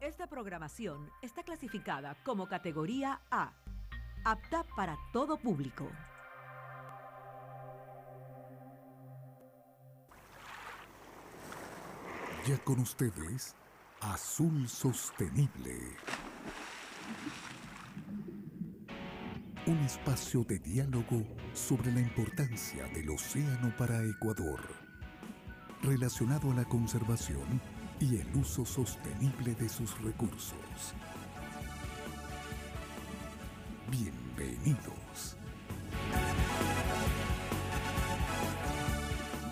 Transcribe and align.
Esta 0.00 0.28
programación 0.28 1.10
está 1.22 1.42
clasificada 1.42 2.16
como 2.22 2.46
categoría 2.46 3.20
A, 3.32 3.52
apta 4.24 4.64
para 4.76 4.96
todo 5.12 5.36
público. 5.36 5.90
Ya 12.46 12.56
con 12.58 12.78
ustedes, 12.78 13.56
Azul 14.00 14.68
Sostenible. 14.68 15.76
Un 19.66 19.78
espacio 19.78 20.44
de 20.44 20.60
diálogo 20.60 21.24
sobre 21.54 21.90
la 21.90 22.00
importancia 22.00 22.84
del 22.94 23.10
océano 23.10 23.74
para 23.76 24.00
Ecuador, 24.04 24.60
relacionado 25.82 26.52
a 26.52 26.54
la 26.54 26.64
conservación 26.64 27.60
y 28.00 28.16
el 28.20 28.36
uso 28.36 28.64
sostenible 28.64 29.54
de 29.54 29.68
sus 29.68 30.00
recursos. 30.02 30.54
Bienvenidos. 33.90 35.36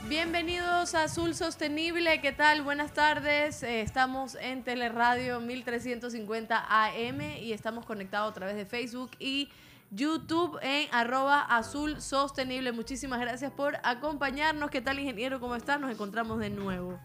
Bienvenidos 0.08 0.94
a 0.94 1.04
Azul 1.04 1.34
Sostenible, 1.34 2.20
¿qué 2.20 2.30
tal? 2.30 2.62
Buenas 2.62 2.92
tardes, 2.92 3.64
eh, 3.64 3.80
estamos 3.80 4.36
en 4.36 4.62
Teleradio 4.62 5.40
1350 5.40 6.64
AM 6.68 7.20
y 7.40 7.52
estamos 7.52 7.84
conectados 7.84 8.30
a 8.30 8.34
través 8.34 8.54
de 8.54 8.66
Facebook 8.66 9.10
y 9.18 9.48
YouTube 9.90 10.58
en 10.62 10.88
arroba 10.92 11.40
azul 11.40 12.00
sostenible. 12.00 12.72
Muchísimas 12.72 13.20
gracias 13.20 13.52
por 13.52 13.76
acompañarnos. 13.82 14.70
¿Qué 14.70 14.80
tal, 14.80 14.98
ingeniero? 14.98 15.40
¿Cómo 15.40 15.56
estás? 15.56 15.80
Nos 15.80 15.90
encontramos 15.90 16.38
de 16.38 16.50
nuevo. 16.50 16.98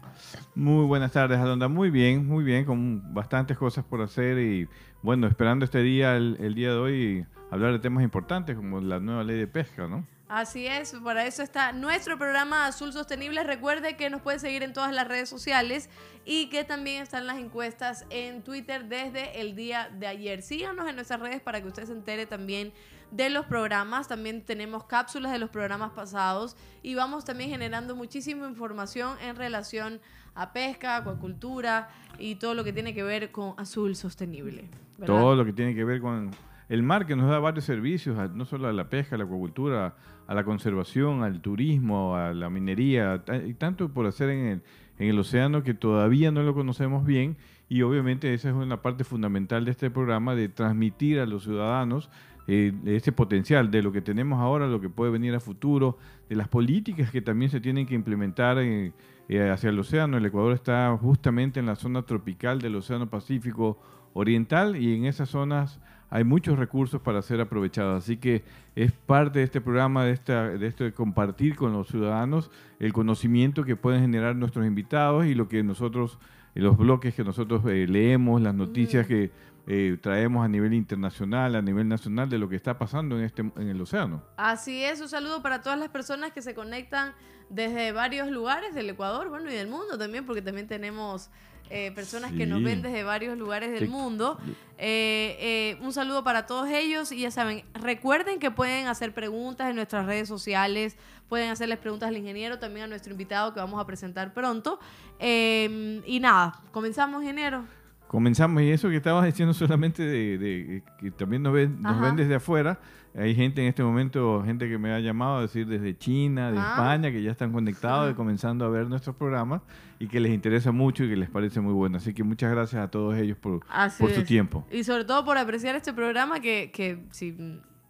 Muy 0.54 0.84
buenas 0.86 1.12
tardes, 1.12 1.38
Alonda. 1.38 1.68
Muy 1.68 1.90
bien, 1.90 2.26
muy 2.26 2.44
bien, 2.44 2.64
con 2.64 3.14
bastantes 3.14 3.56
cosas 3.56 3.84
por 3.84 4.00
hacer 4.02 4.38
y 4.38 4.68
bueno, 5.02 5.26
esperando 5.26 5.64
este 5.64 5.82
día, 5.82 6.16
el, 6.16 6.36
el 6.40 6.54
día 6.54 6.70
de 6.70 6.78
hoy, 6.78 7.26
hablar 7.50 7.72
de 7.72 7.78
temas 7.78 8.04
importantes 8.04 8.56
como 8.56 8.80
la 8.80 9.00
nueva 9.00 9.24
ley 9.24 9.38
de 9.38 9.46
pesca, 9.46 9.88
¿no? 9.88 10.06
Así 10.34 10.66
es, 10.66 10.94
para 11.04 11.26
eso 11.26 11.42
está 11.42 11.72
nuestro 11.72 12.16
programa 12.16 12.64
Azul 12.64 12.90
Sostenible. 12.90 13.44
Recuerde 13.44 13.98
que 13.98 14.08
nos 14.08 14.22
puede 14.22 14.38
seguir 14.38 14.62
en 14.62 14.72
todas 14.72 14.90
las 14.90 15.06
redes 15.06 15.28
sociales 15.28 15.90
y 16.24 16.48
que 16.48 16.64
también 16.64 17.02
están 17.02 17.26
las 17.26 17.36
encuestas 17.36 18.06
en 18.08 18.40
Twitter 18.40 18.86
desde 18.86 19.42
el 19.42 19.54
día 19.54 19.90
de 19.92 20.06
ayer. 20.06 20.40
Síganos 20.40 20.88
en 20.88 20.94
nuestras 20.94 21.20
redes 21.20 21.42
para 21.42 21.60
que 21.60 21.68
usted 21.68 21.84
se 21.84 21.92
entere 21.92 22.24
también 22.24 22.72
de 23.10 23.28
los 23.28 23.44
programas. 23.44 24.08
También 24.08 24.42
tenemos 24.42 24.84
cápsulas 24.84 25.32
de 25.32 25.38
los 25.38 25.50
programas 25.50 25.90
pasados 25.90 26.56
y 26.82 26.94
vamos 26.94 27.26
también 27.26 27.50
generando 27.50 27.94
muchísima 27.94 28.48
información 28.48 29.18
en 29.20 29.36
relación 29.36 30.00
a 30.34 30.54
pesca, 30.54 30.96
acuacultura 30.96 31.90
y 32.18 32.36
todo 32.36 32.54
lo 32.54 32.64
que 32.64 32.72
tiene 32.72 32.94
que 32.94 33.02
ver 33.02 33.32
con 33.32 33.52
Azul 33.58 33.96
Sostenible. 33.96 34.70
Todo 35.04 35.36
lo 35.36 35.44
que 35.44 35.52
tiene 35.52 35.74
que 35.74 35.84
ver 35.84 36.00
con 36.00 36.30
el 36.72 36.82
mar 36.82 37.04
que 37.04 37.16
nos 37.16 37.28
da 37.28 37.38
varios 37.38 37.66
servicios, 37.66 38.16
no 38.34 38.46
solo 38.46 38.66
a 38.66 38.72
la 38.72 38.88
pesca, 38.88 39.16
a 39.16 39.18
la 39.18 39.24
acuacultura, 39.24 39.94
a 40.26 40.34
la 40.34 40.42
conservación, 40.42 41.22
al 41.22 41.42
turismo, 41.42 42.16
a 42.16 42.32
la 42.32 42.48
minería, 42.48 43.22
y 43.46 43.52
tanto 43.52 43.90
por 43.90 44.06
hacer 44.06 44.30
en 44.30 44.62
el, 44.98 45.18
océano 45.18 45.62
que 45.62 45.74
todavía 45.74 46.30
no 46.30 46.42
lo 46.42 46.54
conocemos 46.54 47.04
bien 47.04 47.36
y 47.68 47.82
obviamente 47.82 48.32
esa 48.32 48.48
es 48.48 48.54
una 48.54 48.80
parte 48.80 49.04
fundamental 49.04 49.66
de 49.66 49.72
este 49.72 49.90
programa 49.90 50.34
de 50.34 50.48
transmitir 50.48 51.20
a 51.20 51.26
los 51.26 51.42
ciudadanos 51.42 52.08
eh, 52.46 52.72
ese 52.86 53.12
potencial 53.12 53.70
de 53.70 53.82
lo 53.82 53.92
que 53.92 54.00
tenemos 54.00 54.40
ahora, 54.40 54.66
lo 54.66 54.80
que 54.80 54.88
puede 54.88 55.12
venir 55.12 55.34
a 55.34 55.40
futuro, 55.40 55.98
de 56.30 56.36
las 56.36 56.48
políticas 56.48 57.10
que 57.10 57.20
también 57.20 57.50
se 57.50 57.60
tienen 57.60 57.84
que 57.84 57.94
implementar 57.94 58.56
eh, 58.58 58.92
hacia 59.28 59.68
el 59.68 59.78
océano. 59.78 60.16
El 60.16 60.24
Ecuador 60.24 60.54
está 60.54 60.96
justamente 60.98 61.60
en 61.60 61.66
la 61.66 61.76
zona 61.76 62.00
tropical 62.00 62.62
del 62.62 62.76
Océano 62.76 63.10
Pacífico 63.10 63.78
Oriental 64.14 64.74
y 64.76 64.94
en 64.94 65.04
esas 65.04 65.28
zonas 65.28 65.78
hay 66.12 66.24
muchos 66.24 66.58
recursos 66.58 67.00
para 67.00 67.22
ser 67.22 67.40
aprovechados. 67.40 68.04
Así 68.04 68.18
que 68.18 68.44
es 68.76 68.92
parte 68.92 69.38
de 69.38 69.46
este 69.46 69.62
programa, 69.62 70.04
de, 70.04 70.12
esta, 70.12 70.50
de 70.50 70.66
esto 70.66 70.84
de 70.84 70.92
compartir 70.92 71.56
con 71.56 71.72
los 71.72 71.88
ciudadanos 71.88 72.50
el 72.78 72.92
conocimiento 72.92 73.64
que 73.64 73.76
pueden 73.76 74.02
generar 74.02 74.36
nuestros 74.36 74.66
invitados 74.66 75.24
y 75.24 75.34
lo 75.34 75.48
que 75.48 75.62
nosotros, 75.62 76.18
los 76.54 76.76
bloques 76.76 77.14
que 77.14 77.24
nosotros 77.24 77.64
eh, 77.64 77.86
leemos, 77.88 78.42
las 78.42 78.54
noticias 78.54 79.06
que 79.06 79.30
eh, 79.66 79.96
traemos 80.02 80.44
a 80.44 80.48
nivel 80.48 80.74
internacional, 80.74 81.54
a 81.54 81.62
nivel 81.62 81.88
nacional 81.88 82.28
de 82.28 82.38
lo 82.38 82.46
que 82.46 82.56
está 82.56 82.78
pasando 82.78 83.16
en, 83.18 83.24
este, 83.24 83.40
en 83.40 83.68
el 83.68 83.80
océano. 83.80 84.22
Así 84.36 84.84
es, 84.84 85.00
un 85.00 85.08
saludo 85.08 85.40
para 85.40 85.62
todas 85.62 85.78
las 85.78 85.88
personas 85.88 86.32
que 86.32 86.42
se 86.42 86.54
conectan 86.54 87.14
desde 87.48 87.92
varios 87.92 88.30
lugares 88.30 88.74
del 88.74 88.90
Ecuador, 88.90 89.30
bueno, 89.30 89.50
y 89.50 89.54
del 89.54 89.68
mundo 89.68 89.96
también, 89.96 90.26
porque 90.26 90.42
también 90.42 90.66
tenemos 90.66 91.30
eh, 91.70 91.90
personas 91.94 92.32
que 92.32 92.46
nos 92.46 92.62
ven 92.62 92.82
desde 92.82 93.02
varios 93.04 93.38
lugares 93.38 93.70
del 93.70 93.84
Sí. 93.84 93.88
mundo. 93.88 94.38
Eh, 94.78 95.36
eh, 95.40 95.78
un 95.82 95.92
saludo 95.92 96.24
para 96.24 96.46
todos 96.46 96.68
ellos 96.68 97.12
y 97.12 97.20
ya 97.20 97.30
saben, 97.30 97.64
recuerden 97.74 98.38
que 98.38 98.50
pueden 98.50 98.88
hacer 98.88 99.14
preguntas 99.14 99.70
en 99.70 99.76
nuestras 99.76 100.06
redes 100.06 100.28
sociales, 100.28 100.96
pueden 101.28 101.50
hacerles 101.50 101.78
preguntas 101.78 102.08
al 102.08 102.16
ingeniero, 102.16 102.58
también 102.58 102.84
a 102.84 102.86
nuestro 102.88 103.12
invitado 103.12 103.54
que 103.54 103.60
vamos 103.60 103.80
a 103.80 103.86
presentar 103.86 104.34
pronto. 104.34 104.78
Eh, 105.18 106.02
y 106.06 106.20
nada, 106.20 106.60
comenzamos, 106.72 107.22
ingeniero. 107.22 107.64
Comenzamos, 108.08 108.60
y 108.62 108.70
eso 108.70 108.90
que 108.90 108.96
estabas 108.96 109.24
diciendo 109.24 109.54
solamente 109.54 110.02
de, 110.04 110.36
de- 110.36 110.82
que 110.98 111.10
también 111.12 111.42
nos 111.42 111.54
ven, 111.54 111.80
nos 111.80 111.98
ven 112.00 112.14
desde 112.16 112.34
afuera. 112.34 112.78
Hay 113.14 113.34
gente 113.34 113.60
en 113.60 113.68
este 113.68 113.82
momento, 113.82 114.42
gente 114.44 114.68
que 114.68 114.78
me 114.78 114.90
ha 114.92 114.98
llamado 114.98 115.36
a 115.38 115.42
decir 115.42 115.66
desde 115.66 115.96
China, 115.98 116.50
de 116.50 116.58
Ah. 116.58 116.68
España, 116.70 117.10
que 117.12 117.22
ya 117.22 117.30
están 117.30 117.52
conectados 117.52 118.08
y 118.08 118.12
Ah. 118.12 118.16
comenzando 118.16 118.64
a 118.64 118.68
ver 118.70 118.86
nuestros 118.88 119.14
programas 119.16 119.60
y 119.98 120.06
que 120.08 120.18
les 120.18 120.32
interesa 120.32 120.72
mucho 120.72 121.04
y 121.04 121.10
que 121.10 121.16
les 121.16 121.28
parece 121.28 121.60
muy 121.60 121.74
bueno. 121.74 121.98
Así 121.98 122.14
que 122.14 122.22
muchas 122.24 122.50
gracias 122.50 122.82
a 122.82 122.90
todos 122.90 123.14
ellos 123.18 123.36
por, 123.36 123.60
su 123.98 124.06
es. 124.06 124.24
tiempo. 124.24 124.66
Y 124.70 124.82
sobre 124.84 125.04
todo 125.04 125.24
por 125.26 125.36
apreciar 125.36 125.74
este 125.76 125.92
programa 125.92 126.40
que, 126.40 126.70
que 126.72 127.04
si, 127.10 127.36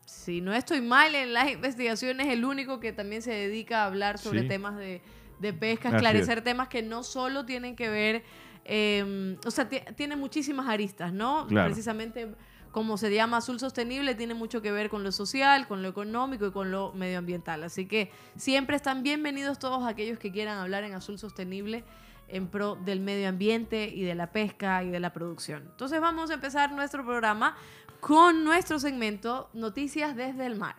si 0.05 0.41
no 0.41 0.53
estoy 0.53 0.81
mal 0.81 1.15
en 1.15 1.33
las 1.33 1.53
investigaciones, 1.53 2.27
el 2.27 2.45
único 2.45 2.81
que 2.81 2.93
también 2.93 3.23
se 3.23 3.31
dedica 3.33 3.85
a 3.85 3.87
hablar 3.87 4.19
sobre 4.19 4.41
Sí. 4.43 4.49
temas 4.49 4.77
de, 4.77 5.03
de 5.39 5.53
pesca, 5.53 5.89
Así 5.91 5.97
esclarecer 5.99 6.43
temas 6.43 6.67
que 6.67 6.83
no 6.83 7.05
solo 7.05 7.45
tienen 7.47 7.77
que 7.77 7.89
ver, 7.89 8.25
eh, 8.65 9.37
o 9.47 9.51
sea, 9.53 9.69
ti- 9.69 9.81
tiene 9.97 10.17
muchísimas 10.17 10.69
aristas, 10.69 11.13
¿no? 11.13 11.47
Claro. 11.49 11.69
Precisamente 11.69 12.35
como 12.73 12.97
se 12.97 13.15
llama 13.15 13.37
azul 13.37 13.61
sostenible, 13.61 14.15
tiene 14.15 14.35
mucho 14.35 14.63
que 14.63 14.73
ver 14.73 14.89
con 14.89 15.05
lo 15.05 15.13
social, 15.13 15.69
con 15.69 15.83
lo 15.83 15.89
económico 15.89 16.47
y 16.47 16.51
con 16.51 16.71
lo 16.71 16.93
medioambiental. 16.95 17.63
Así 17.63 17.87
que 17.87 18.11
siempre 18.37 18.77
están 18.77 19.03
bienvenidos 19.03 19.59
todos 19.59 19.87
aquellos 19.87 20.19
que 20.19 20.33
quieran 20.33 20.59
hablar 20.59 20.83
en 20.85 20.95
azul 20.95 21.19
sostenible 21.19 21.85
en 22.29 22.49
pro 22.49 22.77
del 22.77 23.01
medio 23.01 23.29
ambiente 23.29 23.89
y 23.89 24.03
de 24.03 24.15
la 24.15 24.33
pesca 24.33 24.83
y 24.83 24.91
de 24.91 25.01
la 25.01 25.13
producción. 25.13 25.65
Entonces 25.71 26.01
vamos 26.01 26.31
a 26.31 26.35
empezar 26.35 26.73
nuestro 26.73 27.05
programa 27.05 27.57
con 28.01 28.43
nuestro 28.43 28.79
segmento 28.79 29.51
Noticias 29.53 30.17
desde 30.17 30.47
el 30.47 30.57
mar. 30.57 30.77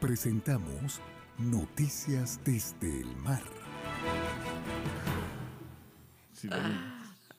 Presentamos 0.00 1.00
Noticias 1.38 2.38
desde 2.44 3.00
el 3.00 3.16
mar. 3.16 3.42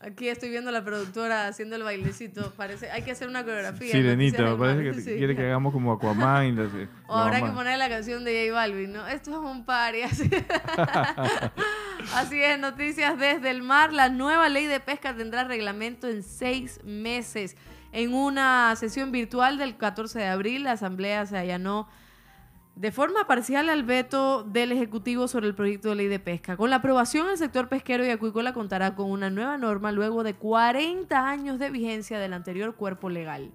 Aquí 0.04 0.30
estoy 0.30 0.50
viendo 0.50 0.70
a 0.70 0.74
la 0.74 0.84
productora 0.84 1.48
haciendo 1.48 1.76
el 1.76 1.84
bailecito. 1.84 2.52
Parece, 2.56 2.90
hay 2.90 3.04
que 3.04 3.12
hacer 3.12 3.28
una 3.28 3.44
coreografía. 3.44 3.92
Sirenita, 3.92 4.42
me 4.42 4.50
del 4.50 4.58
parece 4.58 4.84
que 4.84 5.02
Sí. 5.02 5.18
quiere 5.18 5.36
que 5.36 5.44
hagamos 5.46 5.74
como 5.74 5.92
Aquaman. 5.94 6.46
y 6.48 6.52
las- 6.54 6.72
O 7.08 7.16
habrá 7.16 7.42
que 7.42 7.52
poner 7.52 7.78
la 7.78 7.88
canción 7.90 8.24
de 8.24 8.48
J 8.50 8.54
Balvin, 8.60 8.94
¿no? 8.94 9.08
Esto 9.08 9.32
es 9.32 9.38
un 9.38 9.64
party, 9.66 10.02
así. 10.02 10.30
así 12.16 12.42
es, 12.42 12.60
noticias 12.60 13.18
desde 13.18 13.50
el 13.50 13.62
mar. 13.62 13.94
La 13.94 14.10
nueva 14.10 14.50
ley 14.50 14.66
de 14.66 14.80
pesca 14.80 15.16
tendrá 15.16 15.44
reglamento 15.44 16.08
en 16.08 16.24
seis 16.24 16.80
meses. 16.84 17.56
En 17.92 18.14
una 18.14 18.74
sesión 18.78 19.12
virtual 19.12 19.58
del 19.58 19.76
14 19.78 20.20
de 20.20 20.26
abril, 20.28 20.64
la 20.64 20.74
Asamblea 20.74 21.26
se 21.26 21.38
allanó 21.38 21.88
de 22.76 22.92
forma 22.92 23.28
parcial 23.28 23.70
al 23.70 23.84
veto 23.84 24.44
del 24.44 24.72
Ejecutivo 24.72 25.28
sobre 25.28 25.48
el 25.48 25.56
proyecto 25.56 25.90
de 25.90 25.96
ley 25.96 26.08
de 26.08 26.20
pesca. 26.20 26.58
Con 26.58 26.70
la 26.70 26.78
aprobación, 26.78 27.30
el 27.30 27.38
sector 27.38 27.68
pesquero 27.68 28.06
y 28.06 28.10
acuícola 28.10 28.54
contará 28.54 28.96
con 28.96 29.12
una 29.12 29.30
nueva 29.30 29.58
norma 29.58 29.92
luego 29.92 30.24
de 30.24 30.34
40 30.36 31.30
años 31.30 31.60
de 31.60 31.70
vigencia 31.70 32.20
del 32.20 32.34
anterior 32.34 32.76
cuerpo 32.76 33.10
legal. 33.10 33.52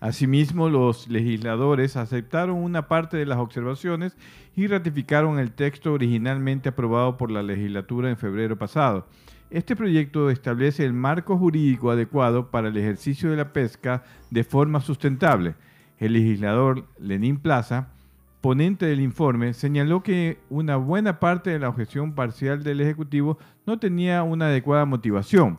Asimismo, 0.00 0.68
los 0.68 1.08
legisladores 1.08 1.96
aceptaron 1.96 2.56
una 2.56 2.88
parte 2.88 3.16
de 3.16 3.26
las 3.26 3.38
observaciones 3.38 4.16
y 4.54 4.66
ratificaron 4.66 5.38
el 5.38 5.52
texto 5.52 5.92
originalmente 5.92 6.68
aprobado 6.68 7.16
por 7.16 7.30
la 7.30 7.42
legislatura 7.42 8.10
en 8.10 8.16
febrero 8.16 8.58
pasado. 8.58 9.06
Este 9.50 9.76
proyecto 9.76 10.30
establece 10.30 10.84
el 10.84 10.92
marco 10.92 11.38
jurídico 11.38 11.90
adecuado 11.90 12.50
para 12.50 12.68
el 12.68 12.76
ejercicio 12.76 13.30
de 13.30 13.36
la 13.38 13.52
pesca 13.52 14.04
de 14.30 14.44
forma 14.44 14.80
sustentable. 14.80 15.54
El 15.98 16.12
legislador 16.12 16.86
Lenín 16.98 17.38
Plaza, 17.38 17.92
ponente 18.40 18.86
del 18.86 19.00
informe, 19.00 19.52
señaló 19.54 20.02
que 20.02 20.38
una 20.48 20.76
buena 20.76 21.18
parte 21.20 21.50
de 21.50 21.58
la 21.58 21.68
objeción 21.68 22.14
parcial 22.14 22.62
del 22.62 22.80
Ejecutivo 22.80 23.38
no 23.66 23.78
tenía 23.78 24.22
una 24.22 24.46
adecuada 24.46 24.84
motivación. 24.84 25.58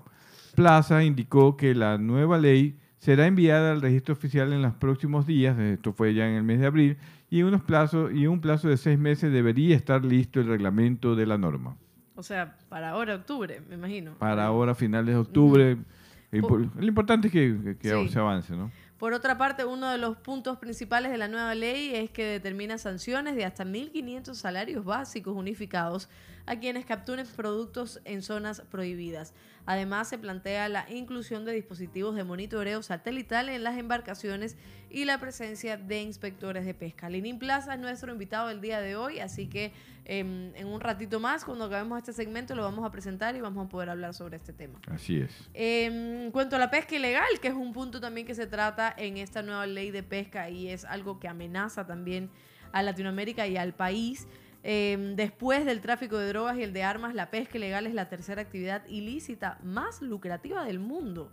Plaza 0.55 1.03
indicó 1.03 1.57
que 1.57 1.75
la 1.75 1.97
nueva 1.97 2.37
ley 2.37 2.77
será 2.97 3.27
enviada 3.27 3.71
al 3.71 3.81
registro 3.81 4.13
oficial 4.13 4.51
en 4.53 4.61
los 4.61 4.73
próximos 4.73 5.25
días, 5.25 5.57
esto 5.57 5.93
fue 5.93 6.13
ya 6.13 6.27
en 6.27 6.35
el 6.35 6.43
mes 6.43 6.59
de 6.59 6.65
abril, 6.67 6.97
y 7.29 7.39
en 7.41 7.45
unos 7.47 7.61
plazos 7.61 8.11
y 8.13 8.27
un 8.27 8.41
plazo 8.41 8.67
de 8.67 8.77
seis 8.77 8.97
meses 8.99 9.31
debería 9.31 9.75
estar 9.75 10.03
listo 10.03 10.39
el 10.39 10.47
reglamento 10.47 11.15
de 11.15 11.25
la 11.25 11.37
norma. 11.37 11.77
O 12.15 12.23
sea, 12.23 12.57
para 12.67 12.89
ahora 12.89 13.15
octubre, 13.15 13.61
me 13.69 13.75
imagino. 13.75 14.13
Para 14.19 14.45
ahora, 14.45 14.75
finales 14.75 15.13
de 15.15 15.21
octubre. 15.21 15.77
Lo 16.31 16.85
importante 16.85 17.27
es 17.27 17.33
que, 17.33 17.77
que 17.79 17.89
Sí. 17.89 18.09
se 18.09 18.19
avance, 18.19 18.55
¿no? 18.55 18.69
Por 18.99 19.13
otra 19.13 19.37
parte, 19.37 19.63
uno 19.63 19.89
de 19.89 19.97
los 19.97 20.17
puntos 20.17 20.57
principales 20.57 21.09
de 21.09 21.17
la 21.17 21.29
nueva 21.29 21.55
ley 21.55 21.95
es 21.95 22.09
que 22.09 22.25
determina 22.25 22.77
sanciones 22.77 23.37
de 23.37 23.45
hasta 23.45 23.63
1.500 23.63 24.33
salarios 24.33 24.83
básicos 24.83 25.37
unificados 25.37 26.09
a 26.45 26.57
quienes 26.57 26.85
capturen 26.85 27.25
productos 27.25 28.01
en 28.03 28.21
zonas 28.21 28.61
prohibidas. 28.69 29.33
Además, 29.69 30.09
se 30.09 30.17
plantea 30.17 30.67
la 30.67 30.89
inclusión 30.89 31.45
de 31.45 31.51
dispositivos 31.51 32.15
de 32.15 32.23
monitoreo 32.23 32.81
satelital 32.81 33.49
en 33.49 33.63
las 33.63 33.77
embarcaciones 33.77 34.57
y 34.89 35.05
la 35.05 35.19
presencia 35.19 35.77
de 35.77 36.01
inspectores 36.01 36.65
de 36.65 36.73
pesca. 36.73 37.07
Lenín 37.07 37.37
Plaza 37.37 37.75
es 37.75 37.79
nuestro 37.79 38.11
invitado 38.11 38.47
del 38.47 38.61
día 38.61 38.81
de 38.81 38.95
hoy, 38.95 39.19
así 39.19 39.45
que 39.45 39.71
em, 40.05 40.55
en 40.55 40.65
un 40.65 40.81
ratito 40.81 41.19
más, 41.19 41.45
cuando 41.45 41.65
acabemos 41.65 41.99
este 41.99 42.13
segmento, 42.13 42.55
lo 42.55 42.63
vamos 42.63 42.83
a 42.83 42.89
presentar 42.89 43.35
y 43.35 43.41
vamos 43.41 43.67
a 43.67 43.69
poder 43.69 43.91
hablar 43.91 44.15
sobre 44.15 44.37
este 44.37 44.53
tema. 44.53 44.79
Así 44.87 45.19
es. 45.19 45.51
Eh, 45.53 45.85
en 45.85 46.31
cuanto 46.31 46.55
a 46.55 46.59
la 46.59 46.71
pesca 46.71 46.95
ilegal, 46.95 47.39
que 47.39 47.49
es 47.49 47.53
un 47.53 47.71
punto 47.71 48.01
también 48.01 48.25
que 48.25 48.33
se 48.33 48.47
trata 48.47 48.91
en 48.97 49.17
esta 49.17 49.43
nueva 49.43 49.67
ley 49.67 49.91
de 49.91 50.01
pesca 50.01 50.49
y 50.49 50.69
es 50.69 50.83
algo 50.83 51.19
que 51.19 51.27
amenaza 51.27 51.85
también 51.85 52.31
a 52.71 52.81
Latinoamérica 52.81 53.45
y 53.45 53.55
al 53.55 53.75
país. 53.75 54.27
Eh, 54.63 55.13
después 55.15 55.65
del 55.65 55.79
tráfico 55.81 56.17
de 56.17 56.27
drogas 56.29 56.57
y 56.57 56.63
el 56.63 56.73
de 56.73 56.83
armas, 56.83 57.15
la 57.15 57.29
pesca 57.31 57.57
ilegal 57.57 57.87
es 57.87 57.93
la 57.93 58.09
tercera 58.09 58.41
actividad 58.41 58.85
ilícita 58.87 59.57
más 59.63 60.01
lucrativa 60.01 60.63
del 60.65 60.79
mundo. 60.79 61.31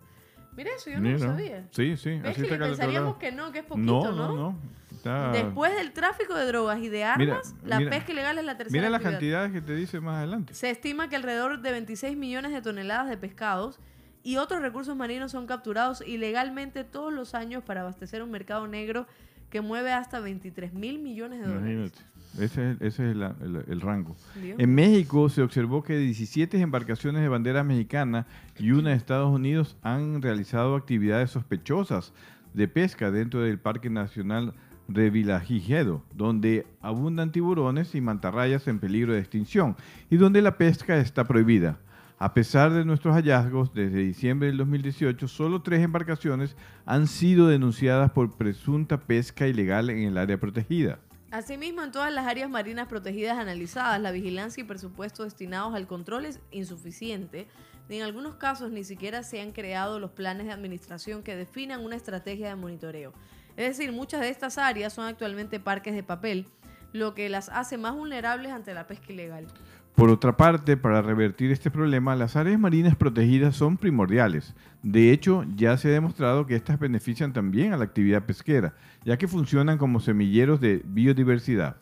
Mira 0.56 0.70
eso, 0.76 0.88
yo 0.90 1.00
no 1.00 1.10
lo 1.10 1.18
sabía. 1.18 1.66
Sí, 1.70 1.96
sí. 1.98 2.18
¿Ves 2.18 2.30
Así 2.32 2.42
está 2.44 2.58
pensaríamos 2.58 3.16
que 3.18 3.30
no, 3.32 3.52
que 3.52 3.58
es 3.58 3.64
poquito, 3.66 3.92
No, 3.92 4.12
¿no? 4.12 4.28
no, 4.28 4.34
no. 4.36 4.58
Está- 4.90 5.30
Después 5.32 5.74
del 5.76 5.92
tráfico 5.92 6.34
de 6.34 6.46
drogas 6.46 6.78
y 6.80 6.88
de 6.88 7.04
armas, 7.04 7.54
la 7.62 7.78
mira- 7.78 7.90
pesca 7.90 8.12
ilegal 8.12 8.38
es 8.38 8.44
la 8.44 8.56
tercera 8.56 8.72
Mira 8.80 8.88
las 8.90 9.00
actividad. 9.04 9.42
cantidades 9.42 9.52
que 9.52 9.60
te 9.60 9.74
dice 9.76 10.00
más 10.00 10.16
adelante. 10.16 10.54
Se 10.54 10.70
estima 10.70 11.08
que 11.10 11.16
alrededor 11.16 11.60
de 11.60 11.70
26 11.72 12.16
millones 12.16 12.52
de 12.52 12.62
toneladas 12.62 13.08
de 13.08 13.16
pescados 13.18 13.78
y 14.22 14.38
otros 14.38 14.62
recursos 14.62 14.96
marinos 14.96 15.30
son 15.32 15.46
capturados 15.46 16.02
ilegalmente 16.06 16.84
todos 16.84 17.12
los 17.12 17.34
años 17.34 17.62
para 17.62 17.82
abastecer 17.82 18.22
un 18.22 18.30
mercado 18.30 18.66
negro 18.66 19.06
que 19.50 19.60
mueve 19.60 19.92
hasta 19.92 20.18
23 20.20 20.72
mil 20.72 20.98
millones 20.98 21.40
de 21.40 21.46
dólares. 21.46 21.70
Imagínate. 21.70 21.98
Ese 22.40 22.72
es, 22.72 22.80
ese 22.80 23.10
es 23.10 23.16
la- 23.16 23.34
el, 23.42 23.64
el 23.68 23.80
rango. 23.80 24.16
Dios. 24.40 24.56
En 24.58 24.74
México 24.74 25.28
se 25.28 25.42
observó 25.42 25.82
que 25.82 25.96
17 25.98 26.58
embarcaciones 26.60 27.22
de 27.22 27.28
bandera 27.28 27.64
mexicana 27.64 28.26
y 28.58 28.72
una 28.72 28.90
de 28.90 28.96
Estados 28.96 29.32
Unidos 29.34 29.76
han 29.82 30.20
realizado 30.22 30.74
actividades 30.76 31.30
sospechosas 31.30 32.12
de 32.54 32.68
pesca 32.68 33.10
dentro 33.10 33.40
del 33.40 33.58
Parque 33.58 33.90
Nacional 33.90 34.54
Revillagigedo, 34.88 36.02
donde 36.14 36.66
abundan 36.80 37.32
tiburones 37.32 37.94
y 37.94 38.00
mantarrayas 38.00 38.66
en 38.68 38.78
peligro 38.78 39.12
de 39.12 39.20
extinción 39.20 39.76
y 40.10 40.16
donde 40.16 40.42
la 40.42 40.56
pesca 40.58 40.96
está 40.98 41.24
prohibida. 41.24 41.78
A 42.18 42.32
pesar 42.32 42.72
de 42.72 42.84
nuestros 42.84 43.14
hallazgos, 43.14 43.74
desde 43.74 43.98
diciembre 43.98 44.48
del 44.48 44.56
2018, 44.56 45.28
solo 45.28 45.60
tres 45.60 45.82
embarcaciones 45.82 46.56
han 46.86 47.06
sido 47.08 47.46
denunciadas 47.48 48.10
por 48.12 48.36
presunta 48.36 48.98
pesca 49.00 49.46
ilegal 49.46 49.90
en 49.90 49.98
el 49.98 50.16
área 50.16 50.38
protegida. 50.38 50.98
Asimismo, 51.30 51.82
en 51.82 51.90
todas 51.90 52.12
las 52.12 52.26
áreas 52.26 52.48
marinas 52.48 52.86
protegidas 52.86 53.36
analizadas, 53.36 54.00
la 54.00 54.12
vigilancia 54.12 54.60
y 54.60 54.64
presupuesto 54.64 55.24
destinados 55.24 55.74
al 55.74 55.88
control 55.88 56.24
es 56.24 56.40
insuficiente. 56.52 57.48
y 57.88 57.96
En 57.96 58.02
algunos 58.02 58.36
casos 58.36 58.70
ni 58.70 58.84
siquiera 58.84 59.24
se 59.24 59.40
han 59.40 59.52
creado 59.52 59.98
los 59.98 60.12
planes 60.12 60.46
de 60.46 60.52
administración 60.52 61.24
que 61.24 61.34
definan 61.34 61.84
una 61.84 61.96
estrategia 61.96 62.48
de 62.48 62.54
monitoreo. 62.54 63.12
Es 63.56 63.76
decir, 63.76 63.90
muchas 63.90 64.20
de 64.20 64.28
estas 64.28 64.56
áreas 64.56 64.92
son 64.92 65.06
actualmente 65.06 65.58
parques 65.58 65.94
de 65.94 66.04
papel, 66.04 66.46
lo 66.92 67.14
que 67.14 67.28
las 67.28 67.48
hace 67.48 67.76
más 67.76 67.94
vulnerables 67.94 68.52
ante 68.52 68.72
la 68.72 68.86
pesca 68.86 69.12
ilegal. 69.12 69.46
Por 69.96 70.10
otra 70.10 70.36
parte, 70.36 70.76
para 70.76 71.00
revertir 71.00 71.50
este 71.50 71.70
problema, 71.70 72.14
las 72.14 72.36
áreas 72.36 72.60
marinas 72.60 72.94
protegidas 72.94 73.56
son 73.56 73.78
primordiales. 73.78 74.54
De 74.82 75.10
hecho, 75.10 75.46
ya 75.56 75.78
se 75.78 75.88
ha 75.88 75.92
demostrado 75.92 76.46
que 76.46 76.54
estas 76.54 76.78
benefician 76.78 77.32
también 77.32 77.72
a 77.72 77.78
la 77.78 77.84
actividad 77.84 78.26
pesquera, 78.26 78.74
ya 79.06 79.16
que 79.16 79.26
funcionan 79.26 79.78
como 79.78 80.00
semilleros 80.00 80.60
de 80.60 80.82
biodiversidad. 80.84 81.76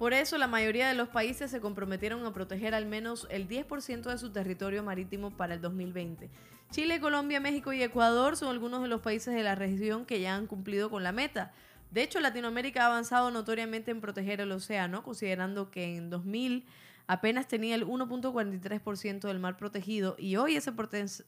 Por 0.00 0.14
eso, 0.14 0.36
la 0.36 0.48
mayoría 0.48 0.88
de 0.88 0.96
los 0.96 1.10
países 1.10 1.52
se 1.52 1.60
comprometieron 1.60 2.26
a 2.26 2.32
proteger 2.32 2.74
al 2.74 2.86
menos 2.86 3.28
el 3.30 3.48
10% 3.48 4.02
de 4.02 4.18
su 4.18 4.30
territorio 4.30 4.82
marítimo 4.82 5.30
para 5.30 5.54
el 5.54 5.60
2020. 5.60 6.28
Chile, 6.72 6.98
Colombia, 6.98 7.38
México 7.38 7.72
y 7.72 7.84
Ecuador 7.84 8.36
son 8.36 8.48
algunos 8.48 8.82
de 8.82 8.88
los 8.88 9.00
países 9.00 9.32
de 9.32 9.44
la 9.44 9.54
región 9.54 10.06
que 10.06 10.20
ya 10.20 10.34
han 10.34 10.48
cumplido 10.48 10.90
con 10.90 11.04
la 11.04 11.12
meta. 11.12 11.52
De 11.92 12.02
hecho, 12.02 12.18
Latinoamérica 12.18 12.82
ha 12.82 12.86
avanzado 12.86 13.30
notoriamente 13.30 13.92
en 13.92 14.00
proteger 14.00 14.40
el 14.40 14.50
océano, 14.50 15.04
considerando 15.04 15.70
que 15.70 15.96
en 15.96 16.10
2000 16.10 16.64
apenas 17.12 17.48
tenía 17.48 17.74
el 17.74 17.84
1.43% 17.86 19.20
del 19.26 19.40
mar 19.40 19.56
protegido 19.56 20.14
y 20.18 20.36
hoy 20.36 20.54
ese 20.54 20.70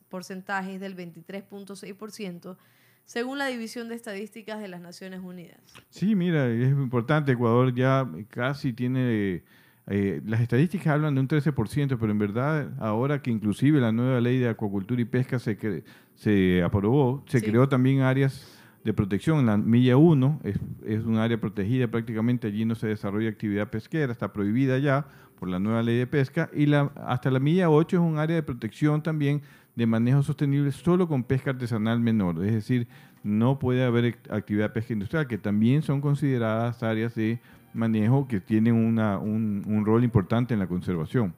porcentaje 0.09 0.75
es 0.77 0.81
del 0.81 0.97
23.6%, 0.97 2.57
según 3.05 3.39
la 3.39 3.47
División 3.47 3.89
de 3.89 3.97
Estadísticas 3.97 4.61
de 4.61 4.69
las 4.69 4.81
Naciones 4.81 5.21
Unidas. 5.25 5.59
Sí, 5.91 6.15
mira, 6.15 6.49
es 6.49 6.69
importante, 6.71 7.33
Ecuador 7.33 7.75
ya 7.75 8.09
casi 8.29 8.73
tiene... 8.73 9.43
eh, 9.89 10.21
las 10.25 10.41
estadísticas 10.41 10.87
hablan 10.95 11.15
de 11.17 11.21
un 11.23 11.29
13%, 11.29 11.97
pero 11.99 12.13
en 12.13 12.19
verdad 12.19 12.71
ahora 12.79 13.21
que 13.21 13.31
inclusive 13.33 13.81
la 13.81 13.91
nueva 13.91 14.21
ley 14.21 14.39
de 14.39 14.49
acuacultura 14.49 15.01
y 15.03 15.05
pesca 15.05 15.39
se, 15.41 15.59
cre- 15.59 15.83
se 16.15 16.63
aprobó, 16.63 17.25
se 17.27 17.41
Sí. 17.41 17.47
creó 17.47 17.69
también 17.69 18.03
áreas 18.03 18.47
de 18.85 18.93
protección. 18.93 19.45
La 19.47 19.57
milla 19.57 19.97
1 19.97 20.41
es, 20.45 20.57
es 20.87 21.05
un 21.05 21.17
área 21.17 21.41
protegida 21.41 21.89
prácticamente, 21.89 22.47
allí 22.47 22.65
no 22.65 22.77
se 22.77 22.87
desarrolla 22.87 23.29
actividad 23.31 23.69
pesquera, 23.71 24.13
está 24.13 24.33
prohibida 24.33 24.79
ya 24.79 25.07
por 25.43 25.49
la 25.49 25.59
nueva 25.59 25.83
ley 25.83 25.97
de 25.99 26.07
pesca. 26.07 26.49
Y 26.55 26.67
la, 26.67 26.93
hasta 27.05 27.29
la 27.29 27.41
milla 27.41 27.69
8 27.69 27.97
es 27.97 28.01
un 28.01 28.17
área 28.17 28.37
de 28.37 28.45
protección 28.45 29.03
también 29.03 29.43
de 29.75 29.87
manejo 29.89 30.23
sostenible 30.23 30.71
solo 30.71 31.09
con 31.09 31.25
pesca 31.25 31.51
artesanal 31.51 31.99
menor, 31.99 32.45
es 32.45 32.53
decir, 32.53 32.87
no 33.25 33.59
puede 33.59 33.83
haber 33.83 34.05
act- 34.15 34.31
actividad 34.33 34.67
de 34.67 34.75
pesca 34.75 34.93
industrial, 34.93 35.27
que 35.27 35.39
también 35.39 35.83
son 35.83 36.01
consideradas 36.01 36.85
áreas 36.85 37.17
de 37.17 37.41
manejo 37.75 38.29
que 38.29 38.39
tienen 38.41 38.75
una- 38.75 39.19
un, 39.19 39.65
un 39.67 39.85
rol 39.85 40.05
importante 40.05 40.55
en 40.55 40.61
la 40.61 40.69
conservación. 40.69 41.35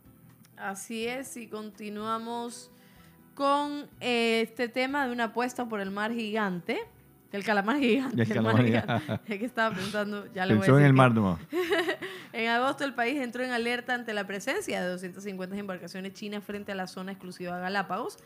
Así 0.59 1.07
es, 1.07 1.35
y 1.39 1.47
continuamos 1.47 2.71
con 3.35 3.87
eh, 4.03 4.43
este 4.43 4.69
tema 4.69 5.07
de 5.07 5.13
una 5.15 5.25
apuesta 5.25 5.67
por 5.67 5.81
el 5.81 5.91
mar 5.91 6.13
gigante. 6.13 6.79
El 7.35 7.43
calamar 7.43 7.81
gigante. 7.81 8.23
El 8.23 8.29
calamar 8.29 8.65
gigante. 8.65 9.21
Es 9.27 9.39
que 9.41 9.45
estaba 9.45 9.75
pensando, 9.75 10.33
ya 10.33 10.47
le 10.47 10.55
voy 10.55 10.63
a 10.63 10.67
Pensó 10.67 10.73
en 10.75 10.77
decir 10.77 10.87
el 10.87 10.93
mar 10.93 11.13
nomás. 11.13 11.41
En 12.33 12.49
agosto 12.49 12.85
el 12.85 12.95
país 12.95 13.21
entró 13.21 13.43
en 13.43 13.51
alerta 13.51 13.93
ante 13.93 14.15
la 14.15 14.25
presencia 14.25 14.81
de 14.81 14.89
250 14.89 15.57
embarcaciones 15.57 16.13
chinas 16.13 16.45
frente 16.45 16.71
a 16.71 16.77
la 16.77 16.87
zona 16.87 17.11
exclusiva 17.11 17.57
de 17.57 17.63
Galápagos. 17.63 18.19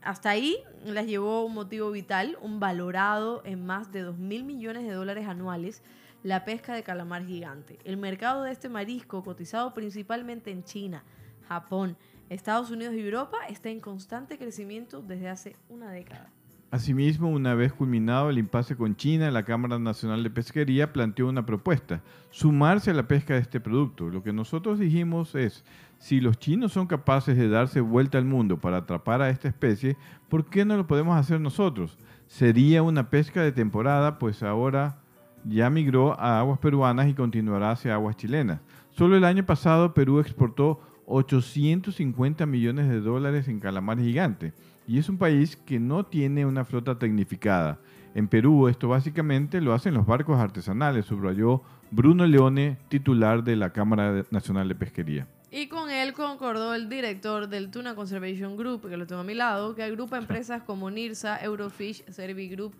Hasta 0.00 0.30
ahí 0.30 0.58
las 0.84 1.06
llevó 1.06 1.44
un 1.44 1.54
motivo 1.54 1.90
vital, 1.90 2.38
un 2.40 2.60
valorado 2.60 3.42
en 3.44 3.66
más 3.66 3.90
de 3.90 4.02
2 4.02 4.16
mil 4.18 4.44
millones 4.44 4.84
de 4.84 4.92
dólares 4.92 5.26
anuales, 5.26 5.82
la 6.22 6.44
pesca 6.44 6.72
de 6.72 6.84
calamar 6.84 7.24
gigante. 7.26 7.80
El 7.82 7.96
mercado 7.96 8.44
de 8.44 8.52
este 8.52 8.68
marisco, 8.68 9.24
cotizado 9.24 9.74
principalmente 9.74 10.52
en 10.52 10.62
China, 10.62 11.02
Japón, 11.48 11.96
Estados 12.30 12.70
Unidos 12.70 12.94
y 12.94 13.00
Europa, 13.00 13.38
está 13.48 13.70
en 13.70 13.80
constante 13.80 14.38
crecimiento 14.38 15.02
desde 15.02 15.28
hace 15.28 15.56
una 15.68 15.90
década. 15.90 16.30
Asimismo, 16.76 17.30
una 17.30 17.54
vez 17.54 17.72
culminado 17.72 18.28
el 18.28 18.36
impasse 18.36 18.76
con 18.76 18.96
China, 18.96 19.30
la 19.30 19.44
Cámara 19.44 19.78
Nacional 19.78 20.22
de 20.22 20.28
Pesquería 20.28 20.92
planteó 20.92 21.26
una 21.26 21.46
propuesta, 21.46 22.02
sumarse 22.28 22.90
a 22.90 22.94
la 22.94 23.08
pesca 23.08 23.32
de 23.32 23.40
este 23.40 23.60
producto. 23.60 24.10
Lo 24.10 24.22
que 24.22 24.34
nosotros 24.34 24.78
dijimos 24.78 25.34
es, 25.34 25.64
si 25.98 26.20
los 26.20 26.38
chinos 26.38 26.74
son 26.74 26.86
capaces 26.86 27.38
de 27.38 27.48
darse 27.48 27.80
vuelta 27.80 28.18
al 28.18 28.26
mundo 28.26 28.58
para 28.58 28.76
atrapar 28.76 29.22
a 29.22 29.30
esta 29.30 29.48
especie, 29.48 29.96
¿por 30.28 30.44
qué 30.44 30.66
no 30.66 30.76
lo 30.76 30.86
podemos 30.86 31.16
hacer 31.16 31.40
nosotros? 31.40 31.96
Sería 32.26 32.82
una 32.82 33.08
pesca 33.08 33.40
de 33.40 33.52
temporada, 33.52 34.18
pues 34.18 34.42
ahora 34.42 34.98
ya 35.44 35.70
migró 35.70 36.12
a 36.20 36.40
aguas 36.40 36.58
peruanas 36.58 37.08
y 37.08 37.14
continuará 37.14 37.70
hacia 37.70 37.94
aguas 37.94 38.18
chilenas. 38.18 38.60
Solo 38.90 39.16
el 39.16 39.24
año 39.24 39.46
pasado 39.46 39.94
Perú 39.94 40.20
exportó 40.20 40.82
850 41.06 42.44
millones 42.44 42.90
de 42.90 43.00
dólares 43.00 43.48
en 43.48 43.60
calamar 43.60 43.98
gigante 43.98 44.52
y 44.86 44.98
es 44.98 45.08
un 45.08 45.18
país 45.18 45.56
que 45.56 45.78
no 45.78 46.04
tiene 46.04 46.46
una 46.46 46.64
flota 46.64 46.98
tecnificada. 46.98 47.80
En 48.14 48.28
Perú 48.28 48.68
esto 48.68 48.88
básicamente 48.88 49.60
lo 49.60 49.74
hacen 49.74 49.94
los 49.94 50.06
barcos 50.06 50.38
artesanales, 50.38 51.06
subrayó 51.06 51.62
Bruno 51.90 52.26
Leone, 52.26 52.78
titular 52.88 53.44
de 53.44 53.56
la 53.56 53.72
Cámara 53.72 54.24
Nacional 54.30 54.68
de 54.68 54.74
Pesquería. 54.74 55.28
Y 55.50 55.68
con 55.68 55.90
él 55.90 56.12
concordó 56.12 56.74
el 56.74 56.88
director 56.88 57.48
del 57.48 57.70
Tuna 57.70 57.94
Conservation 57.94 58.56
Group, 58.56 58.88
que 58.88 58.96
lo 58.96 59.06
tengo 59.06 59.20
a 59.20 59.24
mi 59.24 59.34
lado, 59.34 59.74
que 59.74 59.82
agrupa 59.82 60.18
empresas 60.18 60.62
como 60.62 60.90
NIRSA, 60.90 61.38
Eurofish, 61.42 62.04
Servigroup, 62.10 62.74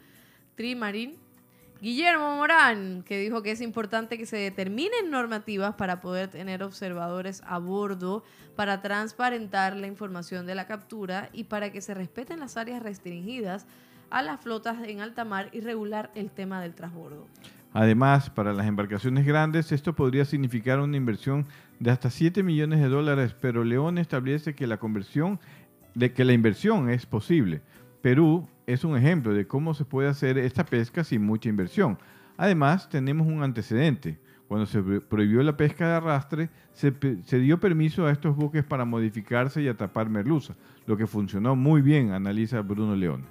Trimarine. 0.57 1.15
Guillermo 1.81 2.37
Morán, 2.37 3.03
que 3.03 3.19
dijo 3.21 3.43
que 3.43 3.51
es 3.51 3.61
importante 3.61 4.17
que 4.17 4.25
se 4.25 4.39
determinen 4.39 5.11
normativas 5.11 5.75
para 5.75 6.01
poder 6.01 6.29
tener 6.29 6.63
observadores 6.63 7.43
a 7.47 7.59
bordo, 7.59 8.25
para 8.57 8.81
transparentar 8.81 9.77
la 9.77 9.87
información 9.87 10.47
de 10.47 10.55
la 10.55 10.67
captura 10.67 11.29
y 11.35 11.45
para 11.45 11.71
que 11.71 11.83
se 11.83 11.93
respeten 11.93 12.41
las 12.41 12.57
áreas 12.57 12.83
restringidas 12.83 13.67
a 14.09 14.23
las 14.23 14.41
flotas 14.41 14.79
en 14.87 15.01
alta 15.01 15.25
mar 15.25 15.51
y 15.53 15.61
regular 15.61 16.11
el 16.15 16.31
tema 16.31 16.63
del 16.63 16.75
transbordo. 16.75 17.27
Además, 17.75 18.31
para 18.31 18.55
las 18.55 18.67
embarcaciones 18.67 19.27
grandes, 19.27 19.71
esto 19.71 19.95
podría 19.95 20.25
significar 20.25 20.81
una 20.81 20.97
inversión 20.97 21.47
de 21.79 21.91
hasta 21.91 22.09
7 22.09 22.43
millones 22.43 22.81
de 22.81 22.89
dólares, 22.89 23.37
pero 23.39 23.65
León 23.65 23.99
establece 23.99 24.55
que 24.55 24.67
la 24.67 24.79
conversión, 24.79 25.39
de 25.95 26.15
que 26.15 26.25
la 26.25 26.33
inversión 26.33 26.89
es 26.89 27.05
posible. 27.05 27.61
Perú 28.01 28.49
es 28.67 28.85
un 28.85 28.97
ejemplo 28.97 29.33
de 29.33 29.47
cómo 29.47 29.75
se 29.75 29.85
puede 29.85 30.09
hacer 30.09 30.39
esta 30.39 30.65
pesca 30.65 31.05
sin 31.05 31.23
mucha 31.23 31.49
inversión. 31.49 31.99
Además, 32.37 32.89
tenemos 32.89 33.27
un 33.27 33.43
antecedente. 33.43 34.19
Cuando 34.49 34.67
se 34.67 34.81
prohibió 35.01 35.43
la 35.43 35.57
pesca 35.57 35.89
de 35.89 35.95
arrastre, 35.95 36.51
se, 36.73 36.93
se, 37.25 37.39
dio 37.41 37.59
permiso 37.59 38.07
a 38.07 38.13
estos 38.13 38.37
buques 38.37 38.65
para 38.65 38.85
modificarse 38.85 39.61
y 39.61 39.67
atrapar 39.67 40.09
merluza, 40.09 40.55
lo 40.87 40.97
que 40.97 41.09
funcionó 41.09 41.57
muy 41.57 41.83
bien, 41.83 42.13
analiza 42.13 42.61
Bruno 42.61 42.95
León. 42.95 43.25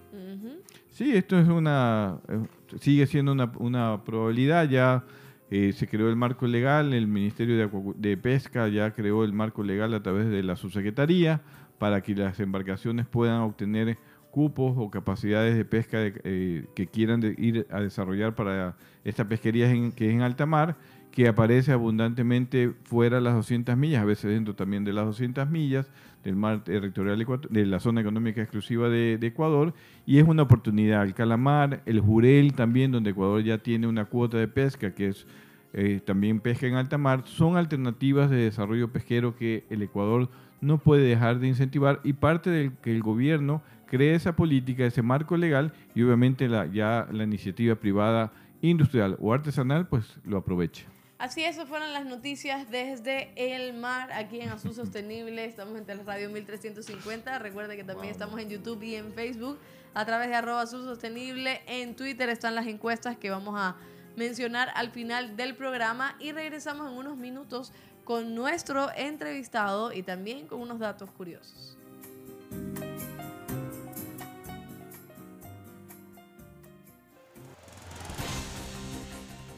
Sí, 0.95 1.11
esto 1.13 1.37
es 1.37 1.49
una, 1.49 2.19
eh, 2.29 2.39
sigue 2.79 3.05
siendo 3.05 3.33
una, 3.59 4.03
probabilidad. 4.05 4.69
Ya 4.69 5.03
eh, 5.51 5.73
se 5.73 5.89
creó 5.89 6.07
el 6.07 6.15
marco 6.15 6.47
legal, 6.47 6.93
el 6.93 7.05
Ministerio 7.05 7.69
de, 7.97 8.15
Pesca 8.15 8.69
ya 8.69 8.91
creó 8.91 9.25
el 9.25 9.33
marco 9.33 9.61
legal 9.61 9.93
a 9.93 10.01
través 10.01 10.29
de 10.29 10.41
la 10.41 10.55
subsecretaría 10.55 11.41
para 11.79 11.99
que 11.99 12.15
las 12.15 12.39
embarcaciones 12.39 13.07
puedan 13.07 13.41
obtener 13.41 13.97
cupos 14.35 14.73
o 14.75 14.91
capacidades 14.91 15.55
de 15.55 15.63
pesca 15.63 15.97
eh, 16.01 16.65
que 16.75 16.87
quieran 16.87 17.23
ir 17.37 17.65
a 17.71 17.79
desarrollar 17.79 18.35
para 18.35 18.75
esta 19.05 19.29
pesquería 19.29 19.67
que 19.95 20.09
es 20.09 20.13
en 20.13 20.23
alta 20.23 20.45
mar, 20.45 20.75
que 21.09 21.29
aparece 21.29 21.71
abundantemente 21.71 22.73
fuera 22.83 23.15
de 23.15 23.21
las 23.21 23.33
200 23.33 23.77
millas, 23.77 24.01
a 24.01 24.05
veces 24.05 24.29
dentro 24.31 24.53
también 24.53 24.83
de 24.83 24.91
las 24.91 25.05
200 25.05 25.49
millas, 25.49 25.89
del 26.25 26.35
mar 26.35 26.65
territorial 26.65 27.25
de 27.49 27.65
la 27.65 27.79
zona 27.79 28.01
económica 28.01 28.41
exclusiva 28.41 28.89
de, 28.89 29.13
Ecuador 29.21 29.73
y 30.05 30.17
es 30.17 30.27
una 30.27 30.43
oportunidad. 30.43 31.03
El 31.03 31.13
calamar, 31.13 31.81
el 31.85 32.01
jurel 32.01 32.51
también, 32.55 32.91
donde 32.91 33.11
Ecuador 33.11 33.41
ya 33.41 33.59
tiene 33.59 33.87
una 33.87 34.03
cuota 34.03 34.35
de 34.37 34.49
pesca 34.49 34.93
que 34.93 35.07
es 35.07 35.25
eh, 35.71 36.01
también 36.03 36.41
pesca 36.41 36.67
en 36.67 36.75
alta 36.75 36.97
mar, 36.97 37.21
son 37.23 37.55
alternativas 37.55 38.29
de 38.29 38.35
desarrollo 38.35 38.91
pesquero 38.91 39.37
que 39.37 39.63
el 39.69 39.81
Ecuador 39.81 40.29
no 40.61 40.77
puede 40.77 41.03
dejar 41.03 41.39
de 41.39 41.47
incentivar 41.47 41.99
y 42.03 42.13
parte 42.13 42.49
del 42.49 42.73
que 42.77 42.91
el 42.91 43.01
gobierno 43.01 43.61
cree 43.87 44.15
esa 44.15 44.35
política, 44.35 44.85
ese 44.85 45.01
marco 45.01 45.37
legal 45.37 45.73
y 45.93 46.03
obviamente 46.03 46.47
la, 46.47 46.65
ya 46.65 47.07
la 47.11 47.23
iniciativa 47.23 47.75
privada 47.75 48.31
industrial 48.61 49.17
o 49.19 49.33
artesanal 49.33 49.87
pues 49.87 50.17
lo 50.25 50.37
aproveche. 50.37 50.85
Así, 51.17 51.43
eso 51.45 51.65
fueron 51.65 51.93
las 51.93 52.05
noticias 52.05 52.69
desde 52.69 53.31
el 53.37 53.73
mar, 53.73 54.11
aquí 54.11 54.41
en 54.41 54.49
Azul 54.49 54.73
Sostenible. 54.73 55.45
Estamos 55.45 55.77
en 55.77 56.05
Radio 56.05 56.29
1350. 56.29 57.39
Recuerde 57.39 57.77
que 57.77 57.85
también 57.85 58.11
estamos 58.11 58.37
en 58.39 58.49
YouTube 58.49 58.83
y 58.83 58.95
en 58.95 59.13
Facebook 59.13 59.57
a 59.93 60.05
través 60.05 60.27
de 60.27 60.35
arroba 60.35 60.61
Azul 60.61 60.83
Sostenible. 60.83 61.61
En 61.67 61.95
Twitter 61.95 62.27
están 62.27 62.53
las 62.53 62.67
encuestas 62.67 63.15
que 63.15 63.29
vamos 63.29 63.55
a 63.57 63.77
mencionar 64.17 64.69
al 64.75 64.91
final 64.91 65.37
del 65.37 65.55
programa. 65.55 66.17
Y 66.19 66.33
regresamos 66.33 66.91
en 66.91 66.97
unos 66.97 67.15
minutos 67.17 67.71
con 68.05 68.35
nuestro 68.35 68.89
entrevistado 68.95 69.91
y 69.91 70.03
también 70.03 70.47
con 70.47 70.61
unos 70.61 70.79
datos 70.79 71.09
curiosos. 71.11 71.75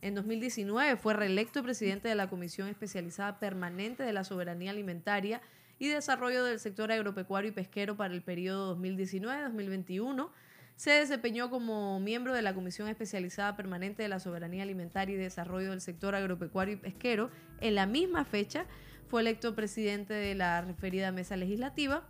En 0.00 0.14
2019 0.14 0.94
fue 0.94 1.14
reelecto 1.14 1.64
presidente 1.64 2.06
de 2.06 2.14
la 2.14 2.30
Comisión 2.30 2.68
Especializada 2.68 3.40
Permanente 3.40 4.04
de 4.04 4.12
la 4.12 4.22
Soberanía 4.22 4.70
Alimentaria 4.70 5.42
y 5.80 5.88
Desarrollo 5.88 6.44
del 6.44 6.60
Sector 6.60 6.92
Agropecuario 6.92 7.50
y 7.50 7.52
Pesquero 7.52 7.96
para 7.96 8.14
el 8.14 8.22
periodo 8.22 8.76
2019-2021 8.78 10.30
se 10.76 10.90
desempeñó 10.90 11.50
como 11.50 11.98
miembro 12.00 12.34
de 12.34 12.42
la 12.42 12.54
Comisión 12.54 12.88
Especializada 12.88 13.56
Permanente 13.56 14.02
de 14.02 14.08
la 14.08 14.20
Soberanía 14.20 14.62
Alimentaria 14.62 15.14
y 15.14 15.18
Desarrollo 15.18 15.70
del 15.70 15.80
Sector 15.80 16.14
Agropecuario 16.14 16.74
y 16.74 16.78
Pesquero. 16.78 17.30
En 17.60 17.76
la 17.76 17.86
misma 17.86 18.24
fecha 18.24 18.66
fue 19.08 19.20
electo 19.20 19.54
presidente 19.54 20.14
de 20.14 20.34
la 20.34 20.60
referida 20.60 21.12
mesa 21.12 21.36
legislativa. 21.36 22.02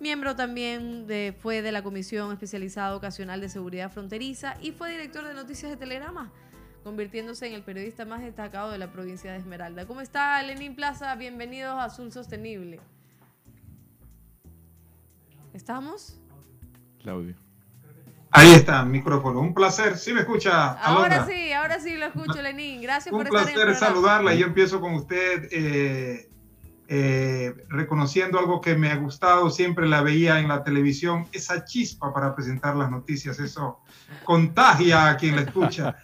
Miembro 0.00 0.34
también 0.34 1.06
de, 1.06 1.34
fue 1.38 1.62
de 1.62 1.70
la 1.70 1.82
Comisión 1.82 2.32
Especializada 2.32 2.96
Ocasional 2.96 3.40
de 3.40 3.48
Seguridad 3.48 3.90
Fronteriza 3.90 4.56
y 4.60 4.72
fue 4.72 4.90
director 4.90 5.24
de 5.24 5.34
Noticias 5.34 5.70
de 5.70 5.76
Telegrama, 5.76 6.32
convirtiéndose 6.82 7.46
en 7.46 7.54
el 7.54 7.62
periodista 7.62 8.04
más 8.04 8.20
destacado 8.22 8.72
de 8.72 8.78
la 8.78 8.90
provincia 8.90 9.30
de 9.30 9.38
Esmeralda. 9.38 9.86
¿Cómo 9.86 10.00
está 10.00 10.42
Lenín 10.42 10.74
Plaza? 10.74 11.14
Bienvenidos 11.14 11.74
a 11.74 11.84
Azul 11.84 12.10
Sostenible. 12.10 12.80
¿Estamos? 15.52 16.18
Claudio. 17.00 17.36
Ahí 18.34 18.54
está, 18.54 18.82
micrófono. 18.84 19.40
Un 19.40 19.52
placer. 19.52 19.98
¿Sí 19.98 20.12
me 20.14 20.20
escucha? 20.20 20.72
Ahora 20.72 21.26
sí, 21.26 21.52
ahora 21.52 21.78
sí 21.78 21.96
lo 21.96 22.06
escucho, 22.06 22.40
Lenín. 22.40 22.80
Gracias 22.80 23.12
por 23.12 23.26
estar 23.26 23.46
Un 23.46 23.52
placer 23.52 23.74
saludarla. 23.76 24.34
Yo 24.34 24.46
empiezo 24.46 24.80
con 24.80 24.94
usted 24.94 25.48
eh, 25.52 26.31
eh, 26.94 27.54
reconociendo 27.70 28.38
algo 28.38 28.60
que 28.60 28.76
me 28.76 28.90
ha 28.90 28.96
gustado. 28.96 29.48
Siempre 29.48 29.88
la 29.88 30.02
veía 30.02 30.40
en 30.40 30.48
la 30.48 30.62
televisión, 30.62 31.26
esa 31.32 31.64
chispa 31.64 32.12
para 32.12 32.34
presentar 32.34 32.76
las 32.76 32.90
noticias. 32.90 33.40
Eso 33.40 33.80
contagia 34.24 35.08
a 35.08 35.16
quien 35.16 35.36
la 35.36 35.40
escucha. 35.40 35.96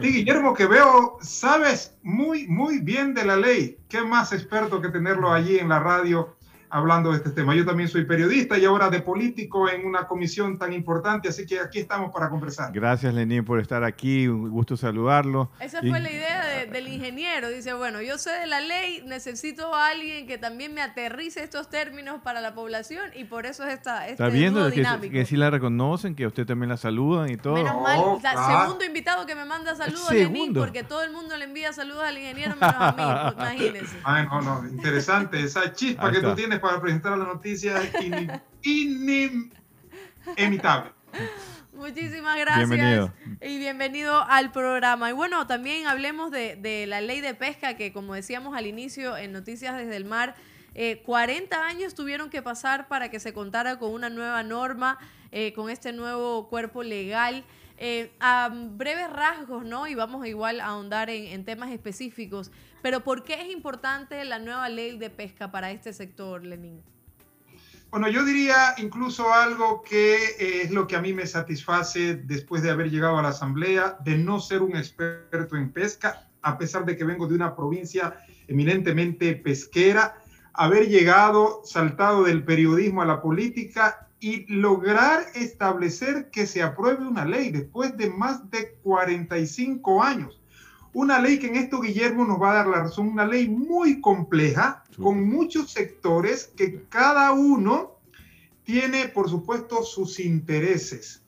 ti, 0.00 0.08
Guillermo, 0.08 0.52
que 0.52 0.66
veo, 0.66 1.18
sabes 1.22 1.96
muy, 2.02 2.48
muy 2.48 2.80
bien 2.80 3.14
de 3.14 3.24
la 3.24 3.36
ley. 3.36 3.78
¿Qué 3.88 4.02
más 4.02 4.32
experto 4.32 4.82
que 4.82 4.88
tenerlo 4.88 5.32
allí 5.32 5.60
en 5.60 5.68
la 5.68 5.78
radio? 5.78 6.36
Hablando 6.74 7.12
de 7.12 7.18
este 7.18 7.30
tema. 7.30 7.54
Yo 7.54 7.64
también 7.64 7.88
soy 7.88 8.04
periodista 8.04 8.58
y 8.58 8.64
ahora 8.64 8.90
de 8.90 9.00
político 9.00 9.68
en 9.68 9.86
una 9.86 10.08
comisión 10.08 10.58
tan 10.58 10.72
importante, 10.72 11.28
así 11.28 11.46
que 11.46 11.60
aquí 11.60 11.78
estamos 11.78 12.12
para 12.12 12.28
conversar. 12.28 12.72
Gracias, 12.72 13.14
Lenín, 13.14 13.44
por 13.44 13.60
estar 13.60 13.84
aquí. 13.84 14.26
Un 14.26 14.50
gusto 14.50 14.76
saludarlo. 14.76 15.52
Esa 15.60 15.80
fue 15.80 16.00
la 16.00 16.10
idea 16.10 16.66
del 16.66 16.88
ingeniero. 16.88 17.48
Dice, 17.48 17.74
bueno, 17.74 18.02
yo 18.02 18.18
sé 18.18 18.32
de 18.32 18.46
la 18.46 18.60
ley, 18.60 19.04
necesito 19.06 19.72
a 19.72 19.90
alguien 19.90 20.26
que 20.26 20.36
también 20.36 20.74
me 20.74 20.82
aterrice 20.82 21.44
estos 21.44 21.70
términos 21.70 22.20
para 22.24 22.40
la 22.40 22.54
población 22.54 23.02
y 23.14 23.22
por 23.22 23.46
eso 23.46 23.64
es 23.64 23.74
esta, 23.74 24.08
este 24.08 24.24
Está 24.24 24.28
viendo 24.28 24.68
que, 24.72 25.10
que, 25.10 25.24
sí 25.26 25.36
la 25.36 25.50
reconocen, 25.50 26.16
que 26.16 26.24
a 26.24 26.26
usted 26.26 26.44
también 26.44 26.70
la 26.70 26.76
saludan 26.76 27.30
y 27.30 27.36
todo. 27.36 27.54
Menos 27.54 27.80
mal, 27.80 28.00
oh, 28.02 28.20
segundo 28.20 28.84
invitado 28.84 29.26
que 29.26 29.36
me 29.36 29.44
manda 29.44 29.76
saludos, 29.76 30.10
Lenín, 30.10 30.52
porque 30.52 30.82
todo 30.82 31.04
el 31.04 31.12
mundo 31.12 31.36
le 31.36 31.44
envía 31.44 31.72
saludos 31.72 32.02
al 32.02 32.18
ingeniero 32.18 32.56
menos 32.56 32.74
a 32.76 32.92
mí, 32.92 33.32
imagínense. 33.38 33.96
Ay, 34.02 34.26
no, 34.26 34.42
no, 34.42 34.68
interesante. 34.68 35.40
Esa 35.40 35.72
chispa 35.72 36.10
que 36.10 36.20
tú 36.20 36.34
tienes 36.34 36.58
para 36.64 36.80
presentar 36.80 37.18
la 37.18 37.26
noticia 37.26 37.74
inimitable. 38.62 40.92
Muchísimas 41.74 42.38
gracias 42.38 43.10
y 43.42 43.58
bienvenido 43.58 44.24
al 44.26 44.50
programa. 44.50 45.10
Y 45.10 45.12
bueno, 45.12 45.46
también 45.46 45.86
hablemos 45.86 46.30
de, 46.30 46.86
la 46.88 47.02
ley 47.02 47.20
de 47.20 47.34
pesca 47.34 47.76
que, 47.76 47.92
como 47.92 48.14
decíamos 48.14 48.56
al 48.56 48.66
inicio 48.66 49.14
en 49.18 49.32
Noticias 49.32 49.76
desde 49.76 49.96
el 49.96 50.06
Mar, 50.06 50.34
Eh, 50.76 51.02
40 51.06 51.64
años 51.64 51.94
tuvieron 51.94 52.30
que 52.30 52.42
pasar 52.42 52.88
para 52.88 53.08
que 53.08 53.20
se 53.20 53.32
contara 53.32 53.78
con 53.78 53.92
una 53.92 54.10
nueva 54.10 54.42
norma, 54.42 54.98
eh, 55.30 55.52
con 55.52 55.70
este 55.70 55.92
nuevo 55.92 56.48
cuerpo 56.48 56.82
legal. 56.82 57.44
Eh, 57.78 58.10
a 58.18 58.50
breves 58.52 59.08
rasgos, 59.08 59.64
¿no? 59.64 59.86
Y 59.86 59.94
vamos 59.94 60.26
igual 60.26 60.60
a 60.60 60.70
ahondar 60.70 61.10
en, 61.10 61.26
en 61.26 61.44
temas 61.44 61.70
específicos. 61.70 62.50
Pero 62.84 63.02
¿por 63.02 63.24
qué 63.24 63.40
es 63.40 63.50
importante 63.50 64.22
la 64.26 64.38
nueva 64.38 64.68
ley 64.68 64.98
de 64.98 65.08
pesca 65.08 65.50
para 65.50 65.70
este 65.70 65.94
sector, 65.94 66.44
Lenín? 66.44 66.82
Bueno, 67.88 68.10
yo 68.10 68.26
diría 68.26 68.74
incluso 68.76 69.32
algo 69.32 69.80
que 69.80 70.16
eh, 70.16 70.62
es 70.64 70.70
lo 70.70 70.86
que 70.86 70.94
a 70.94 71.00
mí 71.00 71.14
me 71.14 71.26
satisface 71.26 72.16
después 72.16 72.62
de 72.62 72.70
haber 72.70 72.90
llegado 72.90 73.16
a 73.16 73.22
la 73.22 73.30
Asamblea, 73.30 73.96
de 74.04 74.18
no 74.18 74.38
ser 74.38 74.60
un 74.60 74.76
experto 74.76 75.56
en 75.56 75.72
pesca, 75.72 76.28
a 76.42 76.58
pesar 76.58 76.84
de 76.84 76.94
que 76.94 77.04
vengo 77.04 77.26
de 77.26 77.34
una 77.34 77.56
provincia 77.56 78.18
eminentemente 78.48 79.34
pesquera, 79.34 80.16
haber 80.52 80.86
llegado, 80.90 81.62
saltado 81.64 82.24
del 82.24 82.44
periodismo 82.44 83.00
a 83.00 83.06
la 83.06 83.22
política 83.22 84.08
y 84.20 84.44
lograr 84.52 85.24
establecer 85.34 86.28
que 86.30 86.46
se 86.46 86.62
apruebe 86.62 87.06
una 87.06 87.24
ley 87.24 87.50
después 87.50 87.96
de 87.96 88.10
más 88.10 88.50
de 88.50 88.74
45 88.82 90.02
años. 90.02 90.38
Una 90.94 91.18
ley 91.18 91.38
que 91.38 91.48
en 91.48 91.56
esto 91.56 91.80
Guillermo 91.80 92.24
nos 92.24 92.40
va 92.40 92.52
a 92.52 92.54
dar 92.54 92.66
la 92.68 92.84
razón, 92.84 93.08
una 93.08 93.26
ley 93.26 93.48
muy 93.48 94.00
compleja, 94.00 94.84
con 94.96 95.28
muchos 95.28 95.72
sectores 95.72 96.52
que 96.56 96.84
cada 96.88 97.32
uno 97.32 97.98
tiene, 98.62 99.08
por 99.08 99.28
supuesto, 99.28 99.82
sus 99.82 100.20
intereses. 100.20 101.22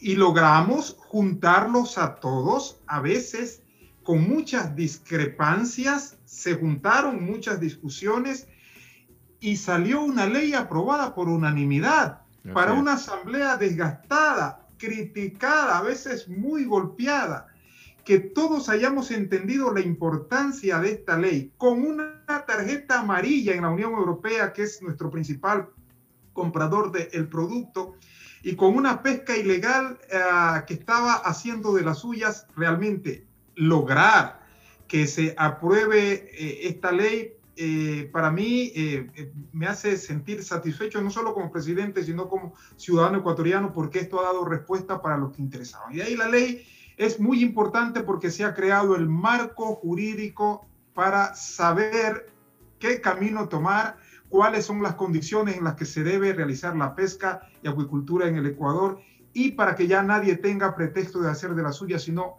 Y 0.00 0.16
logramos 0.16 0.96
juntarlos 0.98 1.96
a 1.96 2.16
todos, 2.16 2.80
a 2.86 3.00
veces 3.00 3.62
con 4.02 4.28
muchas 4.28 4.74
discrepancias, 4.74 6.16
se 6.24 6.54
juntaron 6.54 7.24
muchas 7.24 7.60
discusiones 7.60 8.48
y 9.38 9.56
salió 9.56 10.02
una 10.02 10.26
ley 10.26 10.54
aprobada 10.54 11.14
por 11.14 11.28
unanimidad 11.28 12.22
para 12.54 12.72
una 12.72 12.94
asamblea 12.94 13.56
desgastada, 13.56 14.66
criticada, 14.78 15.78
a 15.78 15.82
veces 15.82 16.28
muy 16.28 16.64
golpeada, 16.64 17.48
que 18.08 18.20
todos 18.20 18.70
hayamos 18.70 19.10
entendido 19.10 19.70
la 19.70 19.82
importancia 19.82 20.78
de 20.78 20.92
esta 20.92 21.18
ley, 21.18 21.52
con 21.58 21.82
una 21.82 22.24
tarjeta 22.46 23.00
amarilla 23.00 23.52
en 23.52 23.60
la 23.60 23.68
Unión 23.68 23.92
Europea, 23.92 24.54
que 24.54 24.62
es 24.62 24.80
nuestro 24.80 25.10
principal 25.10 25.68
comprador 26.32 26.90
del 26.90 27.28
producto, 27.28 27.96
y 28.42 28.56
con 28.56 28.74
una 28.76 29.02
pesca 29.02 29.36
ilegal 29.36 29.98
eh, 30.10 30.18
que 30.66 30.72
estaba 30.72 31.16
haciendo 31.16 31.74
de 31.74 31.82
las 31.82 31.98
suyas, 31.98 32.46
realmente 32.56 33.26
lograr 33.56 34.40
que 34.86 35.06
se 35.06 35.34
apruebe 35.36 36.30
eh, 36.32 36.60
esta 36.62 36.92
ley, 36.92 37.34
eh, 37.56 38.08
para 38.10 38.30
mí 38.30 38.72
me 39.52 39.66
hace 39.66 39.98
sentir 39.98 40.42
satisfecho, 40.42 41.02
no 41.02 41.10
solo 41.10 41.34
como 41.34 41.52
presidente, 41.52 42.02
sino 42.02 42.26
como 42.26 42.54
ciudadano 42.76 43.18
ecuatoriano, 43.18 43.70
porque 43.70 43.98
esto 43.98 44.18
ha 44.18 44.22
dado 44.22 44.46
respuesta 44.46 45.02
para 45.02 45.18
lo 45.18 45.30
que 45.30 45.42
interesaba. 45.42 45.92
Y 45.92 45.96
de 45.96 46.04
ahí 46.04 46.16
la 46.16 46.30
ley 46.30 46.64
es 46.98 47.20
muy 47.20 47.42
importante 47.42 48.02
porque 48.02 48.30
se 48.30 48.44
ha 48.44 48.54
creado 48.54 48.96
el 48.96 49.08
marco 49.08 49.76
jurídico 49.76 50.66
para 50.94 51.34
saber 51.34 52.26
qué 52.80 53.00
camino 53.00 53.48
tomar, 53.48 53.96
cuáles 54.28 54.66
son 54.66 54.82
las 54.82 54.94
condiciones 54.94 55.56
en 55.56 55.64
las 55.64 55.76
que 55.76 55.84
se 55.84 56.02
debe 56.02 56.32
realizar 56.32 56.76
la 56.76 56.94
pesca 56.96 57.48
y 57.62 57.68
acuicultura 57.68 58.26
en 58.26 58.36
el 58.36 58.46
Ecuador 58.46 59.00
y 59.32 59.52
para 59.52 59.76
que 59.76 59.86
ya 59.86 60.02
nadie 60.02 60.36
tenga 60.36 60.74
pretexto 60.74 61.20
de 61.20 61.30
hacer 61.30 61.54
de 61.54 61.62
la 61.62 61.72
suya, 61.72 62.00
sino 62.00 62.36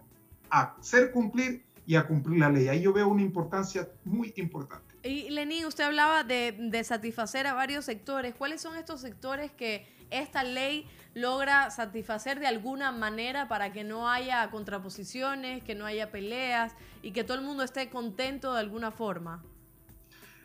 hacer 0.50 1.10
cumplir 1.10 1.64
y 1.86 1.96
a 1.96 2.06
cumplir 2.06 2.38
la 2.38 2.50
ley. 2.50 2.68
Ahí 2.68 2.82
yo 2.82 2.92
veo 2.92 3.08
una 3.08 3.22
importancia 3.22 3.88
muy 4.04 4.32
importante. 4.36 4.89
Y 5.02 5.30
Lenín, 5.30 5.64
usted 5.64 5.84
hablaba 5.84 6.24
de, 6.24 6.54
de 6.58 6.84
satisfacer 6.84 7.46
a 7.46 7.54
varios 7.54 7.84
sectores. 7.86 8.34
¿Cuáles 8.34 8.60
son 8.60 8.76
estos 8.76 9.00
sectores 9.00 9.50
que 9.50 9.86
esta 10.10 10.42
ley 10.42 10.86
logra 11.14 11.70
satisfacer 11.70 12.38
de 12.38 12.46
alguna 12.46 12.92
manera 12.92 13.48
para 13.48 13.72
que 13.72 13.82
no 13.82 14.10
haya 14.10 14.50
contraposiciones, 14.50 15.62
que 15.64 15.74
no 15.74 15.86
haya 15.86 16.10
peleas 16.10 16.74
y 17.02 17.12
que 17.12 17.24
todo 17.24 17.38
el 17.38 17.44
mundo 17.44 17.62
esté 17.62 17.88
contento 17.88 18.52
de 18.52 18.60
alguna 18.60 18.90
forma? 18.90 19.42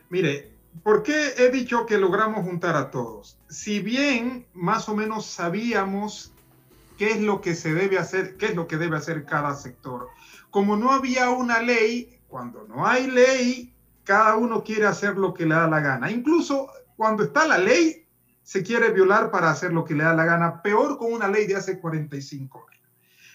Mire, 0.08 0.52
¿por 0.82 1.02
qué 1.02 1.34
he 1.36 1.50
dicho 1.50 1.84
que 1.84 1.98
logramos 1.98 2.44
juntar 2.44 2.76
a 2.76 2.90
todos? 2.90 3.36
Si 3.48 3.80
bien 3.80 4.46
más 4.54 4.88
o 4.88 4.96
menos 4.96 5.26
sabíamos 5.26 6.32
qué 6.96 7.10
es 7.10 7.20
lo 7.20 7.40
que 7.40 7.54
se 7.54 7.74
debe 7.74 7.98
hacer, 7.98 8.36
qué 8.36 8.46
es 8.46 8.54
lo 8.54 8.66
que 8.66 8.76
debe 8.76 8.96
hacer 8.96 9.24
cada 9.26 9.54
sector. 9.54 10.08
Como 10.50 10.76
no 10.76 10.92
había 10.92 11.30
una 11.30 11.60
ley, 11.60 12.18
cuando 12.28 12.66
no 12.66 12.86
hay 12.86 13.08
ley, 13.08 13.74
cada 14.06 14.36
uno 14.36 14.62
quiere 14.62 14.86
hacer 14.86 15.18
lo 15.18 15.34
que 15.34 15.44
le 15.44 15.54
da 15.54 15.66
la 15.66 15.80
gana. 15.80 16.10
Incluso 16.10 16.68
cuando 16.96 17.24
está 17.24 17.46
la 17.46 17.58
ley, 17.58 18.06
se 18.42 18.62
quiere 18.62 18.92
violar 18.92 19.32
para 19.32 19.50
hacer 19.50 19.72
lo 19.72 19.84
que 19.84 19.94
le 19.94 20.04
da 20.04 20.14
la 20.14 20.24
gana. 20.24 20.62
Peor 20.62 20.96
con 20.96 21.12
una 21.12 21.26
ley 21.26 21.46
de 21.46 21.56
hace 21.56 21.80
45 21.80 22.66
años. 22.68 22.82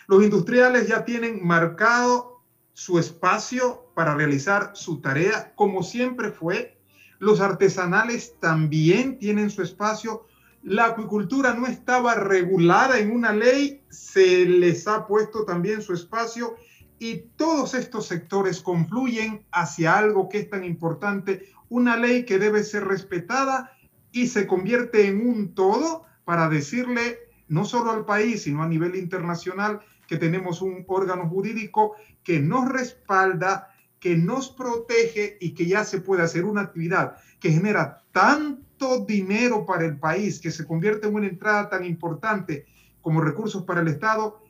Los 0.08 0.24
industriales 0.24 0.88
ya 0.88 1.04
tienen 1.04 1.46
marcado 1.46 2.42
su 2.74 2.98
espacio 2.98 3.92
para 3.94 4.16
realizar 4.16 4.72
su 4.74 5.02
tarea, 5.02 5.54
como 5.56 5.84
siempre 5.84 6.32
fue. 6.32 6.80
Los 7.20 7.42
artesanales 7.42 8.40
también 8.40 9.20
tienen 9.20 9.50
su 9.50 9.62
espacio. 9.62 10.26
La 10.64 10.86
acuicultura 10.86 11.54
no 11.54 11.68
estaba 11.68 12.16
regulada 12.16 12.98
en 12.98 13.12
una 13.12 13.34
ley, 13.34 13.84
se 13.90 14.46
les 14.46 14.88
ha 14.88 15.06
puesto 15.06 15.44
también 15.44 15.82
su 15.82 15.94
espacio 15.94 16.56
y 17.02 17.32
todos 17.36 17.74
estos 17.74 18.06
sectores 18.06 18.62
confluyen 18.62 19.44
hacia 19.52 19.98
algo 19.98 20.30
que 20.30 20.38
es 20.38 20.52
tan 20.52 20.64
importante, 20.64 21.48
una 21.68 21.98
ley 21.98 22.26
que 22.26 22.38
debe 22.38 22.64
ser 22.64 22.86
respetada 22.86 23.72
y 24.12 24.28
se 24.28 24.46
convierte 24.46 25.08
en 25.08 25.28
un 25.28 25.56
todo 25.56 26.06
para 26.26 26.48
decirle 26.48 27.18
no 27.48 27.66
solo 27.66 27.90
al 27.90 28.06
país, 28.06 28.44
sino 28.44 28.62
a 28.62 28.68
nivel 28.68 28.96
internacional 28.96 29.80
que 30.08 30.18
tenemos 30.18 30.62
un 30.62 30.86
órgano 30.88 31.28
jurídico 31.28 31.96
que 32.24 32.40
nos 32.40 32.70
respalda, 32.70 33.70
que 34.00 34.16
nos 34.16 34.52
protege 34.52 35.40
y 35.42 35.56
que 35.56 35.66
ya 35.66 35.84
se 35.84 36.02
puede 36.02 36.22
hacer 36.22 36.46
una 36.46 36.62
actividad 36.62 37.16
que 37.40 37.50
genera 37.50 38.04
tanto 38.12 39.06
dinero 39.06 39.66
para 39.66 39.86
el 39.86 39.98
país, 39.98 40.40
que 40.40 40.52
se 40.52 40.68
convierte 40.68 41.08
en 41.08 41.16
una 41.16 41.28
entrada 41.28 41.68
tan 41.68 41.84
importante 41.84 42.68
como 43.02 43.22
recursos 43.22 43.64
para 43.64 43.82
el 43.82 43.88
Estado, 43.88 44.44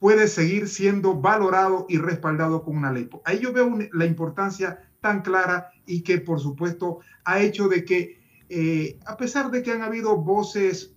puede 0.00 0.26
seguir 0.26 0.66
siendo 0.66 1.20
valorado 1.20 1.86
y 1.88 1.98
respaldado 1.98 2.64
con 2.64 2.76
una 2.76 2.90
ley. 2.90 3.08
Ahí 3.24 3.38
yo 3.38 3.52
veo 3.52 3.78
la 3.92 4.06
importancia 4.06 4.80
tan 5.00 5.20
clara 5.20 5.70
y 5.86 6.02
que 6.02 6.18
por 6.18 6.40
supuesto 6.40 7.00
ha 7.24 7.40
hecho 7.40 7.68
de 7.68 7.84
que, 7.84 8.20
eh, 8.48 8.98
a 9.06 9.16
pesar 9.16 9.50
de 9.50 9.62
que 9.62 9.70
han 9.70 9.82
habido 9.82 10.16
voces, 10.16 10.96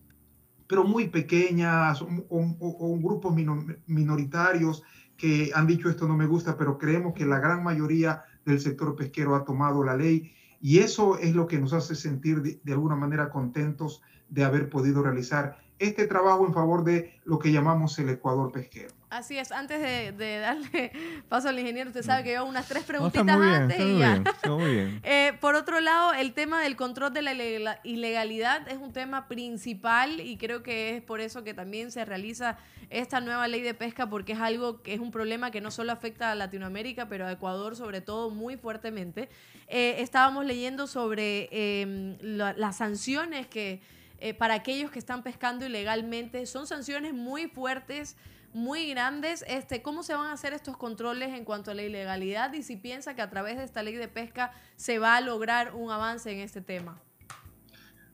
pero 0.67 0.85
muy 0.85 1.09
pequeñas 1.09 2.01
o, 2.01 2.07
o, 2.29 2.57
o 2.59 2.97
grupos 2.97 3.35
minor, 3.35 3.77
minoritarios 3.85 4.81
que 5.17 5.51
han 5.53 5.67
dicho 5.67 5.89
esto 5.89 6.07
no 6.07 6.15
me 6.15 6.25
gusta, 6.25 6.57
pero 6.57 6.77
creemos 6.77 7.13
que 7.13 7.25
la 7.25 7.39
gran 7.39 7.61
mayoría 7.61 8.23
del 8.45 8.59
sector 8.59 8.95
pesquero 8.95 9.35
ha 9.35 9.43
tomado 9.43 9.83
la 9.83 9.95
ley 9.95 10.31
y 10.61 10.79
eso 10.79 11.17
es 11.17 11.35
lo 11.35 11.45
que 11.45 11.59
nos 11.59 11.73
hace 11.73 11.93
sentir 11.93 12.61
de 12.63 12.71
alguna 12.71 12.95
manera 12.95 13.29
contentos 13.29 14.01
de 14.29 14.45
haber 14.45 14.69
podido 14.69 15.03
realizar 15.03 15.57
este 15.83 16.07
trabajo 16.07 16.45
en 16.45 16.53
favor 16.53 16.83
de 16.83 17.19
lo 17.25 17.39
que 17.39 17.51
llamamos 17.51 17.97
el 17.99 18.09
Ecuador 18.09 18.51
pesquero. 18.51 18.93
Así 19.09 19.37
es, 19.37 19.51
antes 19.51 19.79
de, 19.79 20.11
de 20.11 20.39
darle 20.39 20.91
paso 21.29 21.49
al 21.49 21.59
ingeniero, 21.59 21.89
usted 21.89 22.01
sabe 22.01 22.23
que 22.23 22.33
yo 22.33 22.45
unas 22.45 22.67
tres 22.67 22.83
preguntitas 22.83 23.23
no, 23.23 23.39
bien, 23.39 23.53
antes 23.53 23.79
y 23.79 23.99
ya. 23.99 24.13
Bien, 24.15 24.23
muy 24.47 24.71
bien. 24.71 25.01
Eh, 25.03 25.33
por 25.39 25.53
otro 25.55 25.79
lado, 25.81 26.13
el 26.13 26.33
tema 26.33 26.61
del 26.61 26.75
control 26.75 27.13
de 27.13 27.21
la 27.21 27.79
ilegalidad 27.83 28.67
es 28.67 28.77
un 28.77 28.91
tema 28.91 29.27
principal 29.27 30.19
y 30.19 30.37
creo 30.37 30.63
que 30.63 30.95
es 30.95 31.03
por 31.03 31.21
eso 31.21 31.43
que 31.43 31.53
también 31.53 31.91
se 31.91 32.05
realiza 32.05 32.57
esta 32.89 33.21
nueva 33.21 33.47
ley 33.47 33.61
de 33.61 33.73
pesca 33.73 34.09
porque 34.09 34.33
es 34.33 34.39
algo 34.39 34.81
que 34.81 34.93
es 34.93 34.99
un 34.99 35.11
problema 35.11 35.51
que 35.51 35.61
no 35.61 35.69
solo 35.69 35.91
afecta 35.91 36.31
a 36.31 36.35
Latinoamérica, 36.35 37.07
pero 37.07 37.27
a 37.27 37.31
Ecuador 37.31 37.75
sobre 37.75 38.01
todo 38.01 38.31
muy 38.31 38.57
fuertemente. 38.57 39.29
Eh, 39.67 39.97
estábamos 39.99 40.45
leyendo 40.45 40.87
sobre 40.87 41.49
eh, 41.51 42.17
la, 42.21 42.53
las 42.53 42.77
sanciones 42.77 43.45
que 43.45 43.81
eh, 44.23 44.33
para 44.33 44.53
aquellos 44.53 44.89
que 44.89 44.99
están 44.99 45.21
pescando 45.21 45.65
ilegalmente 45.65 46.45
son 46.45 46.65
sanciones 46.65 47.13
muy 47.13 47.49
fuertes 47.49 48.15
muy 48.53 48.89
grandes. 48.89 49.43
Este, 49.49 49.81
¿Cómo 49.81 50.01
se 50.01 50.13
van 50.13 50.27
a 50.27 50.31
hacer 50.31 50.53
estos 50.53 50.77
controles 50.77 51.33
en 51.33 51.43
cuanto 51.43 51.71
a 51.71 51.73
la 51.73 51.81
ilegalidad 51.81 52.53
y 52.53 52.63
si 52.63 52.77
piensa 52.77 53.15
que 53.15 53.21
a 53.21 53.29
través 53.29 53.57
de 53.57 53.65
esta 53.65 53.83
ley 53.83 53.95
de 53.95 54.07
pesca 54.07 54.53
se 54.77 54.97
va 54.97 55.17
a 55.17 55.21
lograr 55.21 55.75
un 55.75 55.91
avance 55.91 56.31
en 56.31 56.39
este 56.39 56.61
tema? 56.61 57.01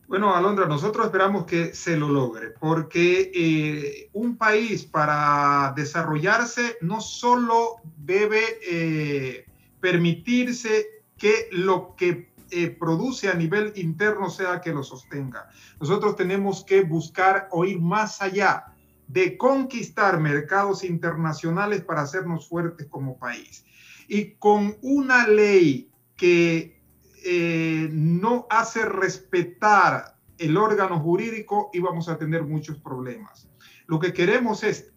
Bueno, 0.08 0.36
Alondra, 0.36 0.66
nosotros 0.66 1.06
esperamos 1.06 1.46
que 1.46 1.76
se 1.76 1.96
lo 1.96 2.10
logre, 2.10 2.56
porque 2.60 3.32
eh, 3.32 4.10
un 4.14 4.36
país 4.36 4.86
para 4.86 5.74
desarrollarse 5.76 6.78
no 6.82 7.02
solo 7.02 7.76
debe 7.98 8.42
eh, 8.68 9.46
permitirse 9.80 10.88
que 11.20 11.50
lo 11.52 11.96
que 11.96 12.29
eh, 12.52 12.70
produce 12.70 13.30
a 13.30 13.34
nivel 13.34 13.74
interno 13.76 14.30
sea 14.30 14.62
que 14.62 14.74
lo 14.74 14.84
sostenga. 14.84 15.50
Nosotros 15.80 16.16
tenemos 16.16 16.64
que 16.64 16.82
buscar 16.82 17.48
o 17.52 17.66
ir 17.66 17.80
más 17.80 18.22
allá 18.22 18.74
de 19.08 19.38
conquistar 19.38 20.20
mercados 20.20 20.84
internacionales 20.84 21.82
para 21.82 22.02
hacernos 22.02 22.48
fuertes 22.48 22.88
como 22.88 23.18
país. 23.18 23.66
Y 24.08 24.32
con 24.36 24.78
una 24.82 25.28
ley 25.28 25.92
que 26.16 26.82
eh, 27.26 27.90
no 27.92 28.48
hace 28.50 28.86
respetar 28.86 30.16
el 30.38 30.58
órgano 30.58 31.00
jurídico 31.00 31.70
y 31.74 31.80
vamos 31.80 32.08
a 32.08 32.18
tener 32.18 32.44
muchos 32.44 32.78
problemas. 32.78 33.50
Lo 33.88 34.00
que 34.00 34.14
queremos 34.14 34.64
es, 34.64 34.94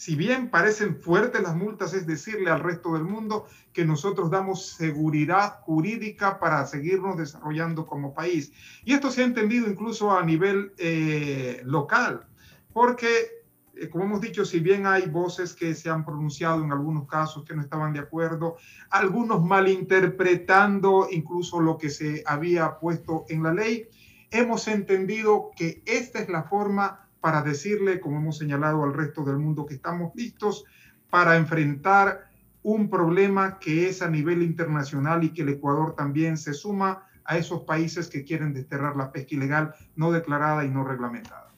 si 0.00 0.16
bien 0.16 0.48
parecen 0.48 0.96
fuertes 0.96 1.42
las 1.42 1.54
multas, 1.54 1.92
es 1.92 2.06
decirle 2.06 2.50
al 2.50 2.60
resto 2.60 2.94
del 2.94 3.04
mundo 3.04 3.44
que 3.74 3.84
nosotros 3.84 4.30
damos 4.30 4.64
seguridad 4.64 5.60
jurídica 5.60 6.40
para 6.40 6.64
seguirnos 6.64 7.18
desarrollando 7.18 7.84
como 7.84 8.14
país. 8.14 8.50
Y 8.82 8.94
esto 8.94 9.10
se 9.10 9.20
ha 9.20 9.26
entendido 9.26 9.68
incluso 9.68 10.10
a 10.10 10.24
nivel 10.24 10.72
eh, 10.78 11.60
local, 11.66 12.26
porque 12.72 13.44
eh, 13.74 13.90
como 13.90 14.04
hemos 14.04 14.22
dicho, 14.22 14.46
si 14.46 14.60
bien 14.60 14.86
hay 14.86 15.06
voces 15.06 15.52
que 15.52 15.74
se 15.74 15.90
han 15.90 16.06
pronunciado 16.06 16.64
en 16.64 16.72
algunos 16.72 17.06
casos 17.06 17.44
que 17.44 17.54
no 17.54 17.60
estaban 17.60 17.92
de 17.92 17.98
acuerdo, 17.98 18.56
algunos 18.88 19.44
malinterpretando 19.44 21.08
incluso 21.10 21.60
lo 21.60 21.76
que 21.76 21.90
se 21.90 22.22
había 22.24 22.78
puesto 22.78 23.26
en 23.28 23.42
la 23.42 23.52
ley, 23.52 23.86
hemos 24.30 24.66
entendido 24.66 25.50
que 25.54 25.82
esta 25.84 26.20
es 26.20 26.30
la 26.30 26.44
forma 26.44 27.09
para 27.20 27.42
decirle, 27.42 28.00
como 28.00 28.18
hemos 28.18 28.38
señalado 28.38 28.84
al 28.84 28.94
resto 28.94 29.24
del 29.24 29.38
mundo, 29.38 29.66
que 29.66 29.74
estamos 29.74 30.12
listos 30.14 30.64
para 31.10 31.36
enfrentar 31.36 32.30
un 32.62 32.88
problema 32.90 33.58
que 33.58 33.88
es 33.88 34.02
a 34.02 34.10
nivel 34.10 34.42
internacional 34.42 35.24
y 35.24 35.30
que 35.30 35.42
el 35.42 35.50
Ecuador 35.50 35.94
también 35.96 36.36
se 36.36 36.52
suma 36.52 37.04
a 37.24 37.36
esos 37.38 37.62
países 37.62 38.08
que 38.08 38.24
quieren 38.24 38.52
desterrar 38.52 38.96
la 38.96 39.12
pesca 39.12 39.34
ilegal 39.34 39.74
no 39.96 40.10
declarada 40.12 40.64
y 40.64 40.68
no 40.68 40.84
reglamentada. 40.84 41.48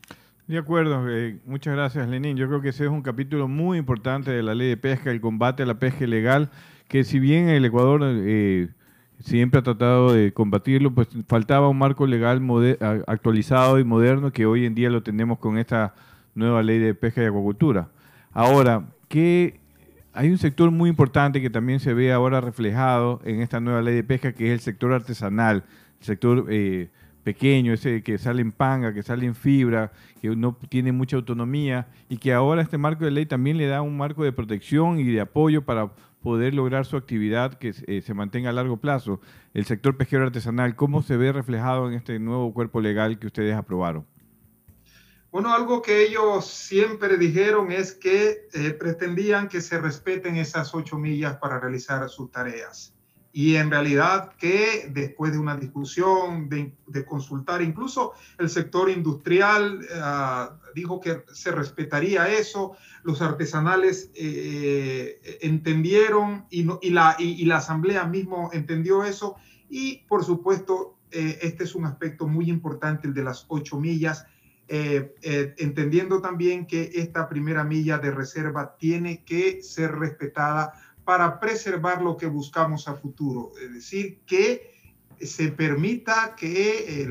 De 0.47 0.59
acuerdo, 0.59 1.09
eh, 1.09 1.41
muchas 1.47 1.75
gracias 1.75 2.09
Lenín. 2.09 2.37
Yo 2.37 2.47
creo 2.49 2.61
que 2.61 2.71
ese 2.71 2.85
es 2.85 2.91
un 2.91 3.03
capítulo 3.03 3.49
muy 3.49 3.79
importante 3.79 4.31
de 4.31 4.43
la 4.43 4.55
ley 4.55 4.69
de 4.69 4.77
pesca, 4.77 5.11
el 5.11 5.21
combate 5.21 5.63
a 5.63 5.67
la 5.67 5.79
pesca 5.79 6.05
ilegal, 6.05 6.51
que 6.89 7.05
si 7.05 7.19
bien 7.19 7.49
el 7.49 7.65
Ecuador 7.65 8.01
eh, 8.05 8.69
siempre 9.23 9.61
ha 9.61 9.63
tratado 9.63 10.13
de 10.13 10.33
combatirlo, 10.33 10.93
pues 10.93 11.09
faltaba 11.27 11.69
un 11.69 11.79
marco 11.79 12.07
legal 12.07 12.43
actualizado 13.07 13.79
y 13.79 13.85
moderno 13.85 14.33
que 14.33 14.47
hoy 14.47 14.67
en 14.67 14.75
día 14.75 14.91
lo 14.91 15.03
tenemos 15.03 15.39
con 15.39 15.59
esta 15.59 15.95
nueva 16.35 16.63
ley 16.63 16.79
de 16.79 16.95
pesca 16.95 17.23
y 17.23 17.27
acuacultura. 17.27 17.89
Ahora, 18.33 18.85
que 19.09 19.61
hay 20.13 20.31
un 20.31 20.39
sector 20.39 20.71
muy 20.71 20.91
importante 20.91 21.41
que 21.41 21.51
también 21.51 21.81
se 21.81 21.95
ve 21.95 22.13
ahora 22.13 22.41
reflejado 22.41 23.21
en 23.25 23.41
esta 23.41 23.61
nueva 23.61 23.83
ley 23.83 23.95
de 23.95 24.05
pesca, 24.05 24.33
que 24.33 24.47
es 24.49 24.53
el 24.53 24.61
sector 24.61 24.93
artesanal, 24.93 25.65
el 26.01 26.05
sector 26.05 26.47
eh, 26.51 26.91
pequeño, 27.23 27.73
ese 27.73 28.03
que 28.03 28.19
sale 28.19 28.43
en 28.43 28.53
panga, 28.53 28.93
que 28.93 29.03
sale 29.03 29.27
en 29.27 29.35
fibra, 29.35 29.93
que 30.21 30.35
no 30.35 30.57
tiene 30.69 30.93
mucha 30.93 31.17
autonomía 31.17 31.87
y 32.09 32.17
que 32.17 32.33
ahora 32.33 32.63
este 32.63 32.79
marco 32.79 33.05
de 33.05 33.11
ley 33.11 33.27
también 33.27 33.57
le 33.57 33.67
da 33.67 33.83
un 33.83 33.97
marco 33.97 34.25
de 34.25 34.33
protección 34.33 34.99
y 34.99 35.05
de 35.05 35.21
apoyo 35.21 35.63
para 35.63 35.91
poder 36.23 36.55
lograr 36.55 36.87
su 36.87 36.97
actividad 36.97 37.55
que 37.55 37.75
eh, 37.87 38.01
se 38.01 38.15
mantenga 38.15 38.51
a 38.51 38.53
largo 38.53 38.79
plazo. 38.79 39.21
El 39.53 39.67
sector 39.67 39.97
pesquero 39.97 40.25
artesanal, 40.25 40.77
¿cómo 40.77 41.03
se 41.03 41.17
ve 41.17 41.33
reflejado 41.33 41.89
en 41.89 41.95
este 41.95 42.19
nuevo 42.19 42.55
cuerpo 42.55 42.81
legal 42.81 43.19
que 43.19 43.27
ustedes 43.27 43.55
aprobaron? 43.55 44.07
Bueno, 45.31 45.53
algo 45.53 45.83
que 45.83 46.03
ellos 46.03 46.47
siempre 46.47 47.17
dijeron 47.17 47.73
es 47.73 47.93
que 47.93 48.49
eh, 48.53 48.71
pretendían 48.71 49.49
que 49.49 49.61
se 49.61 49.81
respeten 49.81 50.37
esas 50.37 50.75
ocho 50.75 50.99
millas 50.99 51.37
para 51.37 51.59
realizar 51.59 52.09
sus 52.09 52.31
tareas 52.31 52.92
y 53.33 53.57
en 53.57 53.71
realidad 53.71 54.33
que 54.39 54.91
después 54.93 55.33
de 55.33 55.39
una 55.39 55.57
discusión, 55.57 56.51
de, 56.51 56.75
consultar, 57.07 57.63
incluso 57.63 58.13
el 58.39 58.51
sector 58.51 58.91
industrial 58.91 59.81
eh, 59.83 60.49
dijo 60.75 61.01
que 61.01 61.25
se 61.33 61.51
respetaría 61.51 62.29
eso, 62.29 62.77
los 63.03 63.23
artesanales 63.23 64.11
eh, 64.15 65.39
entendieron 65.41 66.45
y, 66.51 66.67
y, 66.83 66.91
la, 66.91 67.17
y, 67.19 67.45
la 67.47 67.57
asamblea 67.57 68.05
mismo 68.05 68.51
entendió 68.53 69.03
eso 69.03 69.37
y 69.71 70.05
por 70.07 70.23
supuesto 70.23 70.99
eh, 71.11 71.39
este 71.41 71.65
es 71.65 71.75
un 71.75 71.87
aspecto 71.87 72.29
muy 72.29 72.51
importante, 72.51 73.09
el 73.09 73.15
de 73.15 73.25
las 73.25 73.47
ocho 73.49 73.81
millas. 73.81 74.27
entendiendo 74.69 76.23
también 76.23 76.67
que 76.67 76.91
esta 76.95 77.29
primera 77.29 77.65
milla 77.65 77.99
de 77.99 78.11
reserva 78.11 78.77
tiene 78.79 79.23
que 79.25 79.63
ser 79.63 79.93
respetada 79.93 80.73
para 81.05 81.41
preservar 81.41 82.03
lo 82.03 82.17
que 82.17 82.27
buscamos 82.27 82.89
a 82.89 82.95
futuro, 82.95 83.53
es 83.61 83.73
decir, 83.73 84.21
que 84.27 84.73
se 85.21 85.49
permita 85.49 86.35
que 86.37 87.09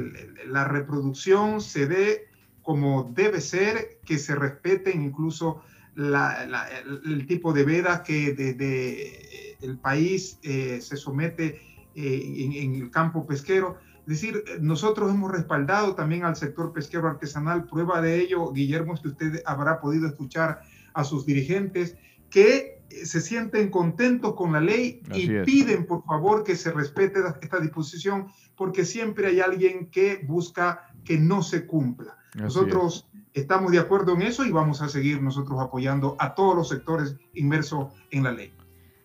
la 0.48 0.66
reproducción 0.66 1.62
se 1.62 1.88
dé 1.88 2.28
como 2.62 3.12
debe 3.14 3.42
ser, 3.42 4.00
que 4.06 4.18
se 4.18 4.36
respeten 4.36 5.02
incluso 5.02 5.62
el, 5.96 7.26
tipo 7.28 7.54
de 7.54 7.64
veda 7.64 8.04
que 8.04 8.34
desde 8.34 9.58
el 9.62 9.78
país 9.78 10.40
eh, 10.44 10.80
se 10.82 10.96
somete 10.98 11.62
eh, 11.96 12.34
en, 12.38 12.76
el 12.76 12.92
campo 12.92 13.26
pesquero. 13.26 13.78
Es 14.02 14.22
decir, 14.22 14.44
nosotros 14.62 15.10
hemos 15.12 15.32
respaldado 15.32 15.96
también 15.96 16.24
al 16.24 16.36
sector 16.36 16.74
pesquero 16.74 17.08
artesanal. 17.08 17.66
Prueba 17.66 18.02
de 18.02 18.20
ello, 18.20 18.52
Guillermo, 18.52 18.94
es 18.94 19.02
que 19.02 19.10
usted 19.10 19.42
habrá 19.46 19.80
podido 19.80 20.08
escuchar 20.08 20.62
a 20.94 21.04
sus 21.04 21.26
dirigentes 21.26 21.98
que 22.30 22.81
se 23.06 23.22
sienten 23.22 23.70
contentos 23.70 24.36
con 24.36 24.54
la 24.54 24.62
ley 24.62 25.02
y 25.14 25.28
piden 25.44 25.86
por 25.86 26.04
favor 26.04 26.44
que 26.44 26.56
se 26.56 26.72
respete 26.72 27.20
esta 27.42 27.60
disposición 27.60 28.28
porque 28.56 28.86
siempre 28.86 29.28
hay 29.28 29.40
alguien 29.40 29.90
que 29.90 30.22
busca 30.24 30.88
que 31.04 31.18
no 31.18 31.42
se 31.44 31.66
cumpla. 31.66 32.18
nosotros 32.36 33.10
estamos 33.34 33.72
de 33.72 33.80
acuerdo 33.80 34.14
en 34.14 34.24
eso 34.24 34.46
y 34.46 34.52
vamos 34.52 34.82
a 34.82 34.90
seguir 34.90 35.22
nosotros 35.22 35.60
apoyando 35.60 36.16
a 36.20 36.36
todos 36.36 36.56
los 36.56 36.70
sectores 36.70 37.16
inmersos 37.34 37.94
en 38.12 38.24
la 38.24 38.32
ley. 38.32 38.54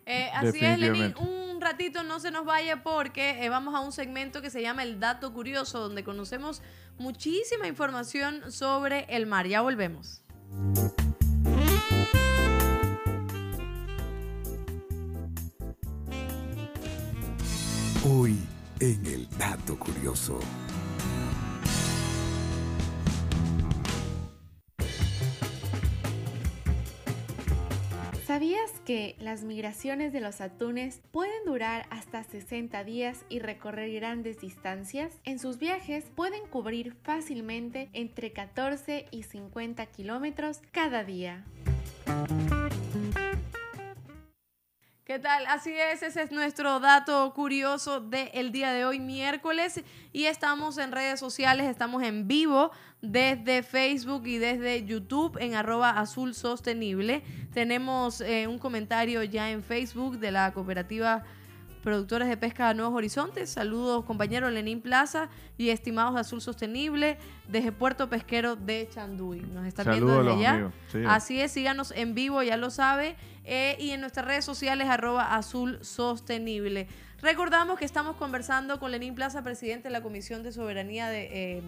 Eh, 0.05 0.29
así 0.35 0.65
es, 0.65 0.79
Lenín. 0.79 1.15
Un 1.19 1.61
ratito 1.61 2.03
no 2.05 2.21
se 2.21 2.31
nos 2.31 2.45
vaya 2.45 2.83
porque 2.83 3.45
eh, 3.45 3.49
vamos 3.49 3.75
a 3.75 3.81
un 3.81 3.93
segmento 3.93 4.41
que 4.41 4.51
se 4.51 4.63
llama 4.63 4.83
El 4.83 5.01
Dato 5.01 5.33
Curioso, 5.33 5.81
donde 5.81 6.05
conocemos 6.05 6.63
muchísima 6.99 7.67
información 7.67 8.53
sobre 8.53 9.07
el 9.09 9.27
mar. 9.27 9.47
Ya 9.47 9.63
volvemos. 9.63 10.23
Hoy 18.09 18.39
en 18.79 19.05
el 19.05 19.29
dato 19.37 19.77
curioso. 19.77 20.39
¿Sabías 28.25 28.71
que 28.85 29.17
las 29.19 29.43
migraciones 29.43 30.13
de 30.13 30.21
los 30.21 30.41
atunes 30.41 31.01
pueden 31.11 31.45
durar 31.47 31.87
hasta 31.91 32.23
60 32.23 32.85
días 32.85 33.25
y 33.29 33.41
recorrer 33.41 33.93
grandes 33.95 34.41
distancias? 34.41 35.19
En 35.25 35.41
sus 35.41 35.59
viajes 35.59 36.05
pueden 36.15 36.47
cubrir 36.47 36.95
fácilmente 37.03 37.89
entre 37.93 38.33
14 38.33 39.07
y 39.11 39.25
50 39.25 39.85
kilómetros 39.87 40.61
cada 40.71 41.03
día. 41.03 41.45
¿Qué 45.07 45.21
tal? 45.21 45.47
Así 45.47 45.73
es, 45.73 46.03
ese 46.03 46.25
es 46.25 46.33
nuestro 46.33 46.81
dato 46.81 47.33
curioso 47.33 48.01
del 48.01 48.51
día 48.51 48.73
de 48.73 48.85
hoy, 48.85 48.99
miércoles, 48.99 49.81
y 50.13 50.25
estamos 50.25 50.79
en 50.79 50.91
redes 50.91 51.21
sociales, 51.21 51.69
estamos 51.69 52.03
en 52.03 52.27
vivo 52.27 52.73
desde 53.03 53.63
Facebook 53.63 54.27
y 54.27 54.39
desde 54.39 54.85
YouTube 54.85 55.39
en 55.41 55.55
arroba 55.55 55.91
azul 55.91 56.35
sostenible. 56.35 57.23
Tenemos 57.55 58.21
eh, 58.21 58.49
un 58.49 58.59
comentario 58.59 59.23
ya 59.23 59.49
en 59.53 59.63
Facebook 59.63 60.19
de 60.19 60.33
la 60.33 60.53
cooperativa 60.53 61.23
productores 61.87 62.27
de 62.27 62.37
pesca 62.37 62.67
de 62.67 62.75
Nuevos 62.75 62.97
Horizontes. 62.97 63.49
Saludos, 63.49 64.05
compañero 64.05 64.51
Lenín 64.51 64.81
Plaza 64.81 65.29
y 65.57 65.71
estimados 65.71 66.15
de 66.15 66.21
Azul 66.23 66.41
Sostenible 66.41 67.17
desde 67.47 67.71
Puerto 67.71 68.11
Pesquero 68.11 68.57
de 68.57 68.89
Chanduy. 68.93 69.43
Nos 69.43 69.69
están 69.69 69.91
viendo 69.91 70.21
desde 70.21 70.33
allá. 70.33 70.73
Así 71.07 71.41
es, 71.41 71.53
síganos 71.53 71.93
en 71.93 72.17
vivo, 72.17 72.43
ya 72.43 72.57
lo 72.57 72.71
sabe. 72.71 73.15
Eh, 73.45 73.77
y 73.79 73.91
en 73.91 74.01
nuestras 74.01 74.27
redes 74.27 74.45
sociales, 74.45 74.89
arroba 74.89 75.37
Azul 75.37 75.79
Sostenible. 75.81 76.89
Recordamos 77.23 77.79
que 77.79 77.85
estamos 77.85 78.17
conversando 78.17 78.81
con 78.81 78.91
Lenín 78.91 79.15
Plaza, 79.15 79.45
presidente 79.45 79.85
de 79.87 79.93
la 79.93 80.03
Comisión 80.03 80.43
de 80.43 80.51
Soberanía 80.51 81.09
de... 81.09 81.29
Eh, 81.31 81.63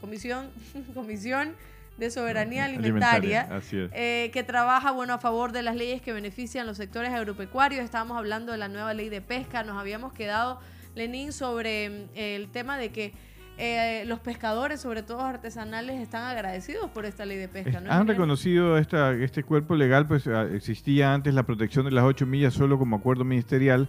comisión, 0.00 0.50
comisión 0.94 1.54
de 2.02 2.10
soberanía 2.10 2.64
alimentaria, 2.64 3.48
eh, 3.70 4.30
que 4.32 4.42
trabaja 4.42 4.90
bueno 4.90 5.14
a 5.14 5.18
favor 5.18 5.52
de 5.52 5.62
las 5.62 5.76
leyes 5.76 6.02
que 6.02 6.12
benefician 6.12 6.66
los 6.66 6.76
sectores 6.76 7.12
agropecuarios. 7.12 7.84
Estábamos 7.84 8.18
hablando 8.18 8.50
de 8.50 8.58
la 8.58 8.66
nueva 8.66 8.92
ley 8.92 9.08
de 9.08 9.20
pesca, 9.20 9.62
nos 9.62 9.78
habíamos 9.78 10.12
quedado, 10.12 10.58
Lenín, 10.96 11.32
sobre 11.32 11.88
mm, 11.88 12.08
el 12.16 12.48
tema 12.48 12.76
de 12.76 12.90
que 12.90 13.12
eh, 13.56 14.02
los 14.06 14.18
pescadores, 14.18 14.80
sobre 14.80 15.04
todo 15.04 15.20
artesanales, 15.20 16.00
están 16.00 16.24
agradecidos 16.24 16.90
por 16.90 17.04
esta 17.04 17.24
ley 17.24 17.38
de 17.38 17.46
pesca. 17.46 17.80
¿no? 17.80 17.92
Han 17.92 18.08
reconocido 18.08 18.78
esta, 18.78 19.12
este 19.12 19.44
cuerpo 19.44 19.76
legal, 19.76 20.08
pues 20.08 20.26
ah, 20.26 20.48
existía 20.52 21.14
antes 21.14 21.34
la 21.34 21.44
protección 21.44 21.84
de 21.84 21.92
las 21.92 22.02
ocho 22.02 22.26
millas 22.26 22.52
solo 22.52 22.78
como 22.78 22.96
acuerdo 22.96 23.24
ministerial, 23.24 23.86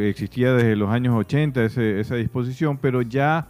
existía 0.00 0.54
desde 0.54 0.74
los 0.74 0.90
años 0.90 1.14
80 1.14 1.62
esa 1.64 2.16
disposición, 2.16 2.78
pero 2.78 3.02
ya 3.02 3.46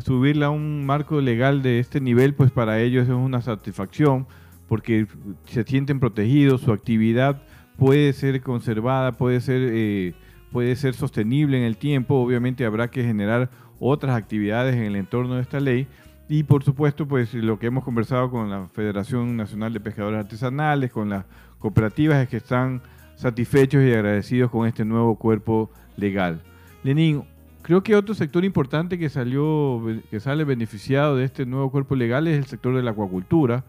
subirla 0.00 0.46
a 0.46 0.50
un 0.50 0.84
marco 0.86 1.20
legal 1.20 1.62
de 1.62 1.78
este 1.78 2.00
nivel, 2.00 2.34
pues 2.34 2.50
para 2.50 2.80
ellos 2.80 3.04
es 3.08 3.14
una 3.14 3.42
satisfacción 3.42 4.26
porque 4.68 5.06
se 5.44 5.64
sienten 5.64 6.00
protegidos, 6.00 6.62
su 6.62 6.72
actividad 6.72 7.42
puede 7.76 8.12
ser 8.12 8.40
conservada, 8.42 9.12
puede 9.12 9.40
ser 9.40 9.70
eh, 9.72 10.14
puede 10.50 10.74
ser 10.76 10.94
sostenible 10.94 11.58
en 11.58 11.64
el 11.64 11.76
tiempo. 11.76 12.16
Obviamente 12.16 12.64
habrá 12.64 12.88
que 12.88 13.04
generar 13.04 13.50
otras 13.78 14.16
actividades 14.16 14.74
en 14.74 14.84
el 14.84 14.96
entorno 14.96 15.34
de 15.34 15.42
esta 15.42 15.60
ley. 15.60 15.86
Y 16.28 16.42
por 16.42 16.64
supuesto, 16.64 17.06
pues 17.06 17.34
lo 17.34 17.58
que 17.58 17.66
hemos 17.66 17.84
conversado 17.84 18.30
con 18.30 18.50
la 18.50 18.66
Federación 18.68 19.36
Nacional 19.36 19.72
de 19.72 19.80
Pescadores 19.80 20.20
Artesanales, 20.20 20.90
con 20.90 21.08
las 21.08 21.24
cooperativas, 21.58 22.22
es 22.22 22.28
que 22.28 22.38
están 22.38 22.82
satisfechos 23.14 23.84
y 23.84 23.92
agradecidos 23.92 24.50
con 24.50 24.66
este 24.66 24.84
nuevo 24.84 25.16
cuerpo 25.16 25.70
legal. 25.96 26.42
Lenín, 26.82 27.24
creo 27.66 27.82
que 27.82 27.96
otro 27.96 28.14
sector 28.14 28.44
importante 28.44 28.96
que 28.96 29.08
salió, 29.08 29.82
que 30.08 30.20
sale 30.20 30.44
beneficiado 30.44 31.16
de 31.16 31.24
este 31.24 31.44
nuevo 31.46 31.72
cuerpo 31.72 31.96
legal 31.96 32.28
es 32.28 32.38
el 32.38 32.46
sector 32.46 32.76
de 32.76 32.82
la 32.84 32.92
acuacultura. 32.92 33.64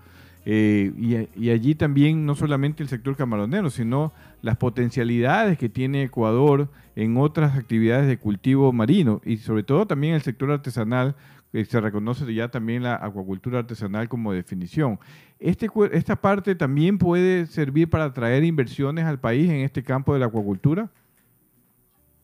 Eh, 0.46 1.26
y, 1.36 1.50
allí 1.50 1.74
también 1.74 2.24
no 2.24 2.36
solamente 2.36 2.84
el 2.84 2.90
sector 2.90 3.16
camaronero, 3.16 3.72
sino 3.72 4.14
las 4.44 4.58
potencialidades 4.58 5.58
que 5.58 5.68
tiene 5.68 6.04
Ecuador 6.04 6.70
en 6.96 7.18
otras 7.18 7.58
actividades 7.58 8.08
de 8.08 8.20
cultivo 8.20 8.72
marino 8.72 9.20
y 9.26 9.38
sobre 9.38 9.64
todo 9.64 9.88
también 9.88 10.14
el 10.14 10.22
sector 10.22 10.52
artesanal, 10.52 11.16
que 11.52 11.66
se 11.66 11.82
reconoce 11.82 12.32
ya 12.32 12.50
también 12.50 12.84
la 12.84 12.98
acuacultura 12.98 13.60
artesanal 13.60 14.08
como 14.08 14.32
definición. 14.32 15.00
Este, 15.40 15.72
¿Esta 15.92 16.16
parte 16.16 16.54
también 16.54 17.00
puede 17.00 17.48
servir 17.48 17.90
para 17.90 18.04
atraer 18.04 18.44
inversiones 18.44 19.06
al 19.06 19.20
país 19.20 19.50
en 19.50 19.62
este 19.62 19.82
campo 19.82 20.14
de 20.14 20.20
la 20.20 20.28
acuacultura? 20.28 20.92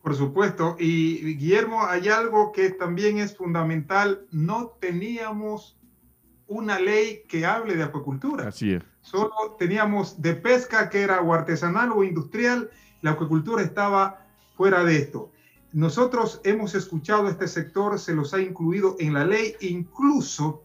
Por 0.04 0.14
supuesto. 0.14 0.76
Y 0.78 1.34
Guillermo, 1.36 1.86
hay 1.86 2.10
algo 2.10 2.52
que 2.52 2.68
también 2.68 3.16
es 3.16 3.34
fundamental. 3.34 4.26
No 4.30 4.76
teníamos 4.78 5.78
una 6.46 6.78
ley 6.78 7.22
que 7.26 7.46
hable 7.46 7.74
de 7.74 7.84
acuacultura. 7.84 8.48
Así 8.48 8.74
es. 8.74 8.82
Solo 9.00 9.56
teníamos 9.58 10.20
de 10.20 10.34
pesca 10.34 10.90
que 10.90 11.00
era 11.00 11.22
o 11.22 11.32
artesanal 11.32 11.90
o 11.92 12.04
industrial. 12.04 12.68
La 13.00 13.12
acuacultura 13.12 13.62
estaba 13.62 14.26
fuera 14.58 14.84
de 14.84 14.96
esto. 14.98 15.32
Nosotros 15.72 16.38
hemos 16.44 16.74
escuchado 16.74 17.30
este 17.30 17.48
sector, 17.48 17.98
se 17.98 18.14
los 18.14 18.34
ha 18.34 18.42
incluido 18.42 18.96
en 18.98 19.14
la 19.14 19.24
ley, 19.24 19.56
incluso 19.60 20.64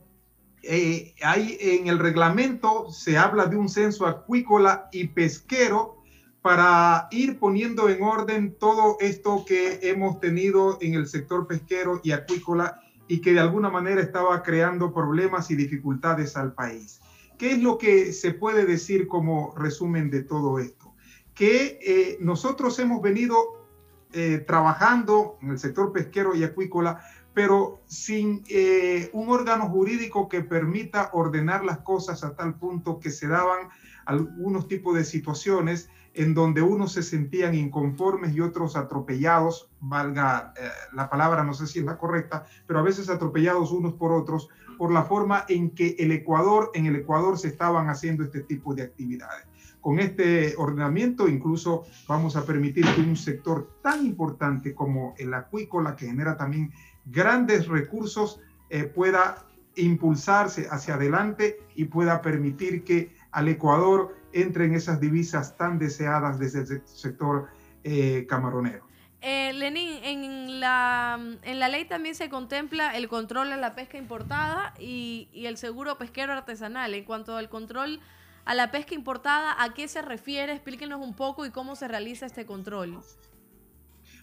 eh, 0.64 1.16
hay, 1.24 1.58
en 1.62 1.88
el 1.88 1.98
reglamento 1.98 2.92
se 2.92 3.18
habla 3.18 3.46
de 3.46 3.56
un 3.56 3.70
censo 3.70 4.06
acuícola 4.06 4.90
y 4.92 5.08
pesquero 5.08 5.99
para 6.42 7.08
ir 7.12 7.38
poniendo 7.38 7.90
en 7.90 8.02
orden 8.04 8.56
todo 8.58 8.98
esto 9.00 9.44
que 9.46 9.80
hemos 9.84 10.20
tenido 10.20 10.78
en 10.82 10.94
el 10.94 11.08
sector 11.08 11.48
pesquero 11.48 12.00
y 12.04 12.12
acuícola 12.12 12.82
y 13.08 13.22
que 13.22 13.34
de 13.34 13.40
alguna 13.40 13.70
manera 13.70 14.02
estaba 14.02 14.42
creando 14.44 14.94
problemas 14.94 15.52
y 15.52 15.56
dificultades 15.56 16.38
al 16.38 16.54
país. 16.54 17.02
¿Qué 17.38 17.52
es 17.54 17.60
lo 17.62 17.78
que 17.78 18.14
se 18.14 18.34
puede 18.34 18.66
decir 18.66 19.08
como 19.08 19.54
resumen 19.56 20.10
de 20.10 20.24
todo 20.24 20.60
esto? 20.60 20.94
Que 21.34 21.80
eh, 21.82 22.18
nosotros 22.22 22.78
hemos 22.80 23.02
venido 23.02 23.66
eh, 24.14 24.44
trabajando 24.46 25.38
en 25.42 25.52
el 25.52 25.60
sector 25.60 25.92
pesquero 25.92 26.36
y 26.36 26.44
acuícola, 26.44 27.02
pero 27.34 27.80
sin 27.88 28.44
eh, 28.50 29.10
un 29.14 29.30
órgano 29.30 29.70
jurídico 29.70 30.28
que 30.28 30.42
permita 30.42 31.10
ordenar 31.14 31.64
las 31.64 31.80
cosas 31.80 32.24
a 32.24 32.36
tal 32.36 32.56
punto 32.56 33.00
que 33.00 33.12
se 33.12 33.28
daban 33.28 33.70
algunos 34.06 34.68
tipos 34.68 34.96
de 34.96 35.04
situaciones 35.04 35.90
en 36.20 36.34
donde 36.34 36.62
unos 36.62 36.92
se 36.92 37.02
sentían 37.02 37.56
inconformes 37.56 38.36
y 38.36 38.42
otros 38.42 38.76
atropellados, 38.76 39.70
valga 39.80 40.54
eh, 40.60 40.68
la 40.92 41.10
palabra, 41.10 41.46
no 41.46 41.54
sé 41.54 41.66
si 41.66 41.80
es 41.80 41.86
la 41.86 41.98
correcta, 41.98 42.46
pero 42.68 42.80
a 42.80 42.84
veces 42.84 43.10
atropellados 43.10 43.72
unos 43.72 43.94
por 43.94 44.12
otros 44.12 44.50
por 44.78 44.92
la 44.92 45.04
forma 45.04 45.46
en 45.48 45.70
que 45.70 45.96
el 45.98 46.12
Ecuador, 46.12 46.72
en 46.74 46.88
el 46.88 46.98
Ecuador 46.98 47.40
se 47.40 47.48
estaban 47.48 47.88
haciendo 47.88 48.26
este 48.26 48.42
tipo 48.42 48.76
de 48.76 48.82
actividades. 48.84 49.48
Con 49.80 50.00
este 50.00 50.56
ordenamiento 50.58 51.30
incluso 51.30 51.86
vamos 52.06 52.36
a 52.36 52.46
permitir 52.46 52.86
que 52.96 53.02
un 53.02 53.16
sector 53.16 53.80
tan 53.82 54.06
importante 54.06 54.76
como 54.76 55.16
el 55.18 55.34
acuícola, 55.34 55.96
que 55.96 56.08
genera 56.08 56.36
también 56.36 56.74
grandes 57.06 57.70
recursos, 57.70 58.42
eh, 58.70 58.84
pueda 58.84 59.46
impulsarse 59.76 60.68
hacia 60.70 60.96
adelante 60.96 61.60
y 61.76 61.86
pueda 61.86 62.22
permitir 62.22 62.84
que 62.84 63.16
al 63.32 63.48
Ecuador 63.48 64.19
entren 64.34 64.74
esas 64.74 65.00
divisas 65.00 65.58
tan 65.58 65.80
deseadas 65.80 66.40
desde 66.40 66.62
el 66.62 66.82
sector 66.86 67.48
eh, 67.84 68.26
camaronero. 68.28 68.88
Eh, 69.22 69.52
Lenín, 69.54 70.04
en 70.04 70.60
la, 70.62 71.20
en 71.44 71.60
la 71.60 71.68
ley 71.68 71.86
también 71.86 72.16
se 72.16 72.30
contempla 72.30 72.96
el 72.96 73.10
control 73.10 73.50
de 73.50 73.58
la 73.58 73.76
pesca 73.76 73.98
importada 73.98 74.74
y, 74.80 75.28
y 75.34 75.48
el 75.48 75.58
seguro 75.58 75.98
pesquero 75.98 76.32
artesanal. 76.32 76.94
En 76.94 77.04
cuanto 77.04 77.36
al 77.36 77.50
control 77.50 78.00
a 78.46 78.56
la 78.56 78.72
pesca 78.72 78.96
importada, 78.96 79.62
¿a 79.62 79.74
qué 79.74 79.88
se 79.88 80.02
refiere? 80.02 80.54
Explíquenos 80.54 81.02
un 81.02 81.14
poco 81.16 81.46
y 81.46 81.52
cómo 81.52 81.76
se 81.76 81.88
realiza 81.88 82.26
este 82.26 82.46
control. 82.46 83.02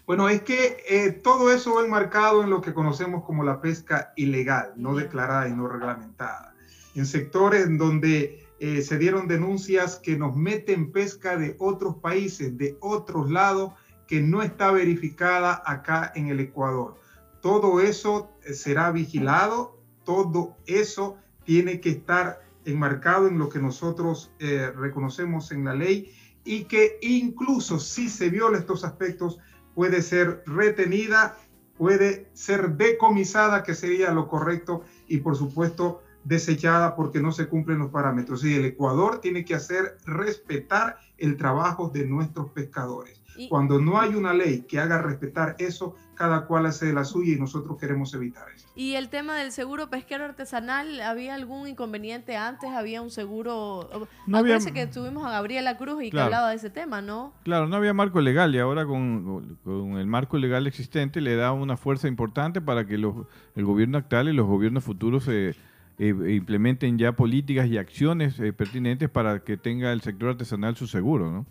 Bueno, 0.07 0.29
es 0.29 0.43
que 0.43 0.85
eh, 0.89 1.11
todo 1.11 1.53
eso 1.53 1.75
va 1.75 1.85
enmarcado 1.85 2.45
en 2.45 2.51
lo 2.51 2.63
que 2.63 2.73
conocemos 2.73 3.25
como 3.25 3.43
la 3.43 3.61
pesca 3.61 4.13
ilegal, 4.17 4.73
no 4.77 4.95
declarada 4.95 5.49
y 5.49 5.53
no 5.53 5.69
reglamentada. 5.69 6.55
En 6.95 7.05
sectores 7.07 7.67
donde 7.77 8.46
eh, 8.59 8.81
se 8.83 8.99
dieron 8.99 9.29
denuncias 9.29 9.97
que 9.97 10.17
nos 10.17 10.35
meten 10.35 10.93
pesca 10.93 11.37
de 11.37 11.57
otros 11.59 11.97
países, 11.97 12.57
de 12.57 12.77
otros 12.81 13.31
lados, 13.31 13.73
que 14.07 14.21
no 14.21 14.43
está 14.43 14.71
verificada 14.71 15.63
acá 15.67 16.13
en 16.15 16.29
el 16.29 16.41
Ecuador. 16.41 16.97
Todo 17.43 17.81
eso 17.81 18.31
eh, 18.45 18.55
será 18.55 18.91
vigilado, 18.93 19.79
todo 20.05 20.57
eso 20.67 21.19
tiene 21.45 21.81
que 21.81 21.91
estar 21.91 22.41
enmarcado 22.65 23.29
en 23.29 23.39
lo 23.39 23.49
que 23.49 23.59
nosotros 23.59 24.33
eh, 24.39 24.73
reconocemos 24.75 25.53
en 25.53 25.65
la 25.65 25.75
ley 25.75 26.13
y 26.45 26.65
que 26.65 26.99
incluso 27.03 27.79
si 27.79 28.09
se 28.09 28.31
viola 28.31 28.59
estos 28.59 28.85
aspectos 28.85 29.39
puede 29.75 30.01
ser 30.01 30.43
retenida, 30.47 31.37
puede 31.77 32.31
ser 32.33 32.71
decomisada, 32.77 33.63
que 33.63 33.75
sería 33.75 34.13
lo 34.13 34.29
correcto, 34.29 34.83
y 35.07 35.19
por 35.19 35.37
supuesto 35.37 36.03
desechada 36.27 36.97
porque 36.97 37.21
no 37.21 37.31
se 37.31 37.47
cumplen 37.47 37.79
los 37.79 37.91
parámetros. 37.91 38.45
Y 38.45 38.55
el 38.55 38.65
Ecuador 38.65 39.21
tiene 39.21 39.45
que 39.45 39.55
hacer 39.55 39.97
respetar 40.05 40.99
el 41.19 41.37
trabajo 41.37 41.89
de 41.89 42.07
nuestros 42.07 42.51
pescadores. 42.51 43.23
Cuando 43.51 43.79
no 43.79 44.01
hay 44.01 44.15
una 44.15 44.33
ley 44.33 44.63
que 44.63 44.81
haga 44.81 45.03
respetar 45.03 45.57
eso, 45.59 45.95
cada 46.15 46.47
cual 46.47 46.65
hace 46.65 46.87
de 46.87 46.95
la 46.95 47.05
suya 47.05 47.35
y 47.35 47.39
nosotros 47.39 47.77
queremos 47.79 48.15
evitar 48.15 48.49
eso. 48.49 48.67
¿Y 48.75 48.95
el 48.95 49.11
tema 49.11 49.37
del 49.37 49.53
seguro 49.53 49.91
pesquero 49.91 50.25
artesanal? 50.25 51.03
¿Había 51.03 51.35
algún 51.35 51.69
inconveniente 51.69 52.35
antes? 52.39 52.71
¿Había 52.71 53.03
un 53.03 53.11
seguro? 53.11 54.09
No 54.27 54.39
había... 54.39 54.59
que 54.59 54.83
estuvimos 54.83 55.27
a 55.27 55.31
Gabriela 55.33 55.77
Cruz 55.77 56.03
y 56.05 56.11
que 56.11 56.19
hablaba 56.19 56.49
de 56.49 56.57
ese 56.57 56.71
tema, 56.71 57.03
¿no? 57.03 57.35
Claro, 57.43 57.69
no 57.69 57.77
había 57.77 57.93
marco 57.93 58.23
legal 58.23 58.55
y 58.55 58.59
ahora 58.59 58.87
con, 58.87 59.59
el 59.67 60.07
marco 60.07 60.39
legal 60.39 60.67
existente 60.67 61.21
le 61.21 61.37
da 61.37 61.53
una 61.53 61.77
fuerza 61.77 62.09
importante 62.09 62.63
para 62.63 62.87
que 62.87 62.95
el 62.95 63.65
gobierno 63.65 63.99
actual 63.99 64.31
y 64.31 64.33
los 64.33 64.47
gobiernos 64.47 64.83
futuros 64.83 65.25
se... 65.25 65.55
Eh, 65.99 66.15
implementen 66.29 66.99
ya 66.99 67.13
políticas 67.13 67.69
y 67.69 67.79
acciones 67.79 68.39
eh, 68.39 68.53
pertinentes 68.53 69.09
para 69.09 69.41
que 69.41 69.57
tenga 69.57 69.93
el 69.93 70.03
sector 70.03 70.31
artesanal 70.31 70.77
su 70.77 70.87
seguro, 70.87 71.31
¿no? 71.31 71.47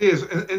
Sí, 0.00 0.10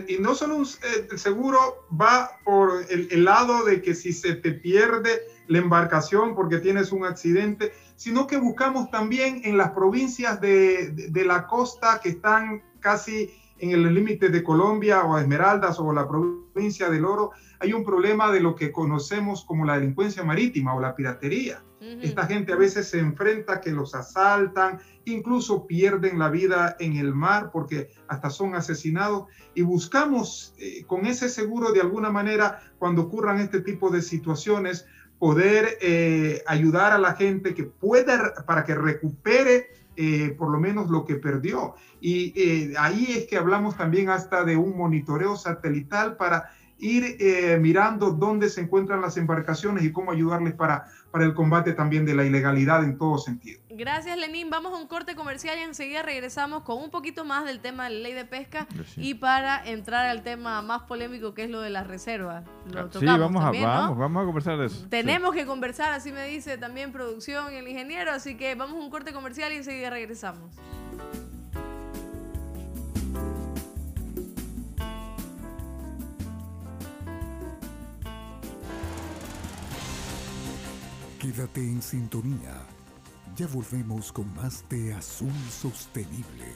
y 0.07 0.19
no 0.19 0.35
solo 0.35 0.61
eh, 0.61 1.07
el 1.11 1.17
seguro 1.17 1.87
va 1.99 2.29
por 2.43 2.85
el, 2.89 3.25
lado 3.25 3.65
de 3.65 3.81
que 3.81 3.95
si 3.95 4.13
se 4.13 4.35
te 4.35 4.51
pierde 4.51 5.23
la 5.47 5.57
embarcación 5.57 6.35
porque 6.35 6.59
tienes 6.59 6.91
un 6.91 7.05
accidente, 7.05 7.73
sino 7.95 8.27
que 8.27 8.37
buscamos 8.37 8.91
también 8.91 9.41
en 9.43 9.57
las 9.57 9.71
provincias 9.71 10.39
de, 10.39 10.91
de, 10.91 11.25
la 11.25 11.47
costa 11.47 11.99
que 12.01 12.09
están 12.09 12.63
casi 12.79 13.31
en 13.57 13.71
el 13.71 13.93
límite 13.93 14.29
de 14.29 14.43
Colombia 14.43 15.03
o 15.03 15.17
Esmeraldas 15.17 15.79
o 15.79 15.91
la 15.91 16.07
provincia 16.07 16.89
del 16.89 17.05
Oro, 17.05 17.31
hay 17.59 17.73
un 17.73 17.83
problema 17.83 18.31
de 18.31 18.41
lo 18.41 18.55
que 18.55 18.71
conocemos 18.71 19.43
como 19.43 19.65
la 19.65 19.79
delincuencia 19.79 20.23
marítima 20.23 20.75
o 20.75 20.79
la 20.79 20.95
piratería. 20.95 21.63
Esta 22.01 22.25
gente 22.25 22.53
a 22.53 22.55
veces 22.55 22.87
se 22.89 22.99
enfrenta 22.99 23.61
que 23.61 23.71
los 23.71 23.93
asaltan, 23.93 24.79
incluso 25.05 25.67
pierden 25.67 26.17
la 26.17 26.29
vida 26.29 26.75
en 26.79 26.97
el 26.97 27.13
mar 27.13 27.51
porque 27.51 27.89
hasta 28.07 28.29
son 28.29 28.55
asesinados 28.55 29.25
y 29.53 29.61
buscamos 29.61 30.55
eh, 30.57 30.83
con 30.85 31.05
ese 31.05 31.29
seguro 31.29 31.71
de 31.71 31.81
alguna 31.81 32.09
manera 32.09 32.59
cuando 32.79 33.03
ocurran 33.03 33.39
este 33.39 33.61
tipo 33.61 33.89
de 33.91 34.01
situaciones 34.01 34.85
poder 35.19 35.77
eh, 35.81 36.43
ayudar 36.47 36.91
a 36.91 36.97
la 36.97 37.13
gente 37.13 37.53
que 37.53 37.63
pueda 37.63 38.33
para 38.45 38.63
que 38.65 38.75
recupere 38.75 39.67
eh, 39.95 40.35
por 40.37 40.49
lo 40.49 40.59
menos 40.59 40.89
lo 40.89 41.05
que 41.05 41.15
perdió. 41.15 41.75
Y 42.01 42.75
ahí 42.77 43.07
es 43.09 43.27
que 43.27 43.37
hablamos 43.37 43.77
también 43.77 44.09
hasta 44.09 44.43
de 44.43 44.57
un 44.57 44.75
monitoreo 44.75 45.37
satelital 45.37 46.17
para 46.17 46.49
ir 46.77 47.17
mirando 47.61 48.11
dónde 48.11 48.49
se 48.49 48.59
encuentran 48.59 48.99
las 48.99 49.15
embarcaciones 49.15 49.85
y 49.85 49.93
cómo 49.93 50.11
ayudarles 50.11 50.53
para, 50.53 50.87
para 51.15 51.27
el 51.27 51.33
combate 51.33 51.71
también 51.71 52.05
de 52.05 52.13
la 52.13 52.25
ilegalidad 52.25 52.83
en 52.83 52.97
todo 52.97 53.17
sentido. 53.17 53.61
Gracias, 53.69 54.17
Lenín. 54.17 54.49
Vamos 54.49 54.73
a 54.73 54.75
un 54.75 54.85
corte 54.85 55.15
comercial 55.15 55.57
y 55.57 55.61
enseguida 55.61 56.01
regresamos 56.01 56.63
con 56.63 56.83
un 56.83 56.89
poquito 56.89 57.23
más 57.23 57.45
del 57.45 57.61
tema 57.61 57.85
de 57.85 57.91
la 57.91 57.99
ley 58.01 58.11
de 58.11 58.25
pesca 58.25 58.67
y 58.97 59.13
para 59.13 59.65
entrar 59.65 60.07
al 60.07 60.23
tema 60.23 60.61
más 60.61 60.81
polémico 60.81 61.33
que 61.33 61.45
es 61.45 61.49
lo 61.49 61.61
de 61.61 61.69
las 61.69 61.87
reservas. 61.87 62.43
Lo 62.69 62.91
sí, 62.91 63.05
vamos, 63.05 63.45
a, 63.45 63.51
vamos, 63.51 63.97
vamos 63.97 64.23
a 64.23 64.25
conversar 64.25 64.57
de 64.57 64.65
eso. 64.65 64.87
Tenemos 64.89 65.33
que 65.33 65.45
conversar, 65.45 65.93
así 65.93 66.11
me 66.11 66.27
dice 66.27 66.57
también 66.57 66.91
producción 66.91 67.53
y 67.53 67.55
el 67.55 67.67
ingeniero, 67.69 68.11
así 68.11 68.35
que 68.35 68.53
vamos 68.55 68.75
a 68.75 68.83
un 68.83 68.89
corte 68.89 69.13
comercial 69.13 69.53
y 69.53 69.55
enseguida 69.55 69.91
regresamos. 69.91 70.53
Quédate 81.35 81.59
en 81.59 81.81
sintonía. 81.81 82.65
Ya 83.35 83.47
volvemos 83.47 84.13
con 84.13 84.33
más 84.35 84.63
de 84.69 84.93
Azul 84.93 85.33
Sostenible. 85.49 86.53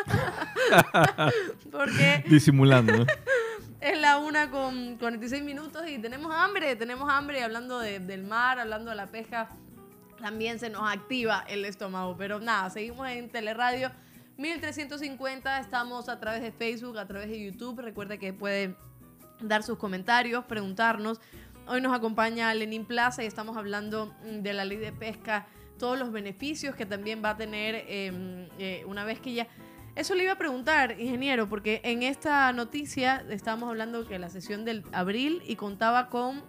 Porque 1.71 2.25
Disimulando, 2.27 3.05
es 3.79 4.01
la 4.01 4.17
una 4.17 4.51
con 4.51 4.97
46 4.97 5.41
minutos 5.43 5.83
y 5.87 5.97
tenemos 5.99 6.33
hambre, 6.35 6.75
tenemos 6.75 7.09
hambre 7.09 7.41
hablando 7.41 7.79
de- 7.79 7.99
del 7.99 8.23
mar, 8.23 8.59
hablando 8.59 8.89
de 8.89 8.97
la 8.97 9.07
pesca, 9.07 9.47
también 10.19 10.59
se 10.59 10.69
nos 10.69 10.91
activa 10.91 11.45
el 11.47 11.63
estómago. 11.63 12.17
Pero 12.17 12.41
nada, 12.41 12.69
seguimos 12.69 13.07
en 13.07 13.29
Teleradio 13.29 13.91
1350, 14.37 15.59
estamos 15.59 16.09
a 16.09 16.19
través 16.19 16.41
de 16.41 16.51
Facebook, 16.51 16.97
a 16.97 17.07
través 17.07 17.29
de 17.29 17.45
YouTube. 17.45 17.79
Recuerda 17.79 18.17
que 18.17 18.33
pueden 18.33 18.75
dar 19.39 19.63
sus 19.63 19.77
comentarios, 19.77 20.43
preguntarnos. 20.43 21.21
Hoy 21.65 21.79
nos 21.79 21.95
acompaña 21.95 22.53
Lenín 22.53 22.85
Plaza 22.85 23.23
y 23.23 23.25
estamos 23.25 23.55
hablando 23.55 24.13
mm, 24.25 24.41
de 24.41 24.53
la 24.53 24.65
ley 24.65 24.77
de 24.77 24.91
pesca, 24.91 25.47
todos 25.79 25.97
los 25.97 26.11
beneficios 26.11 26.75
que 26.75 26.85
también 26.85 27.23
va 27.23 27.31
a 27.31 27.37
tener 27.37 27.75
eh, 27.87 28.49
eh, 28.59 28.83
una 28.85 29.05
vez 29.05 29.19
que 29.19 29.33
ya... 29.33 29.47
Eso 29.95 30.15
le 30.15 30.23
iba 30.23 30.33
a 30.33 30.37
preguntar, 30.37 30.99
ingeniero, 30.99 31.47
porque 31.47 31.79
en 31.83 32.01
esta 32.01 32.51
noticia 32.51 33.23
estábamos 33.29 33.69
hablando 33.69 34.07
que 34.07 34.17
la 34.17 34.29
sesión 34.29 34.65
del 34.65 34.83
abril 34.91 35.43
y 35.45 35.55
contaba 35.55 36.09
con 36.09 36.41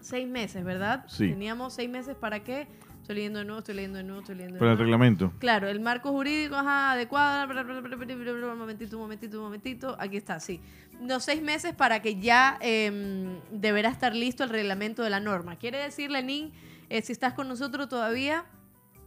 seis 0.00 0.26
meses, 0.26 0.64
¿verdad? 0.64 1.04
Sí. 1.08 1.28
Teníamos 1.28 1.72
seis 1.72 1.88
meses 1.88 2.16
para 2.16 2.42
qué. 2.42 2.66
Estoy 3.10 3.22
leyendo 3.22 3.40
de 3.40 3.44
nuevo, 3.44 3.58
estoy 3.58 3.74
leyendo 3.74 3.98
de 3.98 4.04
nuevo, 4.04 4.20
estoy 4.20 4.36
leyendo 4.36 4.54
de 4.54 4.60
Para 4.60 4.70
el 4.70 4.78
reglamento. 4.78 5.32
Claro, 5.40 5.68
el 5.68 5.80
marco 5.80 6.12
jurídico 6.12 6.54
ajá, 6.54 6.92
adecuado. 6.92 7.48
bla, 7.48 7.64
bla, 7.64 7.80
bla, 7.80 7.96
Un 7.96 8.56
momentito, 8.56 8.96
un 8.96 9.02
momentito, 9.02 9.38
un 9.38 9.44
momentito. 9.46 9.96
Aquí 9.98 10.16
está, 10.16 10.38
sí. 10.38 10.60
Los 11.02 11.24
seis 11.24 11.42
meses 11.42 11.74
para 11.74 12.02
que 12.02 12.20
ya 12.20 12.56
eh, 12.60 13.36
deberá 13.50 13.88
estar 13.88 14.14
listo 14.14 14.44
el 14.44 14.50
reglamento 14.50 15.02
de 15.02 15.10
la 15.10 15.18
norma. 15.18 15.56
Quiere 15.56 15.78
decir, 15.78 16.08
Lenín, 16.08 16.52
eh, 16.88 17.02
si 17.02 17.10
estás 17.10 17.34
con 17.34 17.48
nosotros 17.48 17.88
todavía, 17.88 18.44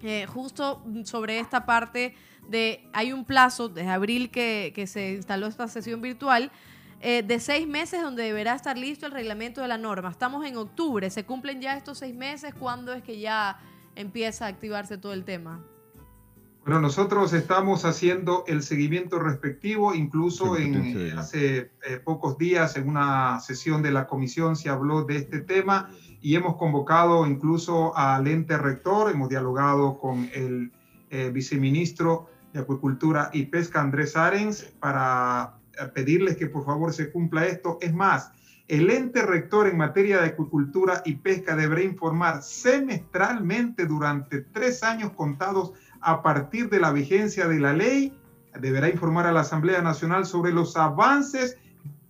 eh, 0.01 0.25
justo 0.25 0.83
sobre 1.05 1.39
esta 1.39 1.65
parte 1.65 2.13
de 2.49 2.83
hay 2.91 3.13
un 3.13 3.23
plazo 3.23 3.69
desde 3.69 3.89
abril 3.89 4.31
que, 4.31 4.73
que 4.75 4.85
se 4.85 5.13
instaló 5.13 5.47
esta 5.47 5.69
sesión 5.69 6.01
virtual 6.01 6.51
eh, 7.05 7.21
de 7.21 7.37
seis 7.41 7.67
meses 7.67 8.01
donde 8.01 8.23
deberá 8.23 8.55
estar 8.55 8.77
listo 8.77 9.05
el 9.05 9.11
reglamento 9.11 9.61
de 9.61 9.67
la 9.67 9.77
norma. 9.77 10.09
Estamos 10.09 10.45
en 10.45 10.55
octubre, 10.55 11.09
se 11.09 11.25
cumplen 11.25 11.59
ya 11.59 11.75
estos 11.75 11.97
seis 11.97 12.15
meses, 12.15 12.53
¿cuándo 12.53 12.93
es 12.93 13.03
que 13.03 13.19
ya 13.19 13.59
empieza 13.95 14.45
a 14.45 14.49
activarse 14.49 14.97
todo 14.97 15.13
el 15.13 15.23
tema? 15.23 15.63
Bueno, 16.65 16.79
nosotros 16.79 17.33
estamos 17.33 17.83
haciendo 17.83 18.45
el 18.47 18.63
seguimiento 18.63 19.19
respectivo, 19.19 19.93
incluso 19.93 20.55
Sí, 20.55 20.63
en, 20.63 20.75
eh, 20.97 21.13
hace 21.17 21.71
eh, 21.85 21.99
pocos 22.01 22.37
días 22.37 22.77
en 22.77 22.87
una 22.87 23.41
sesión 23.41 23.81
de 23.81 23.91
la 23.91 24.07
comisión 24.07 24.55
se 24.55 24.69
habló 24.69 25.03
de 25.03 25.17
este 25.17 25.41
tema 25.41 25.89
y 26.21 26.35
hemos 26.35 26.55
convocado 26.55 27.27
incluso 27.27 27.97
al 27.97 28.27
ente 28.27 28.57
rector, 28.57 29.11
hemos 29.11 29.27
dialogado 29.27 29.99
con 29.99 30.29
el 30.33 30.71
eh, 31.09 31.31
viceministro 31.33 32.29
de 32.53 32.61
Acuicultura 32.61 33.29
y 33.33 33.47
Pesca, 33.47 33.81
Andrés 33.81 34.15
Arens, 34.15 34.63
para 34.79 35.55
pedirles 35.93 36.37
que 36.37 36.47
por 36.47 36.63
favor 36.63 36.93
se 36.93 37.11
cumpla 37.11 37.45
esto. 37.45 37.77
Es 37.81 37.93
más, 37.93 38.31
el 38.68 38.89
ente 38.89 39.22
rector 39.22 39.68
en 39.68 39.78
materia 39.78 40.22
de 40.22 40.28
acuicultura 40.28 41.01
y 41.05 41.16
pesca 41.16 41.55
deberá 41.55 41.82
informar 41.82 42.41
semestralmente 42.43 43.86
durante 43.86 44.41
tres 44.41 44.84
años 44.84 45.11
contados 45.11 45.74
a 45.99 46.22
partir 46.22 46.70
de 46.70 46.80
la 46.80 46.91
vigencia 46.91 47.47
de 47.47 47.59
la 47.59 47.74
ley, 47.74 48.18
deberá 48.59 48.89
informar 48.89 49.26
a 49.28 49.32
la 49.32 49.41
Asamblea 49.41 49.82
Nacional 49.82 50.26
sobre 50.26 50.51
los 50.51 50.78
avances 50.78 51.57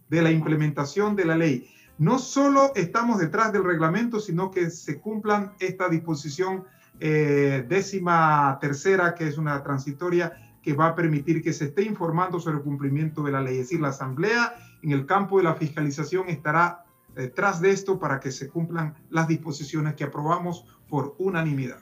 de 0.10 0.22
la 0.22 0.32
implementación 0.32 1.16
de 1.16 1.26
la 1.26 1.36
ley. 1.36 1.70
No 1.98 2.20
solo 2.20 2.72
estamos 2.76 3.20
detrás 3.20 3.54
del 3.54 3.64
reglamento, 3.64 4.20
sino 4.20 4.52
que 4.52 4.70
se 4.70 5.00
cumplan 5.00 5.54
esta 5.60 5.90
disposición 5.90 6.66
eh, 7.00 7.66
décima 7.68 8.58
tercera, 8.60 9.16
que 9.16 9.28
es 9.28 9.38
una 9.38 9.62
transitoria 9.64 10.34
que 10.62 10.74
va 10.74 10.88
a 10.88 10.96
permitir 10.96 11.42
que 11.42 11.54
se 11.54 11.66
esté 11.66 11.84
informando 11.84 12.40
sobre 12.40 12.58
el 12.58 12.64
cumplimiento 12.64 13.24
de 13.24 13.32
la 13.32 13.42
ley. 13.42 13.56
Es 13.56 13.62
decir, 13.62 13.82
la 13.82 13.90
Asamblea 13.90 14.54
en 14.84 14.92
el 14.92 15.06
campo 15.06 15.38
de 15.38 15.44
la 15.44 15.56
fiscalización 15.56 16.30
estará 16.30 16.84
detrás 17.16 17.62
de 17.62 17.72
esto 17.72 18.00
para 18.00 18.20
que 18.20 18.32
se 18.32 18.50
cumplan 18.50 18.96
las 19.10 19.28
disposiciones 19.28 19.94
que 19.96 20.04
aprobamos 20.04 20.66
por 20.90 21.16
unanimidad. 21.18 21.80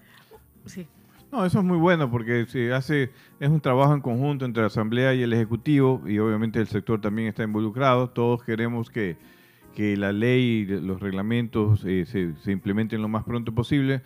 Sí. 0.66 0.88
No, 1.32 1.45
eso 1.45 1.60
es 1.60 1.66
muy 1.66 1.78
bueno 1.78 2.12
porque 2.12 2.45
se 2.45 2.74
hace, 2.74 3.10
es 3.39 3.49
un 3.49 3.62
trabajo 3.62 3.93
en 3.93 4.02
conjunto 4.02 4.43
entre 4.43 4.62
la 4.62 4.68
Asamblea 4.68 5.14
y 5.14 5.24
el 5.24 5.32
Ejecutivo 5.32 6.02
y 6.06 6.20
obviamente 6.20 6.60
el 6.60 6.68
sector 6.68 6.99
también 6.99 7.30
está 7.30 7.43
involucrado. 7.43 8.10
Todos 8.10 8.43
queremos 8.43 8.89
que, 8.89 9.16
que 9.74 9.95
la 9.95 10.12
ley, 10.12 10.66
los 10.66 10.99
reglamentos 10.99 11.86
eh, 11.86 12.06
se, 12.06 12.36
se 12.36 12.52
implementen 12.52 13.02
lo 13.02 13.08
más 13.08 13.24
pronto 13.24 13.54
posible. 13.54 14.02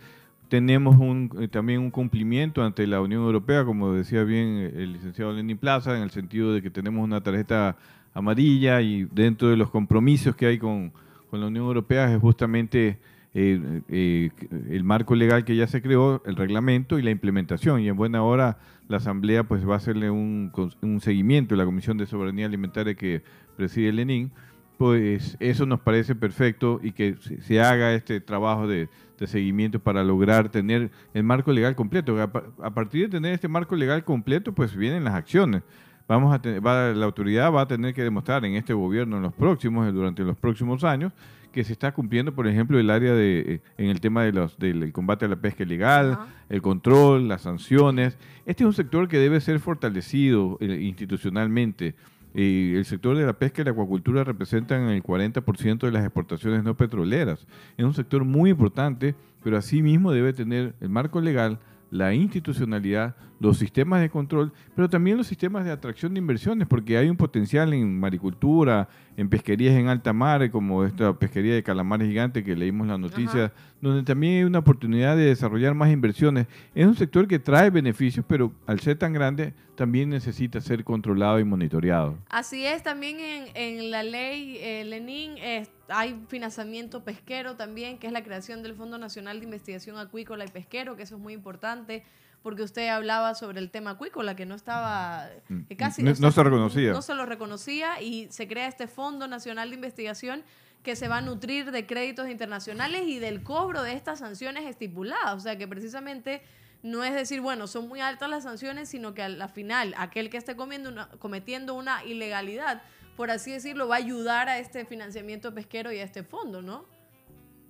Tenemos 0.48 0.96
un, 0.98 1.32
eh, 1.40 1.48
también 1.48 1.80
un 1.80 1.90
cumplimiento 1.90 2.62
ante 2.62 2.86
la 2.86 3.00
Unión 3.00 3.24
Europea, 3.24 3.64
como 3.64 3.92
decía 3.92 4.22
bien 4.22 4.70
el 4.72 4.92
licenciado 4.92 5.32
Lenin 5.32 5.58
Plaza, 5.58 5.96
en 5.96 6.04
el 6.04 6.10
sentido 6.10 6.52
de 6.54 6.62
que 6.62 6.70
tenemos 6.70 7.02
una 7.02 7.20
tarjeta 7.24 7.76
amarilla 8.16 8.80
y 8.80 9.04
dentro 9.04 9.48
de 9.48 9.56
los 9.56 9.70
compromisos 9.70 10.34
que 10.34 10.46
hay 10.46 10.58
con, 10.58 10.90
con 11.30 11.40
la 11.40 11.48
Unión 11.48 11.66
Europea 11.66 12.12
es 12.12 12.18
justamente 12.18 12.98
eh, 13.34 13.82
eh, 13.90 14.30
el 14.70 14.84
marco 14.84 15.14
legal 15.14 15.44
que 15.44 15.54
ya 15.54 15.66
se 15.66 15.82
creó, 15.82 16.22
el 16.24 16.36
reglamento 16.36 16.98
y 16.98 17.02
la 17.02 17.10
implementación. 17.10 17.82
Y 17.82 17.88
en 17.88 17.96
buena 17.96 18.22
hora 18.22 18.56
la 18.88 18.96
Asamblea 18.96 19.44
pues 19.44 19.68
va 19.68 19.74
a 19.74 19.76
hacerle 19.76 20.10
un, 20.10 20.50
un 20.80 21.00
seguimiento 21.00 21.56
la 21.56 21.66
Comisión 21.66 21.98
de 21.98 22.06
Soberanía 22.06 22.46
Alimentaria 22.46 22.94
que 22.94 23.22
preside 23.56 23.92
Lenín. 23.92 24.32
Pues 24.78 25.36
eso 25.38 25.66
nos 25.66 25.80
parece 25.80 26.14
perfecto 26.14 26.80
y 26.82 26.92
que 26.92 27.16
se, 27.42 27.60
haga 27.60 27.94
este 27.94 28.20
trabajo 28.20 28.66
de, 28.66 28.88
de 29.18 29.26
seguimiento 29.26 29.78
para 29.80 30.04
lograr 30.04 30.50
tener 30.50 30.90
el 31.12 31.22
marco 31.22 31.52
legal 31.52 31.76
completo. 31.76 32.18
A, 32.20 32.30
a 32.62 32.70
partir 32.74 33.04
de 33.04 33.08
tener 33.08 33.34
este 33.34 33.48
marco 33.48 33.76
legal 33.76 34.04
completo, 34.04 34.52
pues 34.52 34.74
vienen 34.74 35.04
las 35.04 35.14
acciones. 35.14 35.62
Vamos 36.08 36.32
a 36.34 36.40
tener- 36.40 36.64
va- 36.64 36.92
la 36.92 37.04
autoridad 37.04 37.52
va 37.52 37.62
a 37.62 37.66
tener 37.68 37.92
que 37.94 38.02
demostrar 38.02 38.44
en 38.44 38.54
este 38.54 38.72
gobierno, 38.72 39.16
en 39.16 39.22
los 39.22 39.32
próximos, 39.34 39.92
durante 39.92 40.22
los 40.22 40.36
próximos 40.36 40.84
años, 40.84 41.12
que 41.52 41.64
se 41.64 41.72
está 41.72 41.92
cumpliendo, 41.92 42.34
por 42.34 42.46
ejemplo, 42.46 42.78
el 42.78 42.90
área 42.90 43.12
de, 43.14 43.40
eh, 43.54 43.60
en 43.78 43.88
el 43.90 44.00
tema 44.00 44.22
de 44.22 44.32
los, 44.32 44.58
del 44.58 44.82
el 44.82 44.92
combate 44.92 45.24
a 45.24 45.28
la 45.28 45.36
pesca 45.36 45.62
ilegal, 45.62 46.18
el 46.50 46.60
control, 46.62 47.26
las 47.28 47.42
sanciones. 47.42 48.18
Este 48.44 48.62
es 48.62 48.66
un 48.66 48.74
sector 48.74 49.08
que 49.08 49.18
debe 49.18 49.40
ser 49.40 49.58
fortalecido 49.58 50.58
eh, 50.60 50.78
institucionalmente. 50.82 51.94
Y 52.34 52.74
el 52.74 52.84
sector 52.84 53.16
de 53.16 53.24
la 53.24 53.32
pesca 53.32 53.62
y 53.62 53.64
la 53.64 53.70
acuacultura 53.70 54.22
representan 54.22 54.90
el 54.90 55.02
40% 55.02 55.86
de 55.86 55.90
las 55.92 56.04
exportaciones 56.04 56.62
no 56.62 56.76
petroleras. 56.76 57.46
Es 57.78 57.84
un 57.84 57.94
sector 57.94 58.24
muy 58.24 58.50
importante, 58.50 59.14
pero 59.42 59.56
asimismo 59.56 60.12
debe 60.12 60.34
tener 60.34 60.74
el 60.82 60.90
marco 60.90 61.20
legal, 61.22 61.58
la 61.96 62.14
institucionalidad, 62.14 63.16
los 63.38 63.58
sistemas 63.58 64.00
de 64.00 64.08
control, 64.08 64.52
pero 64.74 64.88
también 64.88 65.16
los 65.16 65.26
sistemas 65.26 65.64
de 65.64 65.70
atracción 65.70 66.14
de 66.14 66.18
inversiones, 66.18 66.66
porque 66.66 66.96
hay 66.96 67.08
un 67.08 67.16
potencial 67.16 67.72
en 67.74 67.98
maricultura, 67.98 68.88
en 69.16 69.28
pesquerías 69.28 69.74
en 69.74 69.88
alta 69.88 70.12
mar, 70.12 70.50
como 70.50 70.84
esta 70.84 71.18
pesquería 71.18 71.54
de 71.54 71.62
calamares 71.62 72.08
gigante 72.08 72.44
que 72.44 72.56
leímos 72.56 72.86
la 72.86 72.98
noticia, 72.98 73.52
donde 73.80 74.02
también 74.02 74.38
hay 74.38 74.44
una 74.44 74.60
oportunidad 74.60 75.16
de 75.16 75.26
desarrollar 75.26 75.74
más 75.74 75.90
inversiones. 75.90 76.46
Es 76.74 76.86
un 76.86 76.94
sector 76.94 77.26
que 77.26 77.38
trae 77.38 77.70
beneficios, 77.70 78.24
pero 78.26 78.52
al 78.66 78.80
ser 78.80 78.96
tan 78.98 79.12
grande, 79.12 79.52
también 79.74 80.08
necesita 80.08 80.60
ser 80.60 80.82
controlado 80.84 81.38
y 81.38 81.44
monitoreado. 81.44 82.16
Así 82.30 82.64
es, 82.64 82.82
también 82.82 83.20
en, 83.20 83.44
en 83.54 83.90
la 83.90 84.02
ley, 84.02 84.56
eh, 84.60 84.84
Lenín, 84.86 85.32
eh, 85.36 85.66
hay 85.88 86.24
financiamiento 86.28 87.04
pesquero 87.04 87.56
también, 87.56 87.98
que 87.98 88.06
es 88.06 88.12
la 88.12 88.22
creación 88.22 88.62
del 88.62 88.74
Fondo 88.74 88.98
Nacional 88.98 89.38
de 89.40 89.44
Investigación 89.44 89.98
Acuícola 89.98 90.44
y 90.44 90.48
Pesquero, 90.48 90.96
que 90.96 91.02
eso 91.04 91.16
es 91.16 91.20
muy 91.20 91.32
importante, 91.32 92.04
porque 92.42 92.62
usted 92.62 92.88
hablaba 92.88 93.34
sobre 93.34 93.58
el 93.60 93.70
tema 93.70 93.90
acuícola, 93.90 94.36
que 94.36 94.46
no 94.46 94.54
estaba 94.54 95.28
Mm. 95.48 95.62
que 95.62 95.76
casi 95.76 96.02
No- 96.02 96.12
no 96.18 96.30
se 96.30 96.42
reconocía. 96.44 96.92
No 96.92 97.02
se 97.02 97.14
lo 97.14 97.26
reconocía 97.26 98.00
y 98.00 98.28
se 98.30 98.46
crea 98.46 98.68
este 98.68 98.86
Fondo 98.86 99.26
Nacional 99.28 99.70
de 99.70 99.74
Investigación 99.76 100.42
que 100.82 100.94
se 100.94 101.08
va 101.08 101.16
a 101.16 101.20
nutrir 101.20 101.72
de 101.72 101.86
créditos 101.86 102.28
internacionales 102.28 103.02
y 103.06 103.18
del 103.18 103.42
cobro 103.42 103.82
de 103.82 103.94
estas 103.94 104.20
sanciones 104.20 104.64
estipuladas. 104.66 105.34
O 105.34 105.40
sea 105.40 105.58
que 105.58 105.66
precisamente 105.66 106.42
no 106.84 107.02
es 107.02 107.12
decir, 107.14 107.40
bueno, 107.40 107.66
son 107.66 107.88
muy 107.88 108.00
altas 108.00 108.30
las 108.30 108.44
sanciones, 108.44 108.88
sino 108.88 109.12
que 109.12 109.22
a 109.22 109.28
la 109.28 109.48
final 109.48 109.94
aquel 109.98 110.30
que 110.30 110.36
esté 110.36 110.54
comiendo 110.54 110.90
una- 110.90 111.08
cometiendo 111.18 111.74
una 111.74 112.04
ilegalidad, 112.04 112.82
por 113.16 113.30
así 113.30 113.52
decirlo, 113.52 113.88
va 113.88 113.96
a 113.96 113.98
ayudar 113.98 114.48
a 114.48 114.58
este 114.58 114.84
financiamiento 114.84 115.54
pesquero 115.54 115.90
y 115.90 115.98
a 115.98 116.04
este 116.04 116.22
fondo, 116.22 116.62
¿no? 116.62 116.84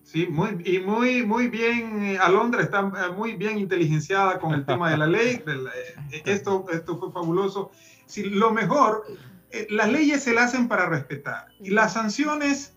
Sí, 0.02 0.28
muy, 0.28 0.62
y 0.64 0.78
muy, 0.78 1.26
muy 1.26 1.48
bien, 1.48 2.04
eh, 2.04 2.18
Alondra 2.18 2.62
está 2.62 2.78
eh, 2.80 3.12
muy 3.12 3.34
bien 3.34 3.58
inteligenciada 3.58 4.38
con 4.38 4.54
el 4.54 4.64
tema 4.64 4.88
de 4.90 4.98
la 4.98 5.06
ley. 5.08 5.42
eh, 5.44 6.22
esto, 6.24 6.64
esto 6.72 6.98
fue 6.98 7.10
fabuloso. 7.10 7.72
Sí, 8.06 8.22
lo 8.22 8.52
mejor, 8.52 9.04
las 9.70 9.90
leyes 9.90 10.22
se 10.22 10.32
las 10.32 10.46
hacen 10.54 10.68
para 10.68 10.88
respetar. 10.88 11.48
Y 11.58 11.70
las 11.70 11.94
sanciones, 11.94 12.76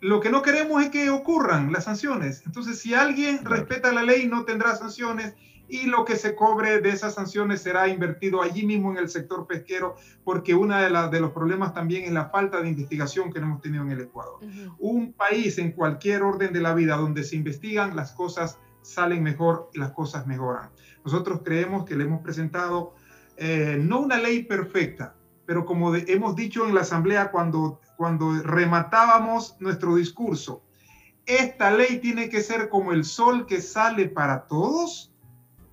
lo 0.00 0.20
que 0.20 0.30
no 0.30 0.42
queremos 0.42 0.82
es 0.82 0.90
que 0.90 1.10
ocurran 1.10 1.70
las 1.72 1.84
sanciones. 1.84 2.42
Entonces, 2.44 2.80
si 2.80 2.92
alguien 2.92 3.44
respeta 3.44 3.92
la 3.92 4.02
ley, 4.02 4.26
no 4.26 4.44
tendrá 4.44 4.74
sanciones. 4.74 5.34
Y 5.68 5.86
lo 5.86 6.04
que 6.04 6.16
se 6.16 6.34
cobre 6.34 6.80
de 6.80 6.90
esas 6.90 7.14
sanciones 7.14 7.62
será 7.62 7.88
invertido 7.88 8.42
allí 8.42 8.66
mismo 8.66 8.90
en 8.90 8.98
el 8.98 9.08
sector 9.08 9.46
pesquero, 9.46 9.94
porque 10.22 10.54
uno 10.54 10.76
de, 10.76 10.90
la- 10.90 11.08
de 11.08 11.20
los 11.20 11.32
problemas 11.32 11.72
también 11.72 12.04
es 12.04 12.12
la 12.12 12.28
falta 12.28 12.60
de 12.60 12.68
investigación 12.68 13.32
que 13.32 13.38
hemos 13.38 13.60
tenido 13.62 13.82
en 13.84 13.90
el 13.92 14.00
Ecuador 14.02 14.38
un 14.78 15.12
país 15.14 15.56
en 15.58 15.72
cualquier 15.72 16.22
orden 16.22 16.52
de 16.52 16.60
la 16.60 16.74
vida 16.74 16.96
donde 16.96 17.24
se 17.24 17.36
investigan, 17.36 17.96
las 17.96 18.12
cosas 18.12 18.58
salen 18.82 19.22
mejor 19.22 19.70
y 19.72 19.78
las 19.78 19.92
cosas 19.92 20.26
mejoran. 20.26 20.70
Nosotros 21.04 21.40
creemos 21.44 21.84
que 21.86 21.96
le 21.96 22.04
hemos 22.04 22.20
presentado 22.20 22.94
eh, 23.36 23.78
no 23.80 24.00
una 24.00 24.18
ley 24.18 24.44
perfecta, 24.44 25.16
pero 25.46 25.64
como 25.64 25.90
de- 25.92 26.04
hemos 26.08 26.36
dicho 26.36 26.66
en 26.66 26.74
la 26.74 26.82
asamblea 26.82 27.30
cuando, 27.30 27.80
cuando 27.96 28.32
rematábamos 28.42 29.56
nuestro 29.60 29.94
discurso, 29.96 30.62
esta 31.26 31.70
ley 31.70 32.00
tiene 32.00 32.28
que 32.28 32.42
ser 32.42 32.68
como 32.68 32.92
el 32.92 33.04
sol 33.04 33.46
que 33.46 33.60
sale 33.62 34.08
para 34.08 34.46
todos 34.46 35.13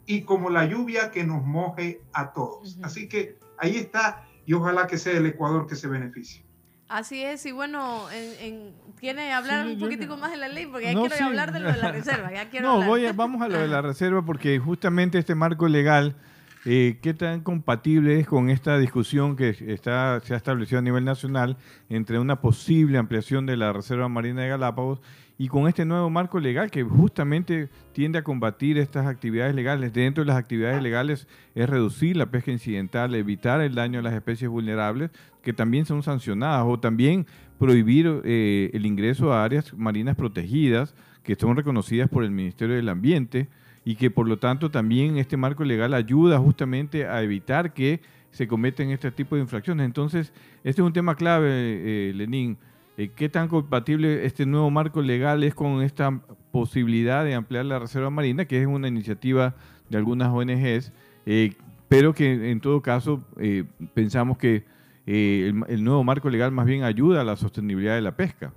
y 0.05 0.21
como 0.21 0.49
la 0.49 0.65
lluvia 0.65 1.11
que 1.11 1.23
nos 1.23 1.43
moje 1.45 2.01
a 2.13 2.33
todos. 2.33 2.77
Así 2.83 3.07
que 3.07 3.37
ahí 3.57 3.77
está 3.77 4.23
y 4.45 4.53
ojalá 4.53 4.87
que 4.87 4.97
sea 4.97 5.17
el 5.17 5.25
Ecuador 5.25 5.67
que 5.67 5.75
se 5.75 5.87
beneficie. 5.87 6.43
Así 6.87 7.23
es, 7.23 7.45
y 7.45 7.53
bueno, 7.53 8.09
en, 8.11 8.45
en- 8.53 8.73
¿quiere 8.99 9.31
hablar 9.31 9.65
Sí, 9.65 9.73
un 9.75 9.79
poquitico 9.79 10.17
más 10.17 10.31
de 10.31 10.37
la 10.37 10.49
ley? 10.49 10.65
Porque 10.65 10.87
ya 10.87 10.93
No, 10.93 11.01
quiero 11.01 11.15
sí. 11.15 11.23
hablar 11.23 11.53
de 11.53 11.61
lo 11.61 11.71
de 11.71 11.77
la 11.77 11.91
reserva, 11.93 12.33
ya 12.33 12.49
quiero 12.49 12.67
No, 12.67 12.73
hablar. 12.73 12.89
voy 12.89 13.05
a- 13.05 13.13
vamos 13.13 13.41
a 13.41 13.47
lo 13.47 13.59
de 13.59 13.67
la 13.69 13.81
reserva 13.81 14.23
porque 14.25 14.59
justamente 14.59 15.17
este 15.17 15.33
marco 15.33 15.69
legal, 15.69 16.17
eh, 16.65 16.99
¿qué 17.01 17.13
tan 17.13 17.41
compatible 17.41 18.19
es 18.19 18.27
con 18.27 18.49
esta 18.49 18.77
discusión 18.77 19.37
que 19.37 19.55
está, 19.67 20.19
se 20.19 20.33
ha 20.33 20.37
establecido 20.37 20.79
a 20.79 20.81
nivel 20.81 21.05
nacional 21.05 21.55
entre 21.87 22.19
una 22.19 22.41
posible 22.41 22.97
ampliación 22.97 23.45
de 23.45 23.55
la 23.55 23.71
Reserva 23.71 24.09
Marina 24.09 24.41
de 24.41 24.49
Galápagos 24.49 24.99
y 25.41 25.47
con 25.47 25.67
este 25.67 25.85
nuevo 25.85 26.07
marco 26.11 26.39
legal 26.39 26.69
que 26.69 26.83
justamente 26.83 27.67
tiende 27.93 28.19
a 28.19 28.23
combatir 28.23 28.77
estas 28.77 29.07
actividades 29.07 29.55
legales? 29.55 29.91
Dentro 29.91 30.23
de 30.23 30.27
las 30.27 30.37
actividades 30.37 30.83
legales 30.83 31.27
es 31.55 31.67
reducir 31.67 32.15
la 32.15 32.27
pesca 32.27 32.51
incidental, 32.51 33.15
evitar 33.15 33.59
el 33.59 33.73
daño 33.73 33.97
a 33.97 34.01
las 34.03 34.13
especies 34.13 34.51
vulnerables 34.51 35.09
que 35.41 35.51
también 35.51 35.87
son 35.87 36.03
sancionadas 36.03 36.63
o 36.67 36.79
también 36.79 37.25
prohibir 37.57 38.21
eh, 38.23 38.69
el 38.73 38.85
ingreso 38.85 39.33
a 39.33 39.43
áreas 39.43 39.73
marinas 39.73 40.15
protegidas 40.15 40.93
que 41.23 41.33
son 41.33 41.57
reconocidas 41.57 42.07
por 42.07 42.23
el 42.23 42.29
Ministerio 42.29 42.75
del 42.75 42.89
Ambiente 42.89 43.47
y 43.83 43.95
que 43.95 44.11
por 44.11 44.27
lo 44.27 44.37
tanto 44.37 44.69
también 44.69 45.17
este 45.17 45.37
marco 45.37 45.63
legal 45.63 45.95
ayuda 45.95 46.37
justamente 46.37 47.07
a 47.07 47.23
evitar 47.23 47.73
que 47.73 47.99
se 48.29 48.47
cometen 48.47 48.91
este 48.91 49.09
tipo 49.09 49.35
de 49.35 49.41
infracciones. 49.41 49.87
Entonces, 49.87 50.33
este 50.63 50.83
es 50.83 50.85
un 50.85 50.93
tema 50.93 51.15
clave, 51.15 51.49
eh, 51.49 52.13
Lenín. 52.13 52.59
Eh, 52.97 53.11
¿Qué 53.15 53.29
tan 53.29 53.47
compatible 53.47 54.25
este 54.25 54.45
nuevo 54.45 54.69
marco 54.69 55.01
legal 55.01 55.43
es 55.43 55.55
con 55.55 55.81
esta 55.81 56.21
posibilidad 56.51 57.23
de 57.23 57.33
ampliar 57.33 57.65
la 57.65 57.79
Reserva 57.79 58.09
Marina, 58.09 58.45
que 58.45 58.61
es 58.61 58.67
una 58.67 58.87
iniciativa 58.87 59.55
de 59.89 59.97
algunas 59.97 60.29
ONGs, 60.29 60.91
eh, 61.25 61.53
pero 61.87 62.13
que 62.13 62.51
en 62.51 62.59
todo 62.59 62.81
caso 62.81 63.23
eh, 63.39 63.63
pensamos 63.93 64.37
que 64.37 64.65
el, 65.05 65.83
nuevo 65.83 66.03
marco 66.03 66.29
legal 66.29 66.51
más 66.51 66.65
bien 66.65 66.83
ayuda 66.83 67.21
a 67.21 67.23
la 67.23 67.35
sostenibilidad 67.35 67.95
de 67.95 68.01
la 68.01 68.15
pesca? 68.15 68.53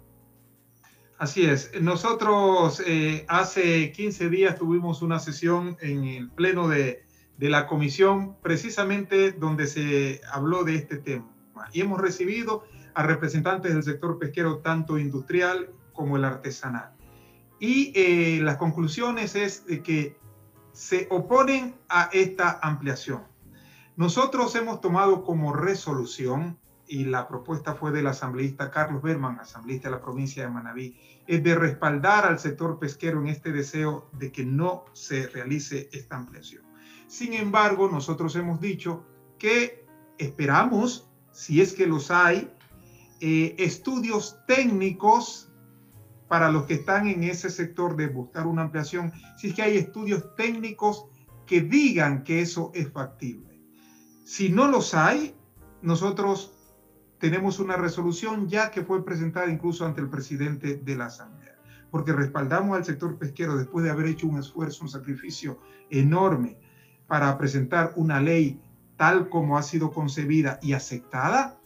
Así 1.18 1.44
es. 1.44 1.70
Nosotros 1.80 2.82
hace 3.28 3.92
15 3.92 4.28
días 4.28 4.58
tuvimos 4.58 5.00
una 5.00 5.20
sesión 5.20 5.76
en 5.80 6.04
el 6.04 6.30
pleno 6.30 6.68
de 6.68 7.04
la 7.38 7.66
comisión 7.66 8.36
precisamente 8.42 9.32
donde 9.32 9.66
se 9.66 10.20
habló 10.32 10.64
de 10.64 10.74
este 10.74 10.98
tema 10.98 11.34
y 11.72 11.80
hemos 11.80 12.00
recibido 12.00 12.64
a 12.94 13.02
representantes 13.02 13.72
del 13.72 13.82
sector 13.82 14.18
pesquero 14.18 14.58
tanto 14.58 14.98
industrial 14.98 15.70
como 15.92 16.16
el 16.16 16.24
artesanal. 16.24 16.92
Y 17.58 17.92
eh, 17.94 18.40
las 18.42 18.56
conclusiones 18.56 19.34
es 19.34 19.66
de 19.66 19.82
que 19.82 20.16
se 20.72 21.06
oponen 21.10 21.76
a 21.88 22.10
esta 22.12 22.58
ampliación. 22.62 23.22
Nosotros 23.96 24.54
hemos 24.56 24.80
tomado 24.80 25.22
como 25.22 25.52
resolución, 25.52 26.58
y 26.86 27.04
la 27.04 27.28
propuesta 27.28 27.74
fue 27.74 27.92
del 27.92 28.08
asambleísta 28.08 28.70
Carlos 28.70 29.02
Berman, 29.02 29.38
asambleísta 29.38 29.88
de 29.88 29.94
la 29.94 30.02
provincia 30.02 30.42
de 30.42 30.50
Manabí, 30.50 30.98
es 31.26 31.42
de 31.42 31.54
respaldar 31.54 32.26
al 32.26 32.38
sector 32.38 32.78
pesquero 32.78 33.20
en 33.20 33.28
este 33.28 33.52
deseo 33.52 34.08
de 34.12 34.32
que 34.32 34.44
no 34.44 34.84
se 34.92 35.28
realice 35.28 35.88
esta 35.92 36.16
ampliación. 36.16 36.64
Sin 37.06 37.32
embargo, 37.32 37.88
nosotros 37.88 38.34
hemos 38.36 38.60
dicho 38.60 39.04
que 39.38 39.86
esperamos, 40.18 41.08
si 41.30 41.60
es 41.60 41.72
que 41.72 41.86
los 41.86 42.10
hay, 42.10 42.53
eh, 43.26 43.56
estudios 43.56 44.38
técnicos 44.46 45.50
para 46.28 46.52
los 46.52 46.64
que 46.64 46.74
están 46.74 47.08
en 47.08 47.24
ese 47.24 47.48
sector 47.48 47.96
de 47.96 48.08
buscar 48.08 48.46
una 48.46 48.60
ampliación, 48.60 49.14
si 49.38 49.48
es 49.48 49.54
que 49.54 49.62
hay 49.62 49.78
estudios 49.78 50.36
técnicos 50.36 51.06
que 51.46 51.62
digan 51.62 52.22
que 52.22 52.42
eso 52.42 52.70
es 52.74 52.92
factible. 52.92 53.58
Si 54.26 54.50
no 54.50 54.68
los 54.68 54.92
hay, 54.92 55.34
nosotros 55.80 56.52
tenemos 57.18 57.60
una 57.60 57.78
resolución 57.78 58.46
ya 58.46 58.70
que 58.70 58.84
fue 58.84 59.02
presentada 59.06 59.50
incluso 59.50 59.86
ante 59.86 60.02
el 60.02 60.10
presidente 60.10 60.76
de 60.76 60.94
la 60.94 61.06
Asamblea, 61.06 61.56
porque 61.90 62.12
respaldamos 62.12 62.76
al 62.76 62.84
sector 62.84 63.16
pesquero 63.16 63.56
después 63.56 63.86
de 63.86 63.90
haber 63.90 64.04
hecho 64.04 64.26
un 64.26 64.38
esfuerzo, 64.38 64.82
un 64.82 64.90
sacrificio 64.90 65.60
enorme 65.88 66.58
para 67.06 67.38
presentar 67.38 67.94
una 67.96 68.20
ley 68.20 68.60
tal 68.98 69.30
como 69.30 69.56
ha 69.56 69.62
sido 69.62 69.92
concebida 69.92 70.58
y 70.60 70.74
aceptada, 70.74 71.58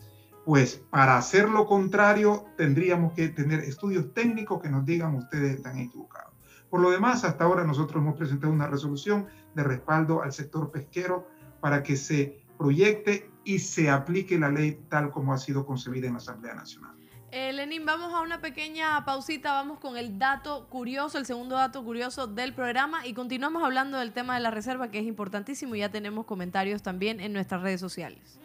pues 0.48 0.82
para 0.88 1.18
hacer 1.18 1.46
lo 1.46 1.66
contrario 1.66 2.46
tendríamos 2.56 3.12
que 3.12 3.28
tener 3.28 3.60
estudios 3.60 4.14
técnicos 4.14 4.62
que 4.62 4.70
nos 4.70 4.86
digan 4.86 5.14
ustedes 5.14 5.56
están 5.56 5.76
equivocados. 5.76 6.32
Por 6.70 6.80
lo 6.80 6.90
demás, 6.90 7.22
hasta 7.24 7.44
ahora 7.44 7.64
nosotros 7.64 8.00
hemos 8.02 8.16
presentado 8.16 8.50
una 8.50 8.66
resolución 8.66 9.26
de 9.54 9.62
respaldo 9.62 10.22
al 10.22 10.32
sector 10.32 10.70
pesquero 10.70 11.28
para 11.60 11.82
que 11.82 11.98
se 11.98 12.46
proyecte 12.56 13.30
y 13.44 13.58
se 13.58 13.90
aplique 13.90 14.38
la 14.38 14.48
ley 14.48 14.80
tal 14.88 15.10
como 15.10 15.34
ha 15.34 15.36
sido 15.36 15.66
concebida 15.66 16.06
en 16.06 16.14
la 16.14 16.18
Asamblea 16.20 16.54
Nacional. 16.54 16.92
Eh, 17.30 17.52
Lenín, 17.52 17.84
vamos 17.84 18.14
a 18.14 18.22
una 18.22 18.40
pequeña 18.40 19.04
pausita, 19.04 19.52
vamos 19.52 19.78
con 19.80 19.98
el 19.98 20.18
dato 20.18 20.66
curioso, 20.70 21.18
el 21.18 21.26
segundo 21.26 21.56
dato 21.56 21.84
curioso 21.84 22.26
del 22.26 22.54
programa 22.54 23.06
y 23.06 23.12
continuamos 23.12 23.62
hablando 23.62 23.98
del 23.98 24.12
tema 24.12 24.36
de 24.36 24.40
la 24.40 24.50
reserva 24.50 24.90
que 24.90 24.98
es 24.98 25.04
importantísimo 25.04 25.74
y 25.74 25.80
ya 25.80 25.90
tenemos 25.90 26.24
comentarios 26.24 26.82
también 26.82 27.20
en 27.20 27.34
nuestras 27.34 27.60
redes 27.60 27.82
sociales. 27.82 28.40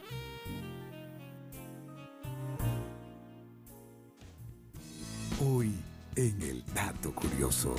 Hoy 5.46 5.74
en 6.16 6.42
el 6.42 6.64
dato 6.74 7.14
curioso. 7.14 7.76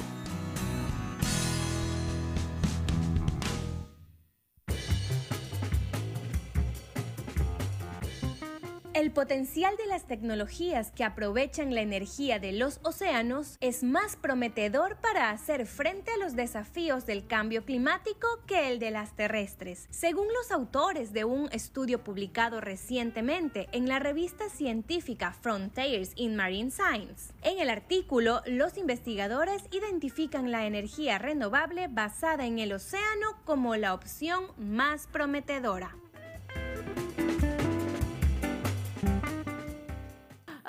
El 9.05 9.11
potencial 9.11 9.77
de 9.77 9.85
las 9.85 10.07
tecnologías 10.07 10.91
que 10.91 11.05
aprovechan 11.05 11.75
la 11.75 11.83
energía 11.83 12.39
de 12.39 12.53
los 12.53 12.81
océanos 12.85 13.59
es 13.61 13.83
más 13.83 14.17
prometedor 14.17 14.97
para 14.97 15.29
hacer 15.29 15.67
frente 15.67 16.11
a 16.13 16.17
los 16.17 16.37
desafíos 16.37 17.05
del 17.05 17.27
cambio 17.27 17.67
climático 17.67 18.27
que 18.47 18.71
el 18.71 18.79
de 18.79 18.91
las 18.91 19.15
terrestres, 19.15 19.89
según 19.91 20.29
los 20.29 20.51
autores 20.51 21.13
de 21.13 21.27
un 21.27 21.51
estudio 21.53 22.03
publicado 22.03 22.63
recientemente 22.63 23.69
en 23.73 23.91
la 23.91 23.99
revista 23.99 24.49
científica 24.49 25.35
Frontiers 25.35 26.13
in 26.17 26.35
Marine 26.35 26.71
Science. 26.71 27.35
En 27.43 27.59
el 27.59 27.69
artículo, 27.69 28.41
los 28.47 28.79
investigadores 28.79 29.65
identifican 29.71 30.51
la 30.51 30.65
energía 30.65 31.19
renovable 31.19 31.89
basada 31.89 32.47
en 32.47 32.59
el 32.59 32.73
océano 32.73 33.37
como 33.45 33.77
la 33.77 33.93
opción 33.93 34.47
más 34.57 35.09
prometedora. 35.09 35.95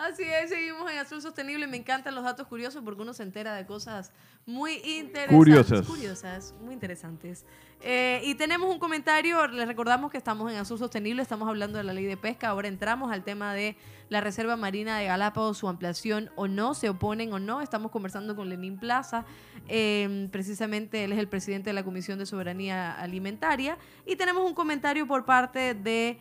Así 0.06 0.22
es, 0.22 0.52
seguimos 0.52 0.92
en 0.92 1.00
Azul 1.00 1.20
Sostenible. 1.20 1.66
Me 1.66 1.78
encantan 1.78 2.14
los 2.14 2.24
datos 2.24 2.46
curiosos 2.46 2.84
porque 2.86 3.02
uno 3.02 3.14
se 3.14 3.24
entera 3.24 3.56
de 3.56 3.66
cosas 3.66 4.12
muy 4.46 4.74
interesantes. 4.86 5.36
Curiosas. 5.36 5.88
Curiosas, 5.88 6.54
muy 6.62 6.76
interesantes. 6.76 7.44
Eh, 7.82 8.22
y 8.24 8.36
tenemos 8.36 8.72
un 8.72 8.78
comentario, 8.78 9.48
les 9.48 9.68
recordamos 9.68 10.12
que 10.12 10.18
estamos 10.18 10.52
en 10.52 10.58
Azul 10.58 10.78
Sostenible, 10.78 11.24
estamos 11.24 11.50
hablando 11.50 11.80
de 11.80 11.84
la 11.84 11.94
ley 11.94 12.06
de 12.06 12.18
pesca, 12.18 12.50
ahora 12.50 12.68
entramos 12.68 13.12
al 13.12 13.24
tema 13.24 13.56
de 13.56 13.78
la 14.10 14.22
Reserva 14.22 14.56
Marina 14.56 15.00
de 15.00 15.06
Galápagos, 15.06 15.58
su 15.58 15.68
ampliación 15.68 16.30
o 16.36 16.48
no, 16.48 16.76
se 16.76 16.90
oponen 16.90 17.34
o 17.34 17.40
no. 17.40 17.62
Estamos 17.62 17.90
conversando 17.90 18.36
con 18.36 18.48
Lenín 18.48 18.78
Plaza, 18.78 19.26
eh, 19.68 20.30
precisamente 20.32 21.04
él 21.04 21.14
es 21.14 21.20
el 21.20 21.28
presidente 21.28 21.72
de 21.72 21.74
la 21.74 21.84
Comisión 21.84 22.20
de 22.20 22.28
Soberanía 22.28 22.94
Alimentaria. 22.94 23.80
Y 24.06 24.18
tenemos 24.18 24.46
un 24.46 24.54
comentario 24.54 25.08
por 25.08 25.26
parte 25.26 25.74
de 25.74 26.20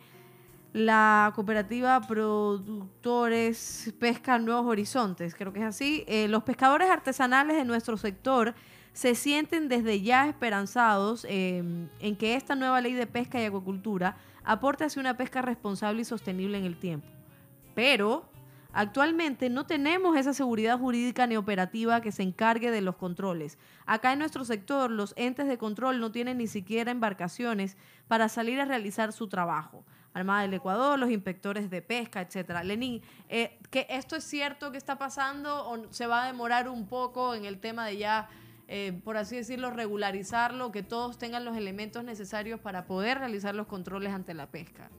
la 0.75 1.31
cooperativa 1.33 2.01
Productores 2.01 3.93
Pesca 3.97 4.37
Nuevos 4.37 4.65
Horizontes, 4.65 5.33
creo 5.33 5.53
que 5.53 5.59
es 5.59 5.65
así. 5.65 6.03
Eh, 6.05 6.27
los 6.27 6.43
pescadores 6.43 6.89
artesanales 6.89 7.55
de 7.55 7.63
nuestro 7.63 7.95
sector 7.95 8.53
se 8.91 9.15
sienten 9.15 9.69
desde 9.69 10.01
ya 10.01 10.27
esperanzados 10.27 11.25
eh, 11.29 11.87
en 11.99 12.15
que 12.17 12.35
esta 12.35 12.55
nueva 12.55 12.81
ley 12.81 12.91
de 12.91 13.07
pesca 13.07 13.41
y 13.41 13.45
acuacultura 13.45 14.17
aporte 14.43 14.83
hacia 14.83 14.99
una 14.99 15.15
pesca 15.15 15.41
responsable 15.41 16.01
y 16.01 16.05
sostenible 16.05 16.57
en 16.57 16.65
el 16.65 16.77
tiempo. 16.77 17.07
Pero 17.73 18.25
actualmente 18.73 19.49
no 19.49 19.65
tenemos 19.65 20.17
esa 20.17 20.33
seguridad 20.33 20.77
jurídica 20.77 21.25
ni 21.25 21.37
operativa 21.37 22.01
que 22.01 22.11
se 22.11 22.23
encargue 22.23 22.69
de 22.69 22.81
los 22.81 22.97
controles. 22.97 23.57
Acá 23.85 24.11
en 24.11 24.19
nuestro 24.19 24.43
sector 24.43 24.91
los 24.91 25.13
entes 25.15 25.47
de 25.47 25.57
control 25.57 26.01
no 26.01 26.11
tienen 26.11 26.37
ni 26.39 26.47
siquiera 26.47 26.91
embarcaciones 26.91 27.77
para 28.09 28.27
salir 28.27 28.59
a 28.59 28.65
realizar 28.65 29.13
su 29.13 29.29
trabajo. 29.29 29.85
Armada 30.15 30.43
del 30.43 30.53
Ecuador, 30.53 30.97
los 30.97 31.11
inspectores 31.11 31.69
de 31.69 31.81
pesca, 31.81 32.21
etcétera. 32.21 32.63
Lenín, 32.63 33.01
eh, 33.27 33.59
¿que 33.69 33.85
esto 33.89 34.15
es 34.15 34.23
cierto 34.23 34.71
que 34.71 34.77
está 34.77 34.97
pasando 34.97 35.69
o 35.69 35.91
se 35.91 36.07
va 36.07 36.23
a 36.23 36.27
demorar 36.27 36.69
un 36.69 36.87
poco 36.87 37.35
en 37.35 37.43
el 37.43 37.59
tema 37.59 37.85
de 37.85 37.97
ya, 37.97 38.29
eh, 38.69 38.97
por 39.03 39.17
así 39.17 39.35
decirlo, 39.35 39.71
regularizarlo, 39.71 40.71
que 40.71 40.83
todos 40.83 41.17
tengan 41.17 41.43
los 41.43 41.57
elementos 41.57 42.05
necesarios 42.05 42.61
para 42.61 42.85
poder 42.85 43.19
realizar 43.19 43.55
los 43.55 43.67
controles 43.67 44.13
ante 44.13 44.33
la 44.33 44.47
pesca? 44.47 44.89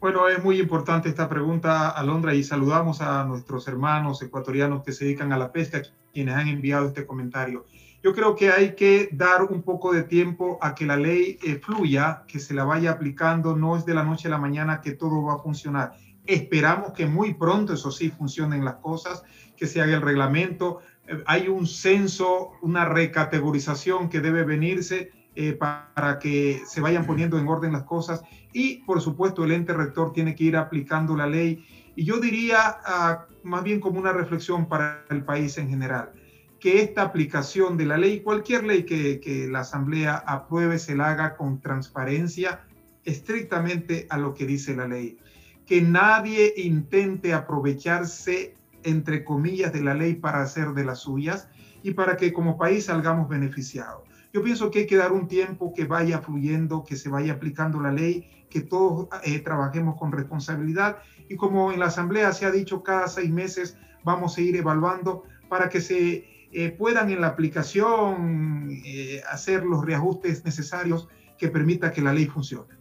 Bueno, 0.00 0.28
es 0.28 0.42
muy 0.42 0.58
importante 0.58 1.08
esta 1.08 1.28
pregunta, 1.28 1.90
Alondra, 1.90 2.34
y 2.34 2.42
saludamos 2.42 3.00
a 3.02 3.22
nuestros 3.24 3.68
hermanos 3.68 4.20
ecuatorianos 4.22 4.82
que 4.82 4.90
se 4.90 5.04
dedican 5.04 5.32
a 5.32 5.38
la 5.38 5.52
pesca, 5.52 5.82
quienes 6.12 6.34
han 6.34 6.48
enviado 6.48 6.88
este 6.88 7.06
comentario. 7.06 7.64
Yo 8.02 8.14
creo 8.14 8.34
que 8.34 8.50
hay 8.50 8.74
que 8.74 9.10
dar 9.12 9.42
un 9.42 9.62
poco 9.62 9.92
de 9.92 10.02
tiempo 10.02 10.58
a 10.62 10.74
que 10.74 10.86
la 10.86 10.96
ley 10.96 11.38
eh, 11.42 11.60
fluya, 11.62 12.24
que 12.26 12.38
se 12.38 12.54
la 12.54 12.64
vaya 12.64 12.92
aplicando. 12.92 13.54
No 13.54 13.76
es 13.76 13.84
de 13.84 13.92
la 13.92 14.02
noche 14.02 14.28
a 14.28 14.30
la 14.30 14.38
mañana 14.38 14.80
que 14.80 14.92
todo 14.92 15.22
va 15.22 15.34
a 15.34 15.38
funcionar. 15.38 15.92
Esperamos 16.24 16.94
que 16.94 17.06
muy 17.06 17.34
pronto, 17.34 17.74
eso 17.74 17.90
sí, 17.90 18.10
funcionen 18.10 18.64
las 18.64 18.76
cosas, 18.76 19.22
que 19.54 19.66
se 19.66 19.82
haga 19.82 19.96
el 19.96 20.02
reglamento. 20.02 20.80
Eh, 21.06 21.22
hay 21.26 21.48
un 21.48 21.66
censo, 21.66 22.52
una 22.62 22.86
recategorización 22.86 24.08
que 24.08 24.20
debe 24.20 24.44
venirse 24.44 25.12
eh, 25.34 25.52
para 25.52 26.18
que 26.18 26.62
se 26.66 26.80
vayan 26.80 27.04
poniendo 27.04 27.38
en 27.38 27.48
orden 27.48 27.72
las 27.72 27.84
cosas. 27.84 28.22
Y, 28.54 28.78
por 28.84 29.02
supuesto, 29.02 29.44
el 29.44 29.52
ente 29.52 29.74
rector 29.74 30.14
tiene 30.14 30.34
que 30.34 30.44
ir 30.44 30.56
aplicando 30.56 31.14
la 31.14 31.26
ley. 31.26 31.66
Y 31.96 32.04
yo 32.04 32.18
diría 32.18 32.78
ah, 32.82 33.26
más 33.42 33.62
bien 33.62 33.78
como 33.78 33.98
una 33.98 34.14
reflexión 34.14 34.66
para 34.66 35.04
el 35.10 35.22
país 35.22 35.58
en 35.58 35.68
general 35.68 36.12
que 36.60 36.82
esta 36.82 37.02
aplicación 37.02 37.76
de 37.76 37.86
la 37.86 37.96
ley, 37.96 38.20
cualquier 38.20 38.64
ley 38.64 38.84
que, 38.84 39.48
la 39.50 39.60
Asamblea 39.60 40.14
apruebe, 40.14 40.78
se 40.78 40.94
la 40.94 41.08
haga 41.08 41.36
con 41.36 41.60
transparencia, 41.60 42.64
estrictamente 43.04 44.06
a 44.10 44.18
lo 44.18 44.34
que 44.34 44.46
dice 44.46 44.76
la 44.76 44.86
ley. 44.86 45.18
Que 45.66 45.80
nadie 45.80 46.52
intente 46.56 47.32
aprovecharse, 47.32 48.54
entre 48.82 49.24
comillas, 49.24 49.72
de 49.72 49.82
la 49.82 49.94
ley 49.94 50.14
para 50.14 50.42
hacer 50.42 50.68
de 50.74 50.84
las 50.84 51.00
suyas 51.00 51.48
y 51.82 51.92
para 51.92 52.16
que 52.16 52.32
como 52.32 52.58
país 52.58 52.84
salgamos 52.84 53.28
beneficiados. 53.28 54.02
Yo 54.32 54.42
pienso 54.42 54.70
que 54.70 54.80
hay 54.80 54.86
que 54.86 54.96
dar 54.96 55.12
un 55.12 55.26
tiempo 55.26 55.72
que 55.74 55.86
vaya 55.86 56.20
fluyendo, 56.20 56.84
que 56.84 56.96
se 56.96 57.08
vaya 57.08 57.32
aplicando 57.32 57.80
la 57.80 57.90
ley, 57.90 58.46
que 58.50 58.60
todos 58.60 59.08
eh, 59.24 59.38
trabajemos 59.40 59.98
con 59.98 60.12
responsabilidad 60.12 60.98
y 61.28 61.36
como 61.36 61.72
en 61.72 61.80
la 61.80 61.86
Asamblea 61.86 62.32
se 62.32 62.44
ha 62.44 62.50
dicho, 62.50 62.82
cada 62.82 63.08
seis 63.08 63.30
meses 63.30 63.76
vamos 64.04 64.36
a 64.36 64.40
ir 64.40 64.56
evaluando 64.56 65.24
para 65.48 65.68
que 65.68 65.80
se 65.80 66.39
eh, 66.52 66.70
puedan 66.70 67.10
en 67.10 67.20
la 67.20 67.28
aplicación 67.28 68.70
eh, 68.84 69.22
hacer 69.30 69.64
los 69.64 69.84
reajustes 69.84 70.44
necesarios 70.44 71.08
que 71.38 71.48
permita 71.48 71.92
que 71.92 72.02
la 72.02 72.12
ley 72.12 72.26
funcione. 72.26 72.74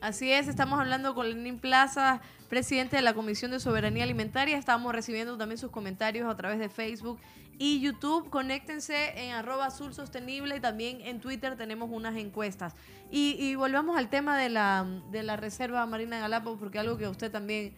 Así 0.00 0.30
es, 0.30 0.48
estamos 0.48 0.78
hablando 0.80 1.14
con 1.14 1.28
Lenín 1.28 1.58
Plaza, 1.58 2.20
presidente 2.48 2.96
de 2.96 3.02
la 3.02 3.14
Comisión 3.14 3.50
de 3.50 3.60
Soberanía 3.60 4.04
Alimentaria. 4.04 4.58
Estamos 4.58 4.94
recibiendo 4.94 5.38
también 5.38 5.58
sus 5.58 5.70
comentarios 5.70 6.28
a 6.30 6.36
través 6.36 6.58
de 6.58 6.68
Facebook 6.68 7.18
y 7.58 7.80
YouTube. 7.80 8.28
Conéctense 8.28 9.24
en 9.24 9.32
arroba 9.32 9.66
azul 9.66 9.94
sostenible 9.94 10.56
y 10.56 10.60
también 10.60 11.00
en 11.00 11.20
Twitter 11.20 11.56
tenemos 11.56 11.90
unas 11.90 12.16
encuestas. 12.16 12.74
Y, 13.10 13.36
y 13.38 13.54
volvamos 13.54 13.96
al 13.96 14.10
tema 14.10 14.36
de 14.36 14.50
la, 14.50 14.86
de 15.10 15.22
la 15.22 15.36
Reserva 15.36 15.86
Marina 15.86 16.18
Galápagos, 16.18 16.58
porque 16.58 16.78
algo 16.78 16.98
que 16.98 17.08
usted 17.08 17.30
también 17.30 17.74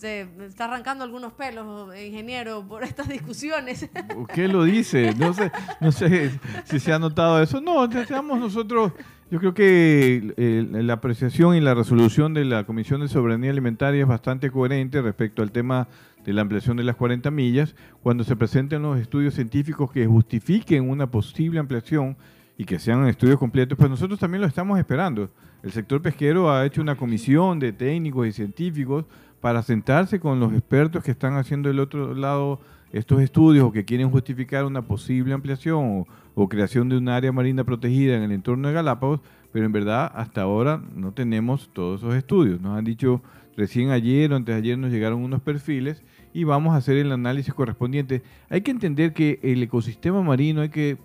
se 0.00 0.26
está 0.46 0.64
arrancando 0.64 1.04
algunos 1.04 1.34
pelos, 1.34 1.94
ingeniero, 1.94 2.64
por 2.66 2.82
estas 2.84 3.06
discusiones. 3.06 3.90
¿Qué 4.34 4.48
lo 4.48 4.64
dice? 4.64 5.14
No 5.14 5.34
sé, 5.34 5.52
no 5.78 5.92
sé 5.92 6.30
si 6.64 6.80
se 6.80 6.90
ha 6.94 6.98
notado 6.98 7.42
eso. 7.42 7.60
No, 7.60 7.86
seamos 8.06 8.40
nosotros, 8.40 8.92
yo 9.30 9.38
creo 9.38 9.52
que 9.52 10.32
eh, 10.38 10.66
la 10.70 10.94
apreciación 10.94 11.54
y 11.54 11.60
la 11.60 11.74
resolución 11.74 12.32
de 12.32 12.46
la 12.46 12.64
Comisión 12.64 13.02
de 13.02 13.08
Soberanía 13.08 13.50
Alimentaria 13.50 14.00
es 14.00 14.08
bastante 14.08 14.50
coherente 14.50 15.02
respecto 15.02 15.42
al 15.42 15.52
tema 15.52 15.86
de 16.24 16.32
la 16.32 16.40
ampliación 16.40 16.78
de 16.78 16.84
las 16.84 16.96
40 16.96 17.30
millas. 17.30 17.74
Cuando 18.02 18.24
se 18.24 18.36
presenten 18.36 18.80
los 18.80 18.98
estudios 18.98 19.34
científicos 19.34 19.92
que 19.92 20.06
justifiquen 20.06 20.88
una 20.88 21.10
posible 21.10 21.60
ampliación 21.60 22.16
y 22.56 22.64
que 22.64 22.78
sean 22.78 23.06
estudios 23.06 23.38
completos, 23.38 23.76
pues 23.76 23.90
nosotros 23.90 24.18
también 24.18 24.40
lo 24.40 24.46
estamos 24.46 24.78
esperando. 24.78 25.28
El 25.62 25.72
sector 25.72 26.00
pesquero 26.00 26.50
ha 26.50 26.64
hecho 26.64 26.80
una 26.80 26.96
comisión 26.96 27.58
de 27.58 27.74
técnicos 27.74 28.26
y 28.26 28.32
científicos 28.32 29.04
para 29.40 29.62
sentarse 29.62 30.20
con 30.20 30.40
los 30.40 30.52
expertos 30.52 31.02
que 31.02 31.10
están 31.10 31.36
haciendo 31.36 31.68
del 31.68 31.80
otro 31.80 32.14
lado 32.14 32.60
estos 32.92 33.22
estudios 33.22 33.64
o 33.64 33.72
que 33.72 33.84
quieren 33.84 34.10
justificar 34.10 34.64
una 34.64 34.82
posible 34.82 35.32
ampliación 35.32 36.04
o, 36.34 36.48
creación 36.48 36.88
de 36.88 36.96
un 36.96 37.08
área 37.08 37.32
marina 37.32 37.64
protegida 37.64 38.16
en 38.16 38.22
el 38.22 38.32
entorno 38.32 38.68
de 38.68 38.74
Galápagos, 38.74 39.20
pero 39.52 39.66
en 39.66 39.72
verdad 39.72 40.10
hasta 40.14 40.40
ahora 40.40 40.82
no 40.94 41.12
tenemos 41.12 41.68
todos 41.74 42.00
esos 42.00 42.14
estudios. 42.14 42.60
Nos 42.62 42.78
han 42.78 42.84
dicho 42.84 43.20
recién 43.58 43.90
ayer 43.90 44.32
o 44.32 44.36
antes 44.36 44.54
de 44.54 44.58
ayer 44.58 44.78
nos 44.78 44.90
llegaron 44.90 45.22
unos 45.22 45.42
perfiles 45.42 46.02
y 46.32 46.44
vamos 46.44 46.72
a 46.72 46.78
hacer 46.78 46.96
el 46.96 47.12
análisis 47.12 47.52
correspondiente. 47.52 48.22
Hay 48.48 48.62
que 48.62 48.70
entender 48.70 49.12
que 49.12 49.38
el 49.42 49.62
ecosistema 49.62 50.22
marino 50.22 50.62
eh, 50.62 50.96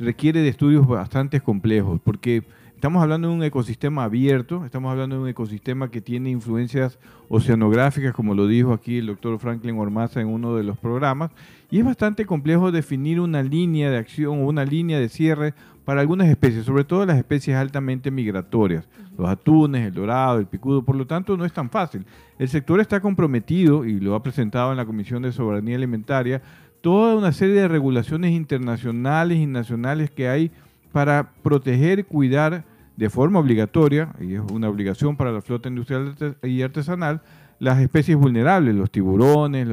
requiere 0.00 0.40
de 0.40 0.48
estudios 0.48 0.86
bastante 0.86 1.40
complejos 1.40 2.00
porque 2.02 2.42
Estamos 2.76 3.02
hablando 3.02 3.28
de 3.28 3.34
un 3.34 3.42
ecosistema 3.42 4.04
abierto, 4.04 4.66
estamos 4.66 4.92
hablando 4.92 5.16
de 5.16 5.22
un 5.22 5.28
ecosistema 5.28 5.90
que 5.90 6.02
tiene 6.02 6.28
influencias 6.28 6.98
oceanográficas, 7.30 8.12
como 8.12 8.34
lo 8.34 8.46
dijo 8.46 8.74
aquí 8.74 8.98
el 8.98 9.06
doctor 9.06 9.38
Franklin 9.38 9.78
Ormaza 9.78 10.20
en 10.20 10.28
uno 10.28 10.54
de 10.54 10.62
los 10.62 10.76
programas, 10.76 11.30
y 11.70 11.78
es 11.78 11.86
bastante 11.86 12.26
complejo 12.26 12.70
definir 12.70 13.18
una 13.18 13.42
línea 13.42 13.90
de 13.90 13.96
acción 13.96 14.40
o 14.40 14.46
una 14.46 14.66
línea 14.66 15.00
de 15.00 15.08
cierre 15.08 15.54
para 15.86 16.02
algunas 16.02 16.28
especies, 16.28 16.66
sobre 16.66 16.84
todo 16.84 17.06
las 17.06 17.16
especies 17.16 17.56
altamente 17.56 18.10
migratorias, 18.10 18.86
los 19.16 19.26
atunes, 19.26 19.86
el 19.86 19.94
dorado, 19.94 20.38
el 20.38 20.46
picudo, 20.46 20.82
por 20.82 20.96
lo 20.96 21.06
tanto 21.06 21.34
no 21.38 21.46
es 21.46 21.54
tan 21.54 21.70
fácil. 21.70 22.04
El 22.38 22.48
sector 22.50 22.78
está 22.78 23.00
comprometido, 23.00 23.86
y 23.86 23.98
lo 24.00 24.14
ha 24.14 24.22
presentado 24.22 24.70
en 24.70 24.76
la 24.76 24.84
Comisión 24.84 25.22
de 25.22 25.32
Soberanía 25.32 25.76
Alimentaria, 25.76 26.42
toda 26.82 27.16
una 27.16 27.32
serie 27.32 27.54
de 27.54 27.68
regulaciones 27.68 28.32
internacionales 28.32 29.38
y 29.38 29.46
nacionales 29.46 30.10
que 30.10 30.28
hay 30.28 30.52
para 30.96 31.34
proteger 31.42 31.98
y 31.98 32.04
cuidar 32.04 32.64
de 32.96 33.10
forma 33.10 33.38
obligatoria, 33.38 34.14
y 34.18 34.32
es 34.32 34.40
una 34.50 34.70
obligación 34.70 35.14
para 35.14 35.30
la 35.30 35.42
flota 35.42 35.68
industrial 35.68 36.14
y 36.42 36.62
artesanal, 36.62 37.20
las 37.58 37.80
especies 37.80 38.16
vulnerables, 38.16 38.74
los 38.74 38.90
tiburones, 38.90 39.68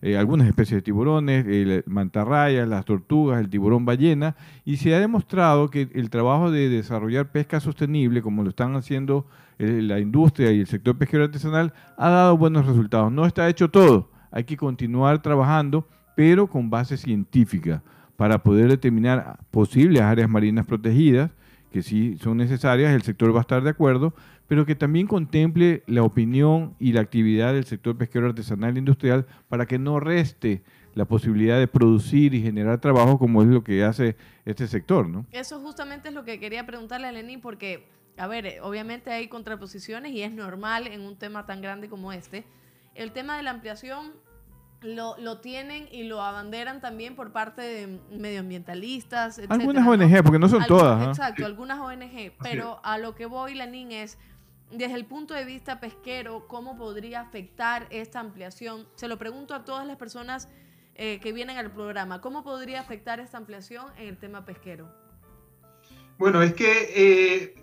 eh, 0.00 0.16
algunas 0.16 0.48
especies 0.48 0.78
de 0.78 0.80
tiburones, 0.80 1.46
el 1.46 1.84
mantarrayas, 1.86 2.66
las 2.66 2.86
tortugas, 2.86 3.40
el 3.40 3.50
tiburón 3.50 3.84
ballena, 3.84 4.34
y 4.64 4.78
se 4.78 4.94
ha 4.94 5.00
demostrado 5.00 5.68
que 5.68 5.90
el 5.92 6.08
trabajo 6.08 6.50
de 6.50 6.70
desarrollar 6.70 7.30
pesca 7.30 7.60
sostenible, 7.60 8.22
como 8.22 8.42
lo 8.42 8.48
están 8.48 8.74
haciendo 8.74 9.26
eh, 9.58 9.82
la 9.82 10.00
industria 10.00 10.50
y 10.50 10.60
el 10.60 10.66
sector 10.66 10.96
pesquero 10.96 11.24
artesanal, 11.24 11.74
ha 11.98 12.08
dado 12.08 12.38
buenos 12.38 12.64
resultados. 12.64 13.12
No 13.12 13.26
está 13.26 13.50
hecho 13.50 13.70
todo, 13.70 14.08
hay 14.30 14.44
que 14.44 14.56
continuar 14.56 15.20
trabajando, 15.20 15.86
pero 16.16 16.46
con 16.46 16.70
base 16.70 16.96
científica 16.96 17.82
para 18.16 18.42
poder 18.42 18.68
determinar 18.68 19.38
posibles 19.50 20.02
áreas 20.02 20.28
marinas 20.28 20.66
protegidas, 20.66 21.30
que 21.72 21.82
sí 21.82 22.18
son 22.18 22.36
necesarias, 22.36 22.92
el 22.92 23.02
sector 23.02 23.34
va 23.34 23.38
a 23.38 23.42
estar 23.42 23.62
de 23.62 23.70
acuerdo, 23.70 24.14
pero 24.46 24.66
que 24.66 24.74
también 24.74 25.06
contemple 25.06 25.82
la 25.86 26.02
opinión 26.02 26.74
y 26.78 26.92
la 26.92 27.00
actividad 27.00 27.54
del 27.54 27.64
sector 27.64 27.96
pesquero 27.96 28.26
artesanal 28.26 28.76
e 28.76 28.78
industrial 28.80 29.26
para 29.48 29.66
que 29.66 29.78
no 29.78 29.98
reste 29.98 30.62
la 30.94 31.06
posibilidad 31.06 31.58
de 31.58 31.68
producir 31.68 32.34
y 32.34 32.42
generar 32.42 32.78
trabajo 32.78 33.18
como 33.18 33.42
es 33.42 33.48
lo 33.48 33.64
que 33.64 33.82
hace 33.82 34.16
este 34.44 34.66
sector, 34.68 35.08
¿no? 35.08 35.24
Eso 35.32 35.58
justamente 35.60 36.08
es 36.08 36.14
lo 36.14 36.24
que 36.24 36.38
quería 36.38 36.66
preguntarle 36.66 37.06
a 37.06 37.12
Lenín 37.12 37.40
porque, 37.40 37.88
a 38.18 38.26
ver, 38.26 38.58
obviamente 38.62 39.10
hay 39.10 39.28
contraposiciones 39.28 40.12
y 40.12 40.22
es 40.22 40.32
normal 40.32 40.86
en 40.86 41.00
un 41.00 41.16
tema 41.16 41.46
tan 41.46 41.62
grande 41.62 41.88
como 41.88 42.12
este, 42.12 42.44
el 42.94 43.12
tema 43.12 43.38
de 43.38 43.42
la 43.42 43.52
ampliación 43.52 44.12
lo, 44.82 45.16
lo 45.18 45.38
tienen 45.38 45.88
y 45.92 46.04
lo 46.04 46.22
abanderan 46.22 46.80
también 46.80 47.14
por 47.16 47.32
parte 47.32 47.62
de 47.62 48.00
medioambientalistas, 48.10 49.38
etcétera, 49.38 49.54
Algunas 49.54 49.84
¿no? 49.84 49.90
ONG, 49.92 50.22
porque 50.22 50.38
no 50.38 50.48
son 50.48 50.62
Algunas- 50.62 50.82
todas. 50.82 51.06
¿ah? 51.06 51.10
Exacto, 51.10 51.46
algunas 51.46 51.78
ONG, 51.78 52.32
pero 52.42 52.80
a 52.84 52.98
lo 52.98 53.14
que 53.14 53.26
voy, 53.26 53.54
Lanín, 53.54 53.92
es 53.92 54.18
desde 54.70 54.94
el 54.94 55.04
punto 55.04 55.34
de 55.34 55.44
vista 55.44 55.80
pesquero, 55.80 56.46
¿cómo 56.48 56.76
podría 56.76 57.20
afectar 57.20 57.86
esta 57.90 58.20
ampliación? 58.20 58.86
Se 58.94 59.06
lo 59.08 59.18
pregunto 59.18 59.54
a 59.54 59.64
todas 59.64 59.86
las 59.86 59.96
personas 59.96 60.48
eh, 60.94 61.20
que 61.20 61.32
vienen 61.32 61.56
al 61.58 61.70
programa, 61.70 62.20
¿cómo 62.20 62.42
podría 62.42 62.80
afectar 62.80 63.20
esta 63.20 63.38
ampliación 63.38 63.86
en 63.98 64.08
el 64.08 64.18
tema 64.18 64.44
pesquero? 64.44 64.88
Bueno, 66.18 66.42
es 66.42 66.54
que 66.54 66.92
eh, 66.94 67.54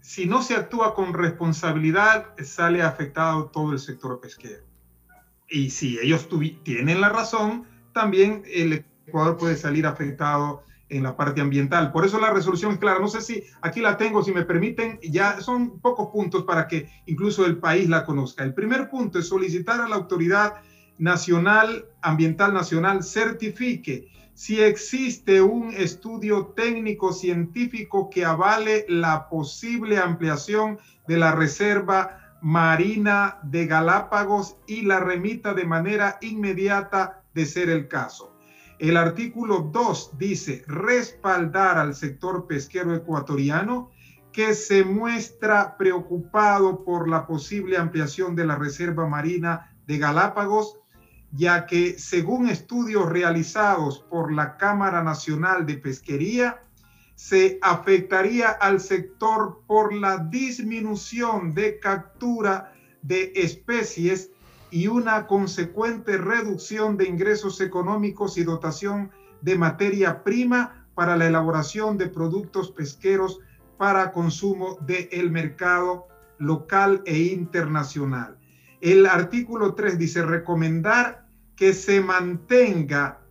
si 0.00 0.26
no 0.26 0.42
se 0.42 0.54
actúa 0.54 0.94
con 0.94 1.14
responsabilidad, 1.14 2.26
sale 2.42 2.82
afectado 2.82 3.46
todo 3.46 3.72
el 3.72 3.78
sector 3.78 4.20
pesquero. 4.20 4.64
Y 5.48 5.70
si 5.70 5.98
ellos 5.98 6.28
tienen 6.62 7.00
la 7.00 7.08
razón, 7.08 7.64
también 7.92 8.42
el 8.52 8.84
Ecuador 9.06 9.36
puede 9.36 9.56
salir 9.56 9.86
afectado 9.86 10.62
en 10.88 11.02
la 11.02 11.16
parte 11.16 11.40
ambiental. 11.40 11.92
Por 11.92 12.04
eso 12.04 12.20
la 12.20 12.30
resolución 12.30 12.72
es 12.72 12.78
clara. 12.78 12.98
No 12.98 13.08
sé 13.08 13.20
si 13.20 13.44
aquí 13.62 13.80
la 13.80 13.96
tengo, 13.96 14.22
si 14.22 14.32
me 14.32 14.44
permiten, 14.44 14.98
ya 15.02 15.40
son 15.40 15.80
pocos 15.80 16.08
puntos 16.10 16.44
para 16.44 16.66
que 16.66 16.88
incluso 17.06 17.46
el 17.46 17.58
país 17.58 17.88
la 17.88 18.04
conozca. 18.04 18.44
El 18.44 18.54
primer 18.54 18.88
punto 18.88 19.18
es 19.18 19.28
solicitar 19.28 19.80
a 19.80 19.88
la 19.88 19.96
autoridad 19.96 20.54
nacional, 20.98 21.86
ambiental 22.02 22.54
nacional, 22.54 23.02
certifique 23.02 24.08
si 24.34 24.60
existe 24.60 25.40
un 25.40 25.72
estudio 25.72 26.52
técnico 26.56 27.12
científico 27.12 28.10
que 28.10 28.24
avale 28.24 28.84
la 28.88 29.28
posible 29.28 29.98
ampliación 29.98 30.78
de 31.06 31.16
la 31.16 31.32
reserva 31.32 32.23
marina 32.44 33.38
de 33.42 33.66
Galápagos 33.66 34.58
y 34.66 34.82
la 34.82 35.00
remita 35.00 35.54
de 35.54 35.64
manera 35.64 36.18
inmediata 36.20 37.22
de 37.32 37.46
ser 37.46 37.70
el 37.70 37.88
caso. 37.88 38.36
El 38.78 38.98
artículo 38.98 39.70
2 39.72 40.18
dice 40.18 40.62
respaldar 40.66 41.78
al 41.78 41.94
sector 41.94 42.46
pesquero 42.46 42.94
ecuatoriano 42.94 43.90
que 44.30 44.52
se 44.52 44.84
muestra 44.84 45.78
preocupado 45.78 46.84
por 46.84 47.08
la 47.08 47.26
posible 47.26 47.78
ampliación 47.78 48.36
de 48.36 48.44
la 48.44 48.56
reserva 48.56 49.08
marina 49.08 49.74
de 49.86 49.96
Galápagos 49.96 50.80
ya 51.32 51.64
que 51.64 51.98
según 51.98 52.50
estudios 52.50 53.08
realizados 53.08 54.00
por 54.10 54.30
la 54.30 54.58
Cámara 54.58 55.02
Nacional 55.02 55.64
de 55.64 55.78
Pesquería, 55.78 56.62
se 57.14 57.58
afectaría 57.62 58.48
al 58.48 58.80
sector 58.80 59.62
por 59.66 59.92
la 59.94 60.18
disminución 60.18 61.54
de 61.54 61.78
captura 61.78 62.72
de 63.02 63.32
especies 63.34 64.30
y 64.70 64.88
una 64.88 65.26
consecuente 65.26 66.16
reducción 66.16 66.96
de 66.96 67.06
ingresos 67.06 67.60
económicos 67.60 68.36
y 68.38 68.42
dotación 68.42 69.10
de 69.40 69.56
materia 69.56 70.24
prima 70.24 70.86
para 70.94 71.16
la 71.16 71.26
elaboración 71.26 71.96
de 71.98 72.08
productos 72.08 72.70
pesqueros 72.70 73.40
para 73.78 74.10
consumo 74.12 74.78
del 74.80 75.30
mercado 75.30 76.06
local 76.38 77.02
e 77.04 77.18
internacional. 77.18 78.36
El 78.80 79.06
artículo 79.06 79.74
3 79.74 79.98
dice 79.98 80.22
recomendar 80.22 81.26
que 81.56 81.72
se 81.72 82.00
mantenga 82.00 83.23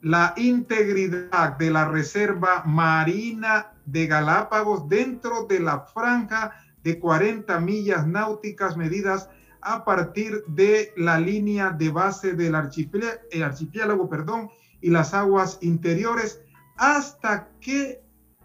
la 0.00 0.34
integridad 0.36 1.56
de 1.58 1.70
la 1.70 1.86
reserva 1.86 2.62
marina 2.64 3.72
de 3.84 4.06
Galápagos 4.06 4.88
dentro 4.88 5.46
de 5.46 5.60
la 5.60 5.80
franja 5.80 6.52
de 6.84 6.98
40 6.98 7.58
millas 7.60 8.06
náuticas 8.06 8.76
medidas 8.76 9.28
a 9.60 9.84
partir 9.84 10.44
de 10.46 10.92
la 10.96 11.18
línea 11.18 11.70
de 11.70 11.90
base 11.90 12.34
del 12.34 12.54
archipiélago, 12.54 14.08
perdón, 14.08 14.50
y 14.80 14.90
las 14.90 15.14
aguas 15.14 15.58
interiores 15.62 16.40
hasta 16.76 17.48
que 17.60 18.00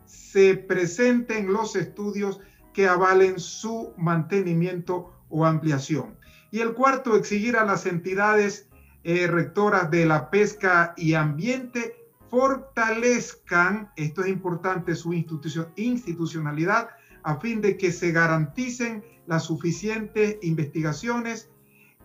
se 0.05 0.55
presenten 0.55 1.53
los 1.53 1.75
estudios 1.75 2.39
que 2.73 2.87
avalen 2.87 3.39
su 3.39 3.93
mantenimiento 3.97 5.13
o 5.29 5.45
ampliación. 5.45 6.17
Y 6.51 6.59
el 6.59 6.73
cuarto, 6.73 7.15
exigir 7.15 7.57
a 7.57 7.65
las 7.65 7.85
entidades 7.85 8.67
eh, 9.03 9.27
rectoras 9.27 9.91
de 9.91 10.05
la 10.05 10.29
pesca 10.29 10.93
y 10.95 11.13
ambiente 11.13 11.95
fortalezcan, 12.29 13.91
esto 13.95 14.21
es 14.21 14.27
importante, 14.29 14.95
su 14.95 15.13
institucio- 15.13 15.69
institucionalidad 15.75 16.89
a 17.23 17.37
fin 17.37 17.61
de 17.61 17.77
que 17.77 17.91
se 17.91 18.11
garanticen 18.11 19.03
las 19.27 19.43
suficientes 19.43 20.37
investigaciones, 20.41 21.49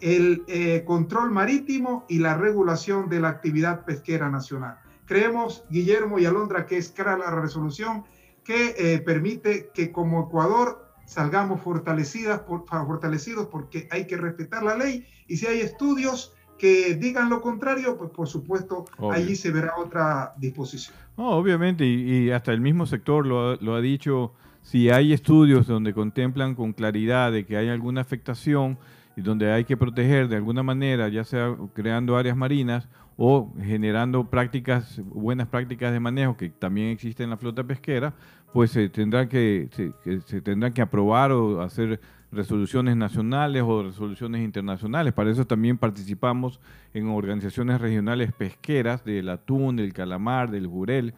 el 0.00 0.44
eh, 0.46 0.84
control 0.86 1.30
marítimo 1.30 2.04
y 2.08 2.18
la 2.18 2.36
regulación 2.36 3.08
de 3.08 3.20
la 3.20 3.28
actividad 3.28 3.84
pesquera 3.84 4.28
nacional. 4.30 4.78
Creemos, 5.06 5.64
Guillermo 5.70 6.18
y 6.18 6.26
Alondra, 6.26 6.66
que 6.66 6.76
es 6.76 6.90
clara 6.90 7.16
la 7.16 7.30
resolución 7.30 8.04
que 8.44 8.74
eh, 8.76 8.98
permite 9.00 9.70
que 9.74 9.90
como 9.90 10.26
Ecuador 10.26 10.86
salgamos 11.06 11.62
fortalecidas 11.62 12.40
por, 12.40 12.66
fortalecidos 12.68 13.48
porque 13.48 13.88
hay 13.90 14.06
que 14.06 14.18
respetar 14.18 14.62
la 14.62 14.76
ley 14.76 15.06
y 15.26 15.38
si 15.38 15.46
hay 15.46 15.60
estudios 15.60 16.34
que 16.58 16.94
digan 16.96 17.30
lo 17.30 17.40
contrario, 17.40 17.96
pues 17.96 18.10
por 18.10 18.26
supuesto 18.28 18.84
Obvio. 18.98 19.12
allí 19.12 19.36
se 19.36 19.50
verá 19.50 19.72
otra 19.78 20.34
disposición. 20.36 20.94
No, 21.16 21.30
obviamente, 21.30 21.84
y, 21.86 22.26
y 22.26 22.30
hasta 22.30 22.52
el 22.52 22.60
mismo 22.60 22.84
sector 22.86 23.24
lo, 23.26 23.52
ha- 23.52 23.58
lo 23.60 23.74
ha 23.74 23.80
dicho, 23.80 24.32
si 24.62 24.90
hay 24.90 25.12
estudios 25.12 25.66
donde 25.66 25.94
contemplan 25.94 26.54
con 26.54 26.72
claridad 26.72 27.32
de 27.32 27.46
que 27.46 27.56
hay 27.56 27.68
alguna 27.68 28.00
afectación 28.02 28.76
y 29.16 29.20
donde 29.22 29.50
hay 29.50 29.64
que 29.64 29.76
proteger 29.76 30.28
de 30.28 30.36
alguna 30.36 30.62
manera, 30.62 31.08
ya 31.08 31.24
sea 31.24 31.56
creando 31.74 32.16
áreas 32.16 32.36
marinas 32.36 32.88
o 33.16 33.52
generando 33.60 34.30
prácticas, 34.30 35.00
buenas 35.04 35.48
prácticas 35.48 35.92
de 35.92 35.98
manejo 35.98 36.36
que 36.36 36.50
también 36.50 36.88
existen 36.90 37.24
en 37.24 37.30
la 37.30 37.36
flota 37.36 37.64
pesquera, 37.64 38.14
pues 38.52 38.70
se 38.70 38.88
tendrán 38.88 39.28
que, 39.28 39.68
se, 39.72 39.92
que 40.04 40.20
se 40.20 40.40
tendrán 40.40 40.72
que 40.72 40.82
aprobar 40.82 41.32
o 41.32 41.60
hacer 41.60 42.00
resoluciones 42.30 42.96
nacionales 42.96 43.62
o 43.66 43.82
resoluciones 43.82 44.42
internacionales. 44.42 45.12
Para 45.12 45.30
eso 45.30 45.46
también 45.46 45.78
participamos 45.78 46.60
en 46.92 47.08
organizaciones 47.08 47.80
regionales 47.80 48.32
pesqueras 48.32 49.04
del 49.04 49.28
atún, 49.28 49.76
del 49.76 49.92
calamar, 49.92 50.50
del 50.50 50.66
jurel. 50.66 51.14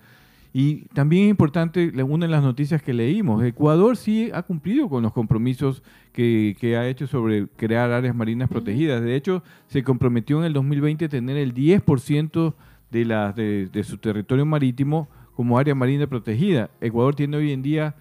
Y 0.53 0.87
también 0.95 1.25
es 1.25 1.31
importante, 1.31 1.93
una 2.03 2.27
de 2.27 2.33
las 2.33 2.43
noticias 2.43 2.83
que 2.83 2.93
leímos, 2.93 3.43
Ecuador 3.45 3.97
sí 3.97 4.31
ha 4.35 4.43
cumplido 4.43 4.89
con 4.89 5.03
los 5.03 5.13
compromisos 5.13 5.83
que, 6.13 6.57
que 6.59 6.77
ha 6.77 6.89
hecho 6.89 7.07
sobre 7.07 7.47
crear 7.47 7.93
áreas 7.93 8.17
marinas 8.17 8.49
protegidas. 8.49 9.01
De 9.03 9.15
hecho, 9.15 9.45
se 9.69 9.85
comprometió 9.85 10.39
en 10.41 10.45
el 10.47 10.53
2020 10.53 11.05
a 11.05 11.09
tener 11.09 11.37
el 11.37 11.55
10% 11.55 12.55
de, 12.91 13.05
la, 13.05 13.33
de, 13.33 13.67
de 13.67 13.85
su 13.85 13.99
territorio 13.99 14.45
marítimo 14.45 15.09
como 15.37 15.57
área 15.57 15.75
marina 15.77 16.09
protegida. 16.09 16.71
Ecuador 16.81 17.15
tiene 17.15 17.37
hoy 17.37 17.53
en 17.53 17.63
día 17.63 17.95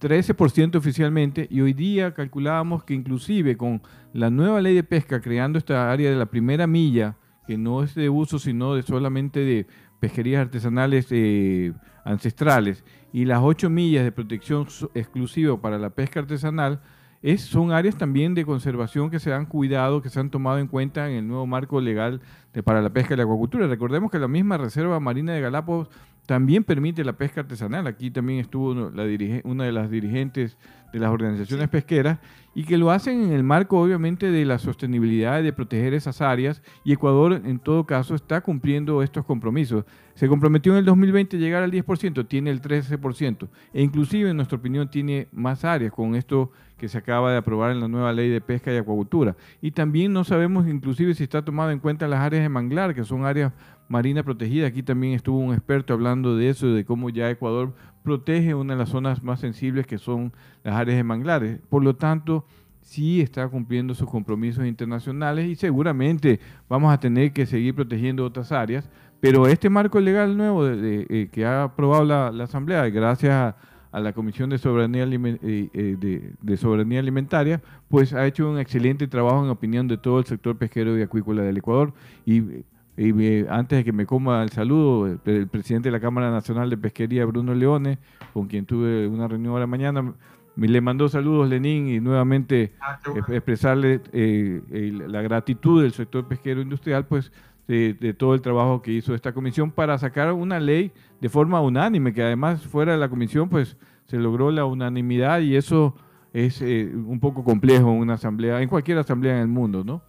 13% 0.00 0.76
oficialmente 0.76 1.46
y 1.50 1.60
hoy 1.60 1.72
día 1.74 2.14
calculábamos 2.14 2.84
que 2.84 2.94
inclusive 2.94 3.56
con 3.56 3.82
la 4.12 4.30
nueva 4.30 4.60
ley 4.60 4.74
de 4.74 4.82
pesca 4.82 5.20
creando 5.20 5.58
esta 5.58 5.92
área 5.92 6.10
de 6.10 6.16
la 6.16 6.26
primera 6.26 6.66
milla, 6.66 7.16
que 7.46 7.58
no 7.58 7.82
es 7.82 7.94
de 7.94 8.08
uso 8.08 8.38
sino 8.38 8.74
de 8.74 8.82
solamente 8.82 9.40
de 9.40 9.66
pesquerías 10.00 10.40
artesanales 10.40 11.06
eh, 11.10 11.72
ancestrales 12.04 12.84
y 13.12 13.26
las 13.26 13.40
8 13.42 13.68
millas 13.68 14.04
de 14.04 14.12
protección 14.12 14.66
exclusiva 14.94 15.60
para 15.60 15.78
la 15.78 15.90
pesca 15.90 16.20
artesanal, 16.20 16.80
es, 17.22 17.42
son 17.42 17.70
áreas 17.70 17.96
también 17.96 18.32
de 18.34 18.46
conservación 18.46 19.10
que 19.10 19.18
se 19.18 19.34
han 19.34 19.44
cuidado, 19.44 20.00
que 20.00 20.08
se 20.08 20.18
han 20.20 20.30
tomado 20.30 20.58
en 20.58 20.68
cuenta 20.68 21.10
en 21.10 21.16
el 21.18 21.28
nuevo 21.28 21.46
marco 21.46 21.78
legal 21.78 22.22
de- 22.54 22.62
para 22.62 22.80
la 22.80 22.88
pesca 22.90 23.12
y 23.12 23.16
la 23.18 23.24
acuacultura. 23.24 23.66
Recordemos 23.66 24.10
que 24.10 24.18
la 24.18 24.28
misma 24.28 24.56
Reserva 24.56 24.98
Marina 25.00 25.34
de 25.34 25.42
Galápagos 25.42 25.90
también 26.26 26.64
permite 26.64 27.04
la 27.04 27.14
pesca 27.14 27.40
artesanal. 27.40 27.86
Aquí 27.86 28.10
también 28.10 28.38
estuvo 28.40 28.74
la 28.90 29.04
dirige- 29.04 29.42
una 29.44 29.64
de 29.64 29.72
las 29.72 29.90
dirigentes 29.90 30.56
de 30.92 30.98
las 30.98 31.10
organizaciones 31.10 31.68
pesqueras 31.68 32.18
y 32.54 32.64
que 32.64 32.78
lo 32.78 32.90
hacen 32.90 33.22
en 33.22 33.32
el 33.32 33.44
marco 33.44 33.80
obviamente 33.80 34.30
de 34.30 34.44
la 34.44 34.58
sostenibilidad 34.58 35.40
y 35.40 35.44
de 35.44 35.52
proteger 35.52 35.94
esas 35.94 36.20
áreas 36.20 36.62
y 36.84 36.92
Ecuador 36.92 37.40
en 37.44 37.58
todo 37.58 37.84
caso 37.84 38.14
está 38.14 38.40
cumpliendo 38.40 39.02
estos 39.02 39.24
compromisos. 39.24 39.84
Se 40.14 40.28
comprometió 40.28 40.72
en 40.72 40.78
el 40.78 40.84
2020 40.84 41.36
a 41.36 41.40
llegar 41.40 41.62
al 41.62 41.70
10%, 41.70 42.26
tiene 42.26 42.50
el 42.50 42.60
13% 42.60 43.48
e 43.72 43.82
inclusive 43.82 44.30
en 44.30 44.36
nuestra 44.36 44.58
opinión 44.58 44.90
tiene 44.90 45.28
más 45.32 45.64
áreas 45.64 45.92
con 45.92 46.14
esto 46.14 46.50
que 46.76 46.88
se 46.88 46.98
acaba 46.98 47.30
de 47.30 47.36
aprobar 47.36 47.70
en 47.70 47.80
la 47.80 47.88
nueva 47.88 48.12
ley 48.12 48.30
de 48.30 48.40
pesca 48.40 48.72
y 48.72 48.76
acuacultura. 48.78 49.36
Y 49.60 49.70
también 49.72 50.12
no 50.12 50.24
sabemos 50.24 50.66
inclusive 50.66 51.14
si 51.14 51.22
está 51.22 51.44
tomado 51.44 51.70
en 51.70 51.78
cuenta 51.78 52.08
las 52.08 52.20
áreas 52.20 52.42
de 52.42 52.48
manglar, 52.48 52.94
que 52.94 53.04
son 53.04 53.26
áreas 53.26 53.52
marinas 53.88 54.24
protegidas. 54.24 54.70
Aquí 54.70 54.82
también 54.82 55.12
estuvo 55.12 55.38
un 55.38 55.52
experto 55.52 55.92
hablando 55.92 56.36
de 56.36 56.48
eso, 56.48 56.68
de 56.68 56.84
cómo 56.84 57.10
ya 57.10 57.28
Ecuador 57.28 57.74
protege 58.02 58.54
una 58.54 58.74
de 58.74 58.78
las 58.78 58.88
zonas 58.88 59.22
más 59.22 59.40
sensibles 59.40 59.86
que 59.86 59.98
son 59.98 60.32
las 60.64 60.74
áreas 60.74 60.96
de 60.96 61.04
manglares. 61.04 61.60
Por 61.68 61.82
lo 61.82 61.96
tanto, 61.96 62.44
sí 62.82 63.20
está 63.20 63.46
cumpliendo 63.48 63.94
sus 63.94 64.08
compromisos 64.08 64.66
internacionales 64.66 65.48
y 65.48 65.54
seguramente 65.54 66.40
vamos 66.68 66.92
a 66.92 66.98
tener 66.98 67.32
que 67.32 67.46
seguir 67.46 67.74
protegiendo 67.74 68.24
otras 68.24 68.52
áreas, 68.52 68.88
pero 69.20 69.46
este 69.46 69.68
marco 69.68 70.00
legal 70.00 70.36
nuevo 70.36 70.66
eh, 70.66 71.28
que 71.30 71.44
ha 71.44 71.64
aprobado 71.64 72.04
la, 72.04 72.44
Asamblea, 72.44 72.88
gracias 72.88 73.32
a, 73.32 73.56
a 73.92 74.00
la 74.00 74.12
Comisión 74.12 74.50
de 74.50 74.58
Soberanía, 74.58 75.04
eh, 75.04 75.68
eh, 75.72 76.32
de 76.40 76.56
Soberanía 76.56 77.00
Alimentaria, 77.00 77.60
pues 77.88 78.12
ha 78.14 78.26
hecho 78.26 78.50
un 78.50 78.58
excelente 78.58 79.06
trabajo 79.08 79.44
en 79.44 79.50
opinión 79.50 79.88
de 79.88 79.98
todo 79.98 80.18
el 80.18 80.24
sector 80.24 80.56
pesquero 80.56 80.98
y 80.98 81.02
acuícola 81.02 81.42
del 81.42 81.58
Ecuador. 81.58 81.92
Y, 82.24 82.64
y, 83.02 83.12
eh, 83.24 83.46
antes 83.48 83.78
de 83.78 83.84
que 83.84 83.92
me 83.92 84.04
coma 84.04 84.42
el 84.42 84.50
saludo, 84.50 85.06
el, 85.24 85.46
presidente 85.48 85.88
de 85.88 85.92
la 85.92 86.00
Cámara 86.00 86.30
Nacional 86.30 86.68
de 86.68 86.76
Pesquería, 86.76 87.24
Bruno 87.24 87.54
Leone, 87.54 87.98
con 88.34 88.46
quien 88.46 88.66
tuve 88.66 89.08
una 89.08 89.26
reunión 89.26 89.52
ahora 89.54 89.66
mañana, 89.66 90.12
me 90.54 90.68
le 90.68 90.80
mandó 90.82 91.08
saludos 91.08 91.48
Lenín 91.48 91.88
y 91.88 92.00
nuevamente 92.00 92.72
es- 93.16 93.28
expresarle 93.34 94.00
eh, 94.12 94.60
el- 94.70 95.10
la 95.10 95.22
gratitud 95.22 95.82
del 95.82 95.92
sector 95.92 96.26
pesquero 96.28 96.60
industrial, 96.60 97.06
pues 97.06 97.32
de, 97.66 97.94
de 97.94 98.12
todo 98.12 98.34
el 98.34 98.42
trabajo 98.42 98.82
que 98.82 98.92
hizo 98.92 99.14
esta 99.14 99.32
comisión 99.32 99.70
para 99.70 99.96
sacar 99.96 100.32
una 100.34 100.60
ley 100.60 100.92
de 101.20 101.28
forma 101.30 101.60
unánime, 101.62 102.12
que 102.12 102.22
además 102.22 102.66
fuera 102.66 102.92
de 102.92 102.98
la 102.98 103.08
comisión, 103.08 103.48
pues 103.48 103.76
se 104.06 104.18
logró 104.18 104.50
la 104.50 104.64
unanimidad 104.66 105.40
y 105.40 105.56
eso 105.56 105.94
es 106.34 106.60
eh, 106.62 106.92
un 106.94 107.18
poco 107.20 107.44
complejo 107.44 107.90
en 107.92 107.98
una 107.98 108.14
asamblea, 108.14 108.60
en 108.60 108.68
cualquier 108.68 108.98
asamblea 108.98 109.36
en 109.36 109.42
el 109.42 109.48
mundo, 109.48 109.84
¿no? 109.84 110.02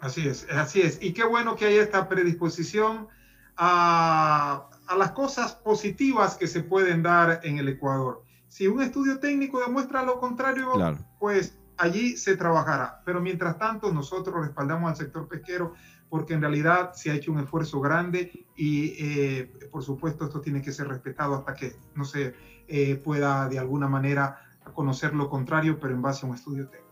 Así 0.00 0.26
es, 0.28 0.46
así 0.50 0.80
es. 0.80 0.98
Y 1.02 1.12
qué 1.12 1.24
bueno 1.24 1.56
que 1.56 1.66
hay 1.66 1.76
esta 1.78 2.08
predisposición 2.08 3.08
a, 3.56 4.68
a 4.86 4.96
las 4.96 5.10
cosas 5.12 5.54
positivas 5.54 6.36
que 6.36 6.46
se 6.46 6.62
pueden 6.62 7.02
dar 7.02 7.40
en 7.42 7.58
el 7.58 7.68
Ecuador. 7.68 8.22
Si 8.48 8.66
un 8.68 8.80
estudio 8.80 9.18
técnico 9.18 9.60
demuestra 9.60 10.02
lo 10.02 10.20
contrario, 10.20 10.72
Claro. 10.72 10.98
pues 11.18 11.58
allí 11.76 12.16
se 12.16 12.36
trabajará. 12.36 13.02
Pero 13.04 13.20
mientras 13.20 13.58
tanto, 13.58 13.92
nosotros 13.92 14.46
respaldamos 14.46 14.90
al 14.90 14.96
sector 14.96 15.28
pesquero 15.28 15.74
porque 16.08 16.32
en 16.34 16.40
realidad 16.40 16.92
se 16.94 17.10
ha 17.10 17.14
hecho 17.14 17.32
un 17.32 17.40
esfuerzo 17.40 17.80
grande 17.80 18.46
y 18.56 18.94
eh, 18.98 19.52
por 19.70 19.82
supuesto 19.82 20.24
esto 20.24 20.40
tiene 20.40 20.62
que 20.62 20.72
ser 20.72 20.88
respetado 20.88 21.34
hasta 21.34 21.52
que 21.54 21.76
no 21.94 22.04
se 22.04 22.34
eh, 22.66 22.94
pueda 22.96 23.46
de 23.48 23.58
alguna 23.58 23.88
manera 23.88 24.40
conocer 24.72 25.12
lo 25.14 25.28
contrario, 25.28 25.78
pero 25.78 25.92
en 25.94 26.00
base 26.02 26.24
a 26.24 26.28
un 26.30 26.34
estudio 26.34 26.66
técnico. 26.68 26.87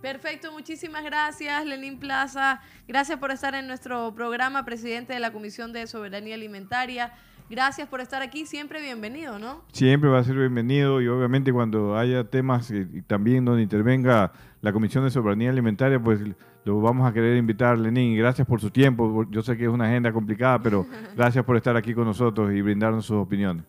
Perfecto, 0.00 0.52
muchísimas 0.52 1.04
gracias, 1.04 1.66
Lenín 1.66 1.98
Plaza. 1.98 2.60
Gracias 2.86 3.18
por 3.18 3.32
estar 3.32 3.56
en 3.56 3.66
nuestro 3.66 4.14
programa, 4.14 4.64
presidente 4.64 5.12
de 5.12 5.18
la 5.18 5.32
Comisión 5.32 5.72
de 5.72 5.88
Soberanía 5.88 6.36
Alimentaria. 6.36 7.12
Gracias 7.50 7.88
por 7.88 8.00
estar 8.00 8.22
aquí, 8.22 8.46
siempre 8.46 8.80
bienvenido, 8.80 9.40
¿no? 9.40 9.64
Siempre 9.72 10.08
va 10.08 10.20
a 10.20 10.24
ser 10.24 10.36
bienvenido 10.36 11.00
y 11.00 11.08
obviamente 11.08 11.52
cuando 11.52 11.96
haya 11.96 12.22
temas 12.22 12.70
y 12.70 13.02
también 13.02 13.44
donde 13.44 13.62
intervenga 13.62 14.32
la 14.60 14.72
Comisión 14.72 15.02
de 15.02 15.10
Soberanía 15.10 15.50
Alimentaria, 15.50 15.98
pues 15.98 16.20
lo 16.64 16.80
vamos 16.80 17.08
a 17.08 17.12
querer 17.12 17.36
invitar, 17.36 17.76
Lenín. 17.78 18.12
Y 18.12 18.18
Gracias 18.18 18.46
por 18.46 18.60
su 18.60 18.70
tiempo. 18.70 19.26
Yo 19.30 19.42
sé 19.42 19.56
que 19.56 19.64
es 19.64 19.70
una 19.70 19.86
agenda 19.86 20.12
complicada, 20.12 20.62
pero 20.62 20.86
gracias 21.16 21.44
por 21.44 21.56
estar 21.56 21.76
aquí 21.76 21.92
con 21.92 22.04
nosotros 22.04 22.52
y 22.52 22.60
brindarnos 22.60 23.06
sus 23.06 23.16
opiniones. 23.16 23.64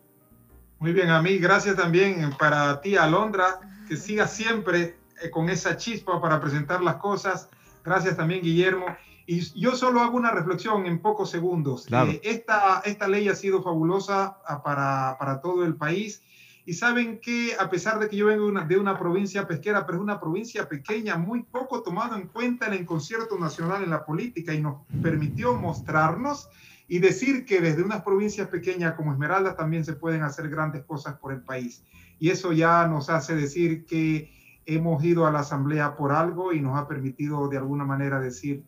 Muy 0.78 0.94
bien, 0.94 1.10
a 1.10 1.22
mí, 1.22 1.38
gracias 1.38 1.76
también 1.76 2.30
para 2.38 2.82
ti, 2.82 2.98
Alondra, 2.98 3.60
que 3.88 3.96
siga 3.96 4.28
siempre 4.28 4.96
con 5.32 5.50
esa 5.50 5.78
chispa 5.78 6.22
para 6.22 6.40
presentar 6.40 6.82
las 6.82 6.96
cosas. 6.96 7.50
Gracias 7.84 8.18
también, 8.18 8.42
Guillermo. 8.42 8.86
Y 9.26 9.42
yo 9.60 9.76
solo 9.76 10.02
hago 10.02 10.18
una 10.18 10.32
reflexión 10.32 10.88
en 10.88 11.00
pocos 11.00 11.30
segundos. 11.30 11.86
Claro. 11.86 12.10
Eh, 12.12 12.22
esta, 12.24 12.82
esta 12.84 13.08
ley 13.08 13.30
ha 13.30 13.36
sido 13.36 13.62
fabulosa 13.62 14.38
ah, 14.48 14.64
para, 14.64 15.18
para 15.20 15.40
todo 15.40 15.66
el 15.66 15.76
país. 15.76 16.24
Y 16.66 16.74
saben 16.74 17.20
que 17.20 17.56
a 17.60 17.70
pesar 17.70 18.00
de 18.00 18.10
que 18.10 18.16
yo 18.16 18.28
vengo 18.28 18.46
de 18.46 18.50
una, 18.52 18.66
de 18.66 18.78
una 18.78 18.98
provincia 18.98 19.48
pesquera, 19.48 19.86
pero 19.86 20.00
es 20.00 20.04
una 20.04 20.20
provincia 20.20 20.68
pequeña, 20.68 21.16
muy 21.18 21.44
poco 21.44 21.84
tomado 21.84 22.16
en 22.16 22.28
cuenta 22.28 22.68
en 22.68 22.74
el 22.74 22.86
concierto 22.86 23.38
nacional 23.38 23.84
en 23.84 23.90
la 23.90 24.06
política 24.06 24.54
y 24.54 24.62
nos 24.62 24.78
permitió 25.02 25.56
mostrarnos 25.56 26.50
y 26.88 26.98
decir 26.98 27.46
que 27.46 27.62
desde 27.62 27.84
unas 27.84 28.02
provincias 28.02 28.48
pequeñas 28.48 28.96
como 28.96 29.14
Esmeralda 29.14 29.56
también 29.56 29.86
se 29.86 29.94
pueden 29.94 30.24
hacer 30.24 30.50
grandes 30.50 30.84
cosas 30.86 31.18
por 31.20 31.32
el 31.32 31.42
país. 31.42 31.84
Y 32.20 32.30
eso 32.30 32.52
ya 32.52 32.88
nos 32.88 33.10
hace 33.10 33.36
decir 33.36 33.86
que 33.86 34.32
hemos 34.76 35.04
ido 35.04 35.26
a 35.26 35.32
la 35.32 35.40
asamblea 35.40 35.96
por 35.96 36.12
algo 36.12 36.54
y 36.54 36.62
nos 36.62 36.78
ha 36.78 36.88
permitido 36.88 37.48
de 37.48 37.58
alguna 37.58 37.86
manera 37.86 38.20
decir 38.20 38.64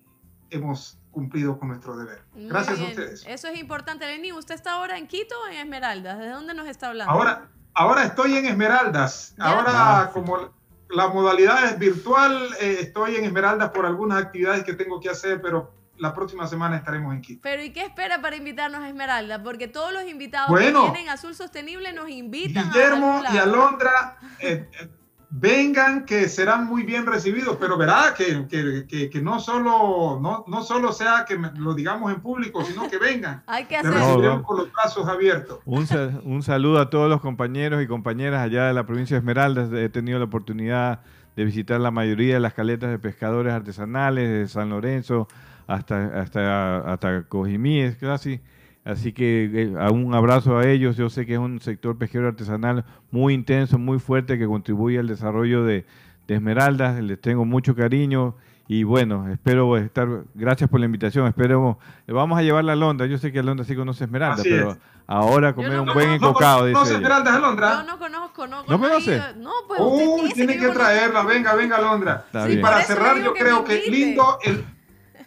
hemos 0.49 0.99
cumplido 1.11 1.59
con 1.59 1.69
nuestro 1.69 1.97
deber. 1.97 2.23
Muy 2.33 2.47
Gracias 2.47 2.79
a 2.79 2.83
ustedes. 2.83 3.25
Eso 3.27 3.47
es 3.47 3.59
importante, 3.59 4.05
Lenín. 4.05 4.33
¿Usted 4.33 4.55
está 4.55 4.73
ahora 4.73 4.97
en 4.97 5.07
Quito 5.07 5.35
o 5.43 5.47
en 5.47 5.57
Esmeraldas? 5.57 6.19
¿De 6.19 6.29
dónde 6.29 6.53
nos 6.53 6.67
está 6.67 6.87
hablando? 6.87 7.11
Ahora, 7.11 7.49
ahora 7.73 8.03
estoy 8.03 8.35
en 8.35 8.45
Esmeraldas. 8.45 9.35
Ya. 9.37 9.45
Ahora, 9.45 10.11
como 10.13 10.53
la 10.89 11.07
modalidad 11.07 11.65
es 11.65 11.79
virtual, 11.79 12.49
eh, 12.59 12.77
estoy 12.81 13.15
en 13.15 13.25
Esmeraldas 13.25 13.71
por 13.71 13.85
algunas 13.85 14.21
actividades 14.21 14.63
que 14.63 14.73
tengo 14.73 14.99
que 14.99 15.09
hacer, 15.09 15.41
pero 15.41 15.73
la 15.97 16.13
próxima 16.13 16.47
semana 16.47 16.77
estaremos 16.77 17.13
en 17.13 17.21
Quito. 17.21 17.41
Pero 17.43 17.61
¿y 17.63 17.71
qué 17.71 17.83
espera 17.85 18.21
para 18.21 18.35
invitarnos 18.35 18.81
a 18.81 18.87
Esmeralda? 18.87 19.43
Porque 19.43 19.67
todos 19.67 19.93
los 19.93 20.03
invitados 20.03 20.49
Bueno. 20.49 20.85
que 20.85 20.91
vienen 20.91 21.09
a 21.09 21.13
Azul 21.13 21.35
Sostenible 21.35 21.93
nos 21.93 22.09
invitan 22.09 22.71
Guillermo 22.71 23.21
y. 23.33 23.37
Alondra, 23.37 24.17
eh, 24.39 24.69
eh, 24.79 24.89
vengan 25.33 26.05
que 26.05 26.27
serán 26.27 26.65
muy 26.67 26.83
bien 26.83 27.05
recibidos, 27.05 27.55
pero 27.57 27.77
verá 27.77 28.13
que, 28.17 28.45
que- 28.49 28.85
que- 28.85 29.09
que 29.09 29.21
no, 29.21 29.39
solo, 29.39 30.19
no, 30.21 30.43
no 30.45 30.61
solo 30.61 30.91
sea 30.91 31.23
que 31.25 31.37
lo 31.57 31.73
digamos 31.73 32.13
en 32.13 32.19
público, 32.19 32.63
sino 32.65 32.89
que 32.89 32.97
vengan. 32.97 33.41
Hay 33.47 33.63
que 33.65 33.77
hacerlo. 33.77 34.43
con 34.43 34.57
los 34.57 34.71
brazos 34.73 35.07
abiertos. 35.07 35.59
Un, 35.65 35.87
un 36.25 36.43
saludo 36.43 36.79
a 36.81 36.89
todos 36.89 37.09
los 37.09 37.21
compañeros 37.21 37.81
y 37.81 37.87
compañeras 37.87 38.41
allá 38.41 38.65
de 38.67 38.73
la 38.73 38.85
provincia 38.85 39.15
de 39.15 39.19
Esmeraldas. 39.19 39.71
He 39.71 39.87
tenido 39.89 40.19
la 40.19 40.25
oportunidad 40.25 40.99
de 41.37 41.45
visitar 41.45 41.79
la 41.79 41.91
mayoría 41.91 42.33
de 42.33 42.39
las 42.41 42.53
caletas 42.53 42.89
de 42.91 42.99
pescadores 42.99 43.53
artesanales 43.53 44.29
de 44.29 44.47
San 44.49 44.69
Lorenzo 44.69 45.29
hasta, 45.65 46.19
hasta, 46.21 46.79
hasta 46.79 47.23
Cojimíes 47.23 47.95
casi. 47.95 48.41
Así 48.83 49.13
que 49.13 49.49
eh, 49.53 49.73
a 49.79 49.91
un 49.91 50.13
abrazo 50.15 50.57
a 50.57 50.65
ellos. 50.67 50.97
Yo 50.97 51.09
sé 51.09 51.25
que 51.25 51.33
es 51.33 51.39
un 51.39 51.59
sector 51.61 51.97
pesquero 51.97 52.27
artesanal 52.27 52.83
muy 53.11 53.33
intenso, 53.33 53.77
muy 53.77 53.99
fuerte, 53.99 54.37
que 54.39 54.47
contribuye 54.47 54.97
al 54.99 55.07
desarrollo 55.07 55.63
de, 55.63 55.85
de 56.27 56.35
Esmeraldas. 56.35 56.99
Les 57.01 57.19
tengo 57.21 57.45
mucho 57.45 57.75
cariño 57.75 58.35
y 58.67 58.83
bueno, 58.83 59.29
espero 59.31 59.77
estar. 59.77 60.07
Gracias 60.33 60.69
por 60.69 60.79
la 60.79 60.87
invitación. 60.87 61.27
Esperemos. 61.27 61.77
Vamos 62.07 62.39
a 62.39 62.41
llevarla 62.41 62.73
a 62.73 62.75
Londra. 62.75 63.05
Yo 63.05 63.17
sé 63.19 63.31
que 63.31 63.39
Alondra 63.39 63.65
sí 63.65 63.75
conoce 63.75 64.05
Esmeraldas, 64.05 64.39
Así 64.39 64.49
pero 64.49 64.71
es. 64.71 64.77
ahora 65.05 65.53
comer 65.53 65.73
no 65.73 65.83
un 65.83 65.93
buen 65.93 66.07
conozco- 66.17 66.25
encocado. 66.29 66.67
¿No 66.67 66.73
conoce. 66.73 66.93
Esmeraldas, 66.95 67.35
Alondra? 67.35 67.73
Yo 67.73 67.83
no 67.91 67.99
conozco, 67.99 68.47
no, 68.47 68.63
¿No 68.63 68.75
he 68.75 68.79
conoce? 68.79 69.15
ido. 69.15 69.23
No, 69.43 69.51
pues 69.67 69.79
Uy, 69.79 70.31
tiene 70.33 70.53
que 70.53 70.59
conozco. 70.59 70.79
traerla, 70.79 71.23
venga, 71.23 71.53
venga, 71.53 71.77
Alondra. 71.77 72.23
Está 72.25 72.49
y 72.49 72.57
para 72.57 72.81
cerrar, 72.81 73.21
yo 73.21 73.33
que 73.33 73.41
creo 73.41 73.63
que 73.63 73.83
lindo 73.91 74.39
el, 74.43 74.63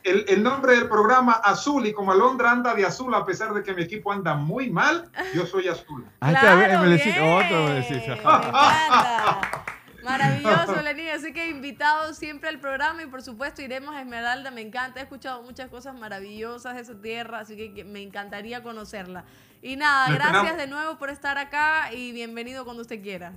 el, 0.04 0.24
el 0.28 0.42
nombre 0.42 0.76
del 0.76 0.88
programa 0.88 1.32
Azul, 1.32 1.86
y 1.86 1.92
como 1.92 2.12
Alondra 2.12 2.50
anda 2.52 2.74
de 2.74 2.84
azul, 2.86 3.12
a 3.14 3.24
pesar 3.24 3.52
de 3.54 3.62
que 3.62 3.74
mi 3.74 3.82
equipo 3.82 4.12
anda 4.12 4.34
muy 4.34 4.70
mal, 4.70 5.10
yo 5.34 5.46
soy 5.46 5.66
azul. 5.68 6.06
Ah, 6.20 6.32
está 6.32 6.54
bien, 6.54 6.68
Claro, 6.68 6.84
me 6.86 6.96
decís- 6.96 7.14
bien. 7.14 7.44
otro 7.44 7.64
me 7.64 7.74
decís, 7.74 8.06
Me 8.06 8.12
ajá. 8.12 8.48
encanta. 8.48 9.64
Maravilloso, 10.02 10.76
Lenín. 10.84 11.08
Así 11.08 11.32
que 11.32 11.48
invitado 11.48 12.12
siempre 12.12 12.50
al 12.50 12.60
programa 12.60 13.02
y 13.02 13.06
por 13.06 13.22
supuesto 13.22 13.62
iremos 13.62 13.94
a 13.94 14.00
Esmeralda. 14.00 14.50
Me 14.50 14.60
encanta, 14.60 15.00
he 15.00 15.02
escuchado 15.04 15.42
muchas 15.42 15.70
cosas 15.70 15.94
maravillosas 15.98 16.74
de 16.74 16.82
esa 16.82 17.00
tierra, 17.00 17.38
así 17.40 17.56
que 17.56 17.84
me 17.84 18.02
encantaría 18.02 18.62
conocerla. 18.62 19.24
Y 19.62 19.76
nada, 19.76 20.12
gracias 20.14 20.58
de 20.58 20.66
nuevo 20.66 20.98
por 20.98 21.08
estar 21.08 21.38
acá 21.38 21.90
y 21.92 22.12
bienvenido 22.12 22.64
cuando 22.66 22.82
usted 22.82 23.02
quiera. 23.02 23.32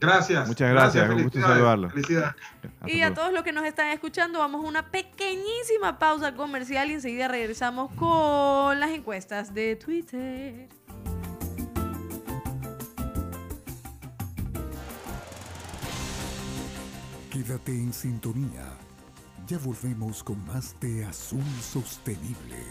Gracias. 0.00 0.48
Muchas 0.48 0.70
gracias, 0.70 1.10
un 1.10 1.22
gusto 1.22 1.40
saludarlo. 1.40 1.90
Felicidades. 1.90 2.34
Y 2.86 3.02
a 3.02 3.12
todos 3.12 3.32
los 3.32 3.42
que 3.42 3.52
nos 3.52 3.64
están 3.64 3.88
escuchando, 3.88 4.38
vamos 4.38 4.64
a 4.64 4.68
una 4.68 4.90
pequeñísima 4.90 5.98
pausa 5.98 6.34
comercial 6.34 6.90
y 6.90 6.94
enseguida 6.94 7.28
regresamos 7.28 7.92
con 7.94 8.80
las 8.80 8.90
encuestas 8.90 9.52
de 9.52 9.76
Twitter. 9.76 10.68
Quédate 17.30 17.72
en 17.72 17.92
sintonía. 17.92 18.64
Ya 19.46 19.58
volvemos 19.58 20.22
con 20.22 20.44
más 20.46 20.78
de 20.80 21.04
Azul 21.04 21.44
Sostenible. 21.60 22.64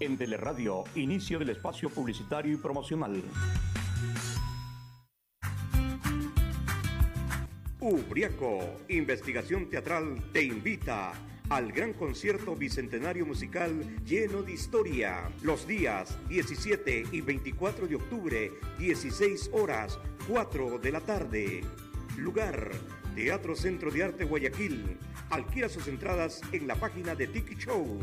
En 0.00 0.16
Teleradio, 0.16 0.84
inicio 0.94 1.40
del 1.40 1.50
espacio 1.50 1.90
publicitario 1.90 2.52
y 2.52 2.56
promocional. 2.56 3.20
Ubriaco, 7.80 8.76
Investigación 8.88 9.68
Teatral, 9.68 10.22
te 10.32 10.44
invita 10.44 11.12
al 11.48 11.72
gran 11.72 11.94
concierto 11.94 12.54
bicentenario 12.54 13.26
musical 13.26 13.72
lleno 14.04 14.42
de 14.42 14.52
historia. 14.52 15.32
Los 15.42 15.66
días 15.66 16.16
17 16.28 17.06
y 17.10 17.20
24 17.20 17.88
de 17.88 17.96
octubre, 17.96 18.52
16 18.78 19.50
horas, 19.52 19.98
4 20.28 20.78
de 20.78 20.92
la 20.92 21.00
tarde. 21.00 21.62
Lugar, 22.16 22.70
Teatro 23.16 23.56
Centro 23.56 23.90
de 23.90 24.04
Arte 24.04 24.24
Guayaquil. 24.24 24.96
Adquiera 25.30 25.68
sus 25.68 25.88
entradas 25.88 26.40
en 26.52 26.68
la 26.68 26.76
página 26.76 27.16
de 27.16 27.26
Tiki 27.26 27.56
Show. 27.56 27.98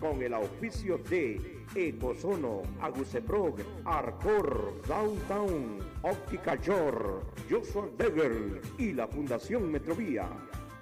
Con 0.00 0.22
el 0.22 0.32
auspicio 0.32 0.98
de 0.98 1.64
Ecosono, 1.74 2.62
Aguceprog, 2.80 3.56
Arcor, 3.84 4.80
Downtown, 4.86 5.78
Óptica 6.02 6.56
Jor, 6.64 7.24
Joshua 7.50 7.88
Degger 7.98 8.60
y 8.78 8.92
la 8.92 9.08
Fundación 9.08 9.70
Metrovía. 9.72 10.28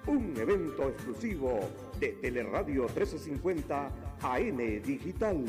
Un 0.05 0.33
evento 0.37 0.89
exclusivo 0.89 1.59
de 1.99 2.09
Teleradio 2.21 2.83
1350 2.83 3.91
AM 4.21 4.57
Digital. 4.83 5.45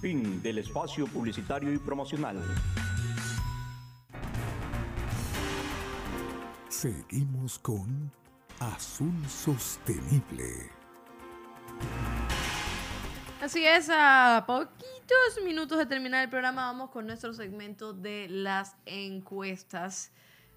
Fin 0.00 0.42
del 0.42 0.58
espacio 0.58 1.06
publicitario 1.06 1.72
y 1.72 1.78
promocional. 1.78 2.40
Seguimos 6.78 7.58
con 7.58 8.08
Azul 8.60 9.12
Sostenible. 9.26 10.70
Así 13.42 13.66
es, 13.66 13.90
a 13.92 14.44
poquitos 14.46 15.42
minutos 15.44 15.76
de 15.78 15.86
terminar 15.86 16.22
el 16.22 16.30
programa 16.30 16.66
vamos 16.66 16.90
con 16.90 17.08
nuestro 17.08 17.34
segmento 17.34 17.94
de 17.94 18.28
las 18.28 18.76
encuestas. 18.86 20.12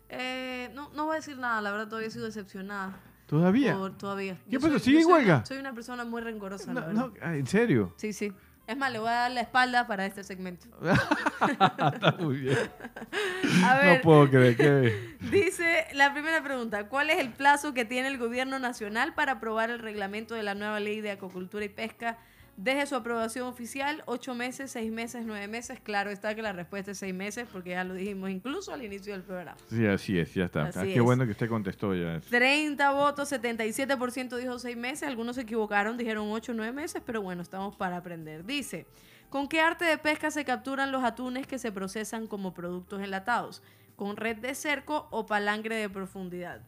Eh, 0.09 0.69
no, 0.75 0.91
no 0.93 1.05
voy 1.05 1.13
a 1.13 1.15
decir 1.15 1.39
nada, 1.39 1.59
la 1.59 1.71
verdad 1.71 1.87
todavía 1.87 2.09
he 2.09 2.11
sido 2.11 2.25
decepcionada. 2.25 2.99
¿Todavía? 3.25 3.75
Por- 3.75 3.97
todavía. 3.97 4.37
¿Qué 4.47 4.59
pasa? 4.59 4.77
¿Sigue 4.77 5.01
en 5.01 5.09
huelga? 5.09 5.43
Soy 5.43 5.57
una 5.57 5.73
persona 5.73 6.05
muy 6.05 6.21
rencorosa. 6.21 6.71
la 6.71 6.81
verdad. 6.81 6.93
no, 6.93 7.13
ah, 7.23 7.35
¿En 7.35 7.47
serio? 7.47 7.95
Sí, 7.97 8.13
sí. 8.13 8.31
Es 8.71 8.77
más, 8.77 8.89
le 8.89 8.99
voy 8.99 9.09
a 9.09 9.13
dar 9.13 9.31
la 9.31 9.41
espalda 9.41 9.85
para 9.85 10.05
este 10.05 10.23
segmento. 10.23 10.67
Está 11.41 12.15
muy 12.17 12.37
bien. 12.37 12.57
A 13.65 13.77
ver, 13.77 13.97
No 13.97 14.01
puedo 14.01 14.29
creer 14.29 14.55
que... 14.55 15.17
dice 15.29 15.87
la 15.91 16.13
primera 16.13 16.41
pregunta. 16.41 16.87
¿Cuál 16.87 17.09
es 17.09 17.19
el 17.19 17.31
plazo 17.33 17.73
que 17.73 17.83
tiene 17.83 18.07
el 18.07 18.17
gobierno 18.17 18.59
nacional 18.59 19.13
para 19.13 19.33
aprobar 19.33 19.71
el 19.71 19.79
reglamento 19.79 20.35
de 20.35 20.43
la 20.43 20.55
nueva 20.55 20.79
ley 20.79 21.01
de 21.01 21.11
acuacultura 21.11 21.65
y 21.65 21.69
pesca? 21.69 22.17
Desde 22.57 22.85
su 22.85 22.95
aprobación 22.95 23.47
oficial, 23.47 24.03
ocho 24.05 24.35
meses, 24.35 24.69
seis 24.71 24.91
meses, 24.91 25.23
nueve 25.25 25.47
meses. 25.47 25.79
Claro 25.79 26.11
está 26.11 26.35
que 26.35 26.41
la 26.43 26.51
respuesta 26.53 26.91
es 26.91 26.97
seis 26.99 27.13
meses 27.13 27.47
porque 27.51 27.71
ya 27.71 27.83
lo 27.83 27.93
dijimos 27.95 28.29
incluso 28.29 28.71
al 28.73 28.83
inicio 28.83 29.13
del 29.13 29.23
programa. 29.23 29.57
Sí, 29.69 29.85
así 29.87 30.19
es, 30.19 30.33
ya 30.33 30.45
está. 30.45 30.63
Así 30.63 30.79
Ah, 30.79 30.83
qué 30.83 30.95
es. 30.95 31.01
bueno 31.01 31.25
que 31.25 31.31
usted 31.31 31.49
contestó 31.49 31.95
ya. 31.95 32.19
30 32.19 32.91
votos, 32.91 33.31
77% 33.31 34.37
dijo 34.37 34.59
seis 34.59 34.77
meses, 34.77 35.07
algunos 35.07 35.37
se 35.37 35.43
equivocaron, 35.43 35.97
dijeron 35.97 36.27
ocho 36.31 36.53
nueve 36.53 36.71
meses, 36.73 37.01
pero 37.05 37.21
bueno, 37.21 37.41
estamos 37.41 37.75
para 37.75 37.97
aprender. 37.97 38.45
Dice, 38.45 38.85
¿con 39.29 39.47
qué 39.47 39.61
arte 39.61 39.85
de 39.85 39.97
pesca 39.97 40.29
se 40.29 40.45
capturan 40.45 40.91
los 40.91 41.03
atunes 41.03 41.47
que 41.47 41.57
se 41.57 41.71
procesan 41.71 42.27
como 42.27 42.53
productos 42.53 43.01
enlatados? 43.01 43.63
¿Con 43.95 44.17
red 44.17 44.37
de 44.37 44.53
cerco 44.55 45.07
o 45.09 45.25
palangre 45.25 45.75
de 45.75 45.89
profundidad? 45.89 46.61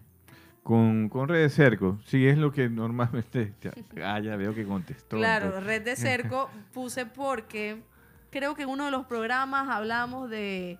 Con, 0.63 1.09
con 1.09 1.27
red 1.27 1.41
de 1.41 1.49
cerco, 1.49 1.99
sí, 2.05 2.25
es 2.25 2.37
lo 2.37 2.51
que 2.53 2.69
normalmente... 2.69 3.53
ya- 3.61 3.73
ah, 4.05 4.19
ya 4.21 4.35
veo 4.37 4.55
que 4.55 4.65
contestó. 4.65 5.17
Claro, 5.17 5.47
entonces. 5.47 5.67
red 5.67 5.81
de 5.83 5.95
cerco 5.97 6.49
puse 6.73 7.05
porque 7.05 7.83
creo 8.31 8.55
que 8.55 8.63
en 8.63 8.69
uno 8.69 8.85
de 8.85 8.91
los 8.91 9.05
programas 9.05 9.67
hablamos 9.69 10.29
de, 10.29 10.77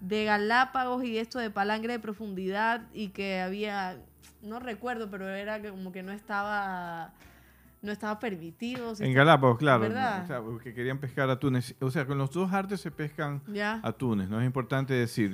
de 0.00 0.24
Galápagos 0.24 1.02
y 1.04 1.18
esto 1.18 1.40
de 1.40 1.50
palangre 1.50 1.94
de 1.94 1.98
profundidad 1.98 2.82
y 2.94 3.08
que 3.08 3.40
había, 3.40 3.96
no 4.40 4.60
recuerdo, 4.60 5.10
pero 5.10 5.28
era 5.28 5.60
como 5.68 5.90
que 5.90 6.02
no 6.04 6.12
estaba 6.12 7.12
no 7.82 7.92
estaba 7.92 8.18
permitido. 8.18 8.94
si 8.96 9.04
En 9.04 9.14
Galápagos, 9.14 9.58
claro. 9.58 9.80
¿verdad? 9.82 10.24
O 10.24 10.26
sea, 10.26 10.40
porque 10.40 10.74
querían 10.74 10.98
pescar 10.98 11.30
atunes. 11.30 11.76
O 11.80 11.90
sea, 11.92 12.06
con 12.06 12.18
los 12.18 12.30
dos 12.32 12.52
artes 12.52 12.80
se 12.80 12.90
pescan 12.90 13.40
Ya. 13.52 13.78
atunes, 13.84 14.28
¿no? 14.28 14.40
Es 14.40 14.46
importante 14.46 14.94
decir. 14.94 15.30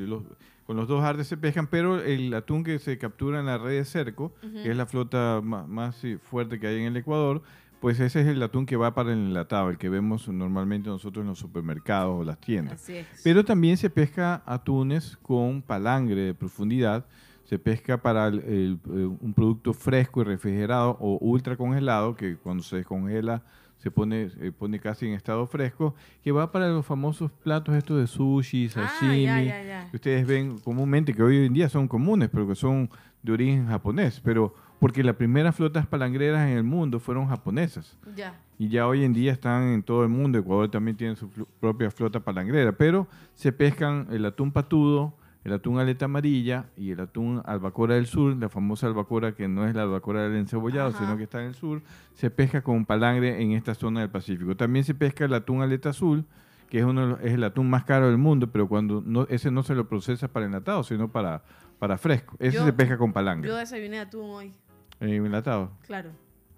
Con 0.66 0.76
los 0.76 0.88
dos 0.88 1.02
artes 1.04 1.26
se 1.26 1.36
pescan, 1.36 1.66
pero 1.66 2.00
el 2.02 2.32
atún 2.34 2.64
que 2.64 2.78
se 2.78 2.96
captura 2.98 3.40
en 3.40 3.46
la 3.46 3.58
red 3.58 3.72
de 3.78 3.84
cerco, 3.84 4.32
que 4.40 4.70
es 4.70 4.76
la 4.76 4.86
flota 4.86 5.40
más, 5.42 6.02
fuerte 6.22 6.58
que 6.58 6.66
hay 6.66 6.80
en 6.80 6.86
el 6.86 6.96
Ecuador, 6.96 7.42
pues 7.80 8.00
ese 8.00 8.22
es 8.22 8.26
el 8.28 8.42
atún 8.42 8.64
que 8.64 8.76
va 8.76 8.94
para 8.94 9.12
el 9.12 9.18
enlatado, 9.18 9.68
el 9.68 9.76
que 9.76 9.90
vemos 9.90 10.26
normalmente 10.28 10.88
nosotros 10.88 11.22
en 11.22 11.28
los 11.28 11.38
supermercados 11.38 12.18
o 12.20 12.24
las 12.24 12.38
tiendas. 12.40 12.80
Así 12.80 12.94
es. 12.96 13.06
Pero 13.22 13.44
también 13.44 13.76
se 13.76 13.90
pesca 13.90 14.42
atunes 14.46 15.18
con 15.20 15.60
palangre 15.60 16.22
de 16.22 16.34
profundidad. 16.34 17.04
Se 17.44 17.58
pesca 17.58 18.00
para 18.00 18.28
el- 18.28 18.38
el, 18.40 18.78
eh, 18.86 19.04
un 19.20 19.34
producto 19.34 19.74
fresco 19.74 20.22
y 20.22 20.24
refrigerado 20.24 20.96
o 20.98 21.18
ultra 21.20 21.58
congelado, 21.58 22.16
que 22.16 22.36
cuando 22.36 22.62
se 22.62 22.76
descongela 22.76 23.42
se 23.84 23.90
pone, 23.90 24.30
se 24.30 24.50
pone 24.50 24.80
casi 24.80 25.06
en 25.06 25.12
estado 25.12 25.46
fresco, 25.46 25.94
que 26.22 26.32
va 26.32 26.50
para 26.50 26.68
los 26.70 26.86
famosos 26.86 27.30
platos 27.30 27.74
estos 27.76 28.00
de 28.00 28.06
sushi, 28.06 28.66
Ah, 28.68 28.70
sashimi, 28.88 29.24
ya, 29.24 29.42
ya, 29.44 29.62
ya. 29.62 29.90
que 29.90 29.96
ustedes 29.96 30.26
ven 30.26 30.58
comúnmente, 30.58 31.12
que 31.12 31.22
hoy 31.22 31.44
en 31.44 31.52
día 31.52 31.68
son 31.68 31.86
comunes, 31.86 32.30
pero 32.32 32.48
que 32.48 32.54
son 32.54 32.88
de 33.22 33.32
origen 33.32 33.66
japonés. 33.68 34.20
Pero 34.24 34.54
porque 34.78 35.04
las 35.04 35.16
primeras 35.16 35.54
flotas 35.54 35.86
palangreras 35.86 36.48
en 36.48 36.56
el 36.56 36.64
mundo 36.64 36.98
fueron 36.98 37.28
japonesas. 37.28 37.98
Ya. 38.16 38.40
Y 38.58 38.68
ya 38.68 38.86
hoy 38.88 39.04
en 39.04 39.12
día 39.12 39.32
están 39.32 39.64
en 39.64 39.82
todo 39.82 40.02
el 40.02 40.08
mundo. 40.08 40.38
Ecuador 40.38 40.70
también 40.70 40.96
tiene 40.96 41.14
su 41.16 41.28
propia 41.60 41.90
flota 41.90 42.20
palangrera. 42.20 42.72
Pero 42.72 43.06
se 43.34 43.52
pescan 43.52 44.06
el 44.10 44.24
atún 44.24 44.50
patudo, 44.50 45.12
el 45.44 45.52
atún 45.52 45.78
aleta 45.78 46.06
amarilla 46.06 46.66
y 46.76 46.90
el 46.90 47.00
atún 47.00 47.42
albacora 47.44 47.94
del 47.96 48.06
sur, 48.06 48.34
la 48.36 48.48
famosa 48.48 48.86
albacora 48.86 49.32
que 49.34 49.46
no 49.46 49.66
es 49.66 49.74
la 49.74 49.82
albacora 49.82 50.22
del 50.22 50.36
encebollado, 50.36 50.88
Ajá. 50.88 50.98
sino 50.98 51.16
que 51.16 51.24
está 51.24 51.40
en 51.42 51.48
el 51.48 51.54
sur. 51.54 51.82
Se 52.14 52.30
pesca 52.30 52.62
con 52.62 52.86
palangre 52.86 53.42
en 53.42 53.52
esta 53.52 53.74
zona 53.74 54.00
del 54.00 54.10
Pacífico. 54.10 54.56
También 54.56 54.84
se 54.84 54.94
pesca 54.94 55.26
el 55.26 55.34
atún 55.34 55.60
aleta 55.62 55.90
azul, 55.90 56.24
que 56.70 56.78
es, 56.78 56.84
uno 56.84 57.18
es 57.18 57.32
el 57.34 57.44
atún 57.44 57.68
más 57.68 57.84
caro 57.84 58.06
del 58.08 58.16
mundo, 58.18 58.50
pero 58.50 58.66
cuando 58.68 59.02
no, 59.04 59.26
ese 59.28 59.50
no 59.50 59.62
se 59.62 59.74
lo 59.74 59.86
procesa 59.88 60.28
para 60.28 60.46
enlatado, 60.46 60.82
sino 60.82 61.12
para, 61.12 61.42
para 61.78 61.98
fresco. 61.98 62.36
Ese 62.38 62.56
Yo- 62.56 62.64
se 62.64 62.72
pesca 62.72 62.96
con 62.96 63.12
palangre. 63.12 63.48
Yo 63.48 63.56
desayuné 63.56 64.00
atún 64.00 64.30
hoy, 64.30 64.52
En 65.00 65.10
enlatado. 65.10 65.70
claro. 65.86 66.10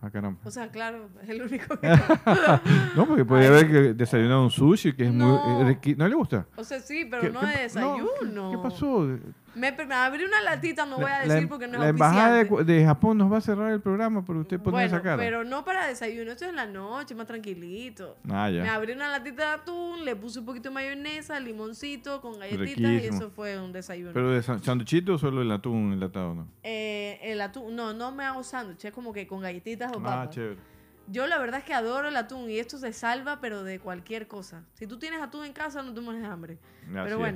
Ah, 0.03 0.11
caramba. 0.11 0.39
O 0.45 0.51
sea, 0.51 0.69
claro, 0.71 1.09
es 1.23 1.29
el 1.31 1.43
único 1.43 1.79
que... 1.81 1.89
no, 2.97 3.07
porque 3.07 3.25
podría 3.25 3.49
haber 3.49 3.67
que 3.67 3.79
desayunado 3.95 4.45
un 4.45 4.51
sushi 4.51 4.93
que 4.93 5.05
es 5.07 5.13
No. 5.13 5.39
muy... 5.65 5.73
eh, 5.83 5.95
¿No 5.97 6.07
le 6.07 6.15
gusta? 6.15 6.47
O 6.57 6.63
sea, 6.65 6.81
sí, 6.81 7.07
pero 7.11 7.23
¿Qué- 7.23 7.31
no 7.31 7.41
qué 7.41 7.47
de 7.47 7.53
pa- 7.55 7.59
desayuno. 7.61 8.51
¿Qué 8.51 8.59
pasó? 8.59 9.09
Me, 9.57 9.73
me 9.73 9.95
abrí 9.95 10.23
una 10.23 10.43
latita, 10.43 10.85
no 10.85 10.97
voy 10.97 11.11
a 11.11 11.25
La- 11.25 11.35
decir 11.35 11.49
porque 11.49 11.67
no 11.67 11.75
es 11.75 11.81
la 11.81 11.89
embajada 11.89 12.45
de, 12.45 12.85
Japón 12.85 13.17
nos 13.17 13.33
va 13.33 13.39
a 13.39 13.41
cerrar 13.41 13.73
el 13.73 13.81
programa 13.81 14.23
por 14.25 14.37
usted 14.37 14.59
poner 14.59 14.71
Bueno, 14.73 14.87
esa 14.89 15.03
cara. 15.03 15.17
pero 15.17 15.45
no 15.45 15.65
para 15.65 15.87
desayuno, 15.87 16.31
esto 16.31 16.45
es 16.45 16.51
en 16.51 16.57
la 16.57 16.67
noche, 16.67 17.15
más 17.15 17.27
tranquilito. 17.27 18.17
Ah, 18.29 18.51
ya. 18.51 18.63
Me 18.63 18.69
abrí 18.69 18.93
una 18.93 19.09
latita 19.11 19.49
de 19.49 19.55
atún, 19.63 20.05
le 20.05 20.15
puse 20.15 20.41
un 20.41 20.45
poquito 20.45 20.69
de 20.69 20.75
mayonesa, 20.75 21.41
limoncito 21.41 22.21
con 22.21 22.39
galletitas 22.39 22.93
y 23.03 23.07
eso 23.07 23.31
fue 23.31 23.59
un 23.59 23.73
desayuno. 23.73 24.13
¿Pero 24.13 24.31
de 24.31 24.43
san- 24.43 24.63
sanduchito 24.63 25.15
o 25.15 25.19
solo 25.19 25.41
el 25.41 25.51
atún 25.51 25.93
enlatado, 25.95 26.35
no? 26.35 26.49
Eh, 26.63 27.19
el 27.23 27.41
atún, 27.41 27.75
no, 27.75 27.95
no 27.95 28.13
me 28.13 28.25
hago 28.25 28.43
sándwich, 28.45 28.85
es 28.85 28.93
como 28.93 29.13
que 29.15 29.27
con 29.27 29.41
galletitas 29.41 29.91
o 29.93 30.01
Ah, 30.01 30.03
papas. 30.03 30.31
chévere. 30.35 30.61
Yo 31.09 31.27
la 31.29 31.39
verdad 31.39 31.61
es 31.61 31.65
que 31.65 31.73
adoro 31.73 32.09
el 32.09 32.17
atún 32.17 32.51
y 32.51 32.59
esto 32.59 32.79
se 32.79 32.93
salva, 32.93 33.41
pero 33.41 33.63
de 33.65 33.79
cualquier 33.79 34.27
cosa. 34.27 34.65
Si 34.75 34.87
tú 34.87 34.99
tienes 34.99 35.23
atún 35.23 35.45
en 35.47 35.53
casa, 35.53 35.83
no 35.83 35.95
te 35.95 36.01
mueres 36.01 36.21
de 36.23 36.29
hambre. 36.29 36.59
Así 36.83 36.93
pero 36.93 37.25
es. 37.25 37.35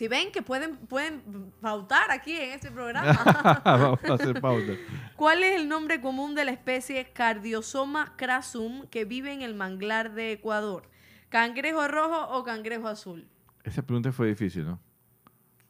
Si 0.00 0.08
ven 0.08 0.32
que 0.32 0.40
pueden, 0.40 0.78
pueden 0.78 1.52
pautar 1.60 2.10
aquí 2.10 2.34
en 2.34 2.52
este 2.52 2.70
programa. 2.70 3.12
Vamos 3.66 4.00
a 4.08 4.14
hacer 4.14 4.40
pausa. 4.40 4.72
¿Cuál 5.14 5.42
es 5.42 5.60
el 5.60 5.68
nombre 5.68 6.00
común 6.00 6.34
de 6.34 6.46
la 6.46 6.52
especie 6.52 7.12
Cardiosoma 7.12 8.14
crasum 8.16 8.86
que 8.86 9.04
vive 9.04 9.30
en 9.34 9.42
el 9.42 9.54
manglar 9.54 10.14
de 10.14 10.32
Ecuador? 10.32 10.88
¿Cangrejo 11.28 11.86
rojo 11.86 12.28
o 12.34 12.42
cangrejo 12.44 12.88
azul? 12.88 13.28
Esa 13.62 13.82
pregunta 13.82 14.10
fue 14.10 14.28
difícil, 14.28 14.64
¿no? 14.64 14.80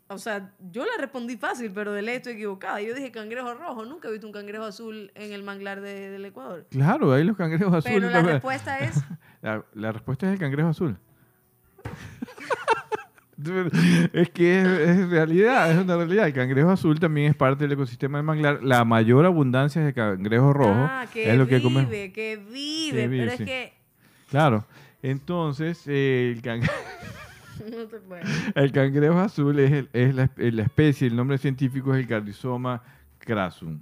O 0.07 0.17
sea, 0.17 0.55
yo 0.61 0.85
la 0.85 0.93
respondí 1.01 1.37
fácil, 1.37 1.73
pero 1.75 1.93
de 1.93 2.03
ley 2.03 2.15
estoy 2.19 2.35
equivocada. 2.35 2.81
Yo 2.81 2.95
dije 2.95 3.11
cangrejo 3.11 3.53
rojo. 3.55 3.85
Nunca 3.85 4.07
he 4.07 4.13
visto 4.13 4.29
un 4.29 4.33
cangrejo 4.33 4.63
azul 4.65 5.11
en 5.17 5.33
el 5.33 5.43
manglar 5.43 5.81
de- 5.81 6.11
del 6.11 6.25
Ecuador. 6.25 6.69
Claro, 6.71 7.13
ahí 7.13 7.25
los 7.25 7.37
cangrejos 7.37 7.75
azules. 7.75 7.97
Pero 7.99 8.11
la 8.11 8.23
respuesta 8.23 8.79
es... 8.79 8.95
La, 9.43 9.65
la 9.73 9.91
respuesta 9.91 10.27
es 10.29 10.35
el 10.35 10.39
cangrejo 10.39 10.69
azul. 10.69 10.99
Es 14.13 14.31
que 14.31 14.61
es, 14.61 14.67
es 14.67 15.09
realidad, 15.11 15.71
es 15.73 15.79
una 15.79 15.97
realidad. 15.97 16.27
El 16.27 16.33
cangrejo 16.35 16.71
azul 16.71 16.99
también 17.01 17.31
es 17.31 17.37
parte 17.37 17.65
del 17.65 17.73
ecosistema 17.73 18.19
del 18.19 18.25
manglar. 18.27 18.63
La 18.63 18.85
mayor 18.85 19.25
abundancia 19.27 19.81
es 19.81 19.87
de 19.87 19.93
cangrejo 19.95 20.53
rojo. 20.53 20.71
Ah, 20.75 21.07
que 21.13 21.31
es 21.31 21.37
lo 21.39 21.47
que 21.47 21.61
come. 21.63 21.87
que 21.89 21.91
vive. 21.91 22.13
Que 22.13 22.37
vive, 23.09 23.09
pero 23.25 23.37
sí. 23.37 23.43
es 23.43 23.49
que... 23.49 23.73
Claro. 24.31 24.65
Entonces, 25.03 25.83
eh, 25.87 26.33
el, 26.37 26.43
can- 26.43 26.61
no 27.71 27.87
te 27.87 27.99
puedo. 28.01 28.23
el 28.55 28.73
cangrejo 28.73 29.19
azul 29.19 29.59
es, 29.59 29.73
el- 29.73 29.91
es 29.93 30.15
la, 30.15 30.31
es 30.37 30.55
la 30.55 30.63
especie, 30.63 31.09
el 31.09 31.17
nombre 31.17 31.39
científico 31.39 31.95
es 31.95 32.01
el 32.01 32.07
Cardizoma 32.09 32.83
crasum. 33.19 33.81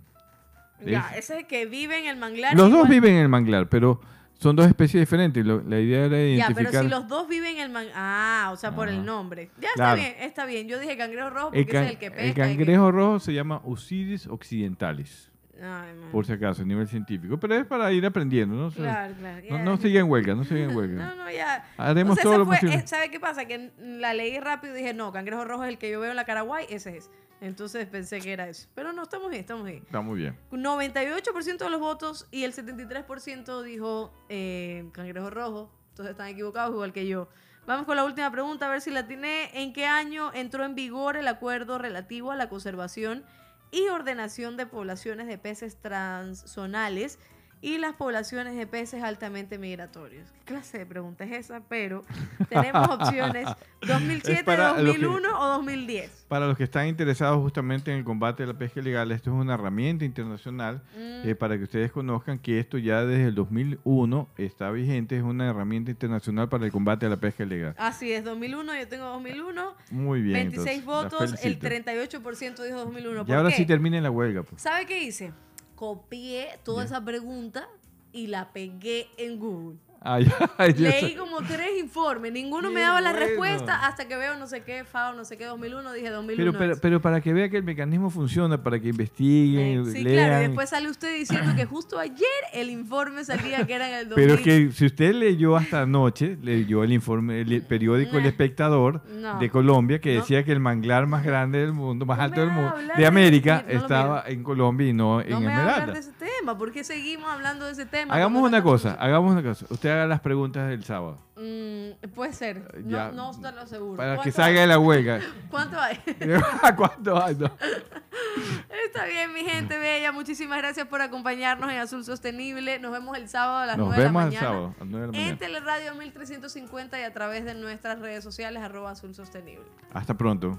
Ya, 0.84 1.10
Es- 1.12 1.24
ese 1.24 1.32
es 1.34 1.38
el 1.40 1.46
que 1.46 1.66
vive 1.66 1.98
en 1.98 2.06
el 2.06 2.16
manglar. 2.16 2.54
los 2.56 2.70
dos 2.70 2.88
viven 2.88 3.14
en 3.14 3.22
el 3.22 3.28
manglar, 3.28 3.68
pero 3.68 4.00
son 4.38 4.56
dos 4.56 4.66
especies 4.66 5.02
diferentes. 5.02 5.44
Lo- 5.44 5.62
la 5.62 5.78
idea 5.78 6.06
era 6.06 6.16
Ya, 6.16 6.22
identificar. 6.24 6.70
pero 6.72 6.82
si 6.84 6.88
los 6.88 7.06
dos 7.08 7.28
viven 7.28 7.56
en 7.56 7.62
el 7.64 7.68
manglar... 7.70 7.94
Ah, 7.96 8.50
o 8.52 8.56
sea, 8.56 8.74
por 8.74 8.88
el 8.88 8.94
Ajá. 8.96 9.04
nombre. 9.04 9.50
Ya 9.60 9.68
Claro. 9.74 10.00
está 10.00 10.08
bien, 10.16 10.28
está 10.30 10.46
bien. 10.46 10.68
Yo 10.68 10.78
dije 10.78 10.96
cangrejo 10.96 11.28
rojo 11.30 11.46
porque 11.48 11.60
el, 11.60 11.66
can- 11.66 11.84
es 11.84 11.90
el 11.90 11.98
que 11.98 12.06
el 12.06 12.12
pesca. 12.12 12.34
que- 12.34 12.40
cangrejo 12.56 12.90
rojo 12.92 13.18
se 13.20 13.32
llama 13.34 13.60
Usidis 13.64 14.26
occidentalis, 14.28 15.30
Ay, 15.56 15.60
man. 15.98 16.10
por 16.12 16.24
si 16.24 16.32
acaso, 16.32 16.62
a 16.62 16.64
nivel 16.64 16.86
científico. 16.88 17.36
Pero 17.38 17.54
es 17.56 17.66
para 17.66 17.90
ir 17.92 18.06
aprendiendo, 18.06 18.54
¿no? 18.54 18.66
O 18.66 18.70
sea, 18.70 18.82
Claro, 18.84 19.14
claro. 19.18 19.40
No, 19.50 19.56
ya. 19.58 19.64
no 19.64 19.76
siga 19.76 20.00
en 20.00 20.08
huelga, 20.10 20.34
no 20.34 20.44
siga 20.44 20.60
en 20.64 20.76
huelga. 20.76 21.06
No, 21.16 21.24
no, 21.24 21.30
ya. 21.30 21.64
Haremos 21.76 22.18
todo 22.18 22.38
lo 22.38 22.46
fue- 22.46 22.56
posible. 22.56 22.76
eh, 22.76 22.86
¿Sabe 22.86 23.10
qué 23.10 23.18
pasa? 23.18 23.44
Que 23.46 23.70
la 23.80 24.14
leí 24.14 24.38
rápido 24.38 24.74
y 24.74 24.78
dije, 24.78 24.94
no, 24.94 25.10
cangrejo 25.12 25.44
rojo 25.44 25.64
es 25.64 25.70
el 25.70 25.78
que 25.78 25.90
yo 25.90 25.98
veo 26.00 26.10
en 26.10 26.16
la 26.16 26.24
Caraguay, 26.24 26.66
ese 26.70 26.96
es. 26.96 27.10
Entonces 27.40 27.86
pensé 27.86 28.20
que 28.20 28.32
era 28.32 28.48
eso. 28.48 28.68
Pero 28.74 28.92
no, 28.92 29.04
estamos 29.04 29.30
bien, 29.30 29.40
estamos 29.40 29.64
bien. 29.64 29.82
Está 29.84 30.00
muy 30.00 30.18
bien. 30.18 30.36
98% 30.50 31.58
de 31.58 31.70
los 31.70 31.80
votos 31.80 32.26
y 32.30 32.44
el 32.44 32.52
73% 32.52 33.62
dijo 33.62 34.12
eh, 34.28 34.88
cangrejo 34.92 35.30
rojo. 35.30 35.70
Entonces 35.90 36.12
están 36.12 36.28
equivocados 36.28 36.72
igual 36.72 36.92
que 36.92 37.06
yo. 37.06 37.28
Vamos 37.66 37.84
con 37.86 37.96
la 37.96 38.04
última 38.04 38.30
pregunta, 38.30 38.66
a 38.66 38.70
ver 38.70 38.80
si 38.80 38.90
la 38.90 39.06
tiene. 39.06 39.50
¿En 39.52 39.72
qué 39.72 39.86
año 39.86 40.32
entró 40.32 40.64
en 40.64 40.74
vigor 40.74 41.16
el 41.16 41.28
acuerdo 41.28 41.78
relativo 41.78 42.32
a 42.32 42.36
la 42.36 42.48
conservación 42.48 43.24
y 43.70 43.88
ordenación 43.88 44.56
de 44.56 44.66
poblaciones 44.66 45.26
de 45.26 45.38
peces 45.38 45.76
transzonales 45.76 47.18
y 47.60 47.78
las 47.78 47.94
poblaciones 47.94 48.54
de 48.56 48.66
peces 48.66 49.02
altamente 49.02 49.58
migratorios? 49.58 50.28
¿Qué 50.32 50.40
clase 50.44 50.78
de 50.78 50.86
pregunta 50.86 51.24
es 51.24 51.32
esa? 51.32 51.60
Pero 51.68 52.04
tenemos 52.48 52.88
opciones 52.88 53.48
2007, 53.86 54.44
para 54.44 54.70
lo 54.70 54.76
que- 54.94 54.98
2001 55.00 55.40
o 55.40 55.46
2010. 55.48 56.26
Para 56.28 56.46
los 56.46 56.56
que 56.56 56.64
están 56.64 56.86
interesados 56.88 57.40
justamente 57.42 57.90
en 57.90 57.98
el 57.98 58.04
combate 58.04 58.42
de 58.44 58.52
la 58.52 58.58
pesca 58.58 58.80
ilegal, 58.80 59.10
esto 59.12 59.30
es 59.30 59.36
una 59.40 59.54
herramienta 59.54 60.04
internacional 60.04 60.82
Mm. 60.96 61.28
eh, 61.28 61.34
para 61.34 61.56
que 61.56 61.64
ustedes 61.64 61.90
conozcan 61.90 62.38
que 62.38 62.58
esto 62.60 62.78
ya 62.78 63.04
desde 63.04 63.26
el 63.28 63.34
2001 63.34 64.28
está 64.36 64.70
vigente, 64.70 65.16
es 65.16 65.22
una 65.22 65.48
herramienta 65.48 65.90
internacional 65.90 66.48
para 66.48 66.64
el 66.66 66.70
combate 66.72 67.06
a 67.06 67.08
la 67.08 67.16
pesca 67.16 67.44
ilegal. 67.44 67.74
Así 67.78 68.12
es, 68.12 68.24
2001, 68.24 68.74
yo 68.76 68.88
tengo 68.88 69.06
2001. 69.06 69.74
Muy 69.90 70.20
bien. 70.22 70.34
26 70.50 70.78
entonces, 70.78 70.84
votos, 70.84 71.32
el 71.44 71.56
felicito. 71.56 71.90
38% 71.92 72.62
dijo 72.64 72.76
2001. 72.78 73.22
Y 73.22 73.24
¿Por 73.24 73.36
ahora 73.36 73.48
qué? 73.50 73.56
sí 73.56 73.66
termina 73.66 74.00
la 74.00 74.10
huelga. 74.10 74.42
Pues. 74.42 74.60
¿Sabe 74.62 74.86
qué 74.86 75.02
hice? 75.02 75.32
Copié 75.78 76.58
toda 76.64 76.82
esa 76.82 77.04
pregunta 77.04 77.68
y 78.12 78.26
la 78.26 78.52
pegué 78.52 79.06
en 79.16 79.38
Google. 79.38 79.78
Leí 80.76 81.16
como 81.16 81.38
tres 81.42 81.68
informes, 81.80 82.32
ninguno 82.32 82.70
me 82.70 82.80
daba 82.80 83.00
la 83.00 83.10
bueno. 83.10 83.26
respuesta 83.26 83.86
hasta 83.86 84.06
que 84.06 84.16
veo 84.16 84.36
no 84.36 84.46
sé 84.46 84.62
qué, 84.62 84.84
FAO, 84.84 85.14
no 85.14 85.24
sé 85.24 85.36
qué, 85.36 85.44
2001, 85.46 85.92
dije 85.92 86.10
2001. 86.10 86.36
Pero, 86.52 86.58
pero, 86.58 86.80
pero 86.80 87.00
para 87.02 87.20
que 87.20 87.32
vea 87.32 87.48
que 87.48 87.56
el 87.56 87.64
mecanismo 87.64 88.08
funciona, 88.10 88.62
para 88.62 88.78
que 88.80 88.88
investiguen, 88.88 89.86
sí, 89.90 90.02
lean. 90.04 90.26
claro, 90.28 90.42
y 90.44 90.46
después 90.46 90.70
sale 90.70 90.88
usted 90.88 91.14
diciendo 91.16 91.52
que 91.56 91.64
justo 91.66 91.98
ayer 91.98 92.26
el 92.52 92.70
informe 92.70 93.24
salía 93.24 93.66
que 93.66 93.74
era 93.74 93.88
en 93.88 93.94
el 93.96 94.08
2000. 94.08 94.24
Pero 94.26 94.34
es 94.38 94.40
que 94.44 94.72
si 94.72 94.86
usted 94.86 95.14
leyó 95.14 95.56
hasta 95.56 95.82
anoche, 95.82 96.38
leyó 96.42 96.84
el 96.84 96.92
informe, 96.92 97.40
el 97.40 97.62
periódico 97.62 98.18
El. 98.18 98.26
Espectador 98.26 99.02
No. 99.08 99.38
de 99.38 99.50
Colombia 99.50 100.00
que 100.00 100.14
No. 100.14 100.20
decía 100.20 100.44
que 100.44 100.52
el 100.52 100.60
manglar 100.60 101.06
más 101.06 101.24
grande 101.24 101.58
del 101.58 101.72
mundo, 101.72 102.06
más 102.06 102.18
No 102.18 102.24
alto 102.24 102.40
del 102.40 102.50
mundo, 102.50 102.74
de 102.96 103.06
América, 103.06 103.64
estaba 103.66 104.24
en 104.26 104.42
Colombia 104.44 104.86
y 104.88 104.92
no, 104.92 105.20
en 105.20 105.30
no 105.30 105.40
me 105.40 105.46
Esmeralda. 105.48 105.92
de 105.94 105.98
ese 106.00 106.12
tema, 106.12 106.56
¿por 106.56 106.70
qué 106.72 106.84
seguimos 106.84 107.28
hablando 107.30 107.64
de 107.66 107.72
ese 107.72 107.86
tema? 107.86 108.14
Hagamos 108.14 108.42
una 108.46 108.62
cosa, 108.62 108.94
hagamos 109.00 109.32
una 109.32 109.42
cosa. 109.42 109.66
Usted 109.70 109.87
haga 109.90 110.06
las 110.06 110.20
preguntas 110.20 110.68
del 110.68 110.84
sábado. 110.84 111.18
Mm, 111.36 112.08
puede 112.14 112.32
ser, 112.32 112.82
Ya. 112.86 113.12
no, 113.12 113.32
no 113.32 113.52
lo 113.52 113.60
aseguro. 113.60 113.96
Para 113.96 114.12
que 114.16 114.16
¿Cuánto 114.32 114.36
salga 114.36 114.60
de 114.62 114.66
la 114.66 114.78
huelga. 114.78 115.20
¿Cuánto 115.50 115.78
hay? 115.80 115.98
¿Cuánto 116.76 117.22
hay? 117.22 117.34
No. 117.36 117.46
Está 118.86 119.04
bien, 119.06 119.32
mi 119.32 119.40
gente 119.40 119.78
bella. 119.78 120.10
Muchísimas 120.12 120.58
gracias 120.58 120.86
por 120.88 121.00
acompañarnos 121.00 121.70
en 121.70 121.78
Azul 121.78 122.04
Sostenible. 122.04 122.78
Nos 122.80 122.90
vemos 122.92 123.16
el 123.16 123.28
sábado 123.28 123.58
a 123.58 123.66
las 123.66 123.76
Nos 123.76 123.88
9 123.88 124.02
de 124.02 124.04
la 124.04 124.08
vemos 124.10 124.22
el 124.22 124.28
mañana. 124.28 124.46
sábado 124.46 124.66
a 124.66 124.78
las 124.80 124.88
9 124.88 125.06
de 125.06 125.12
la 125.12 125.18
En 125.18 125.22
mañana. 125.24 125.38
Teleradio 125.38 125.94
1350 125.94 127.00
y 127.00 127.02
a 127.04 127.12
través 127.12 127.44
de 127.44 127.54
nuestras 127.54 127.98
redes 128.00 128.24
sociales, 128.24 128.62
arroba 128.62 128.90
Azul 128.92 129.14
Sostenible. 129.14 129.66
Hasta 129.92 130.14
pronto. 130.14 130.58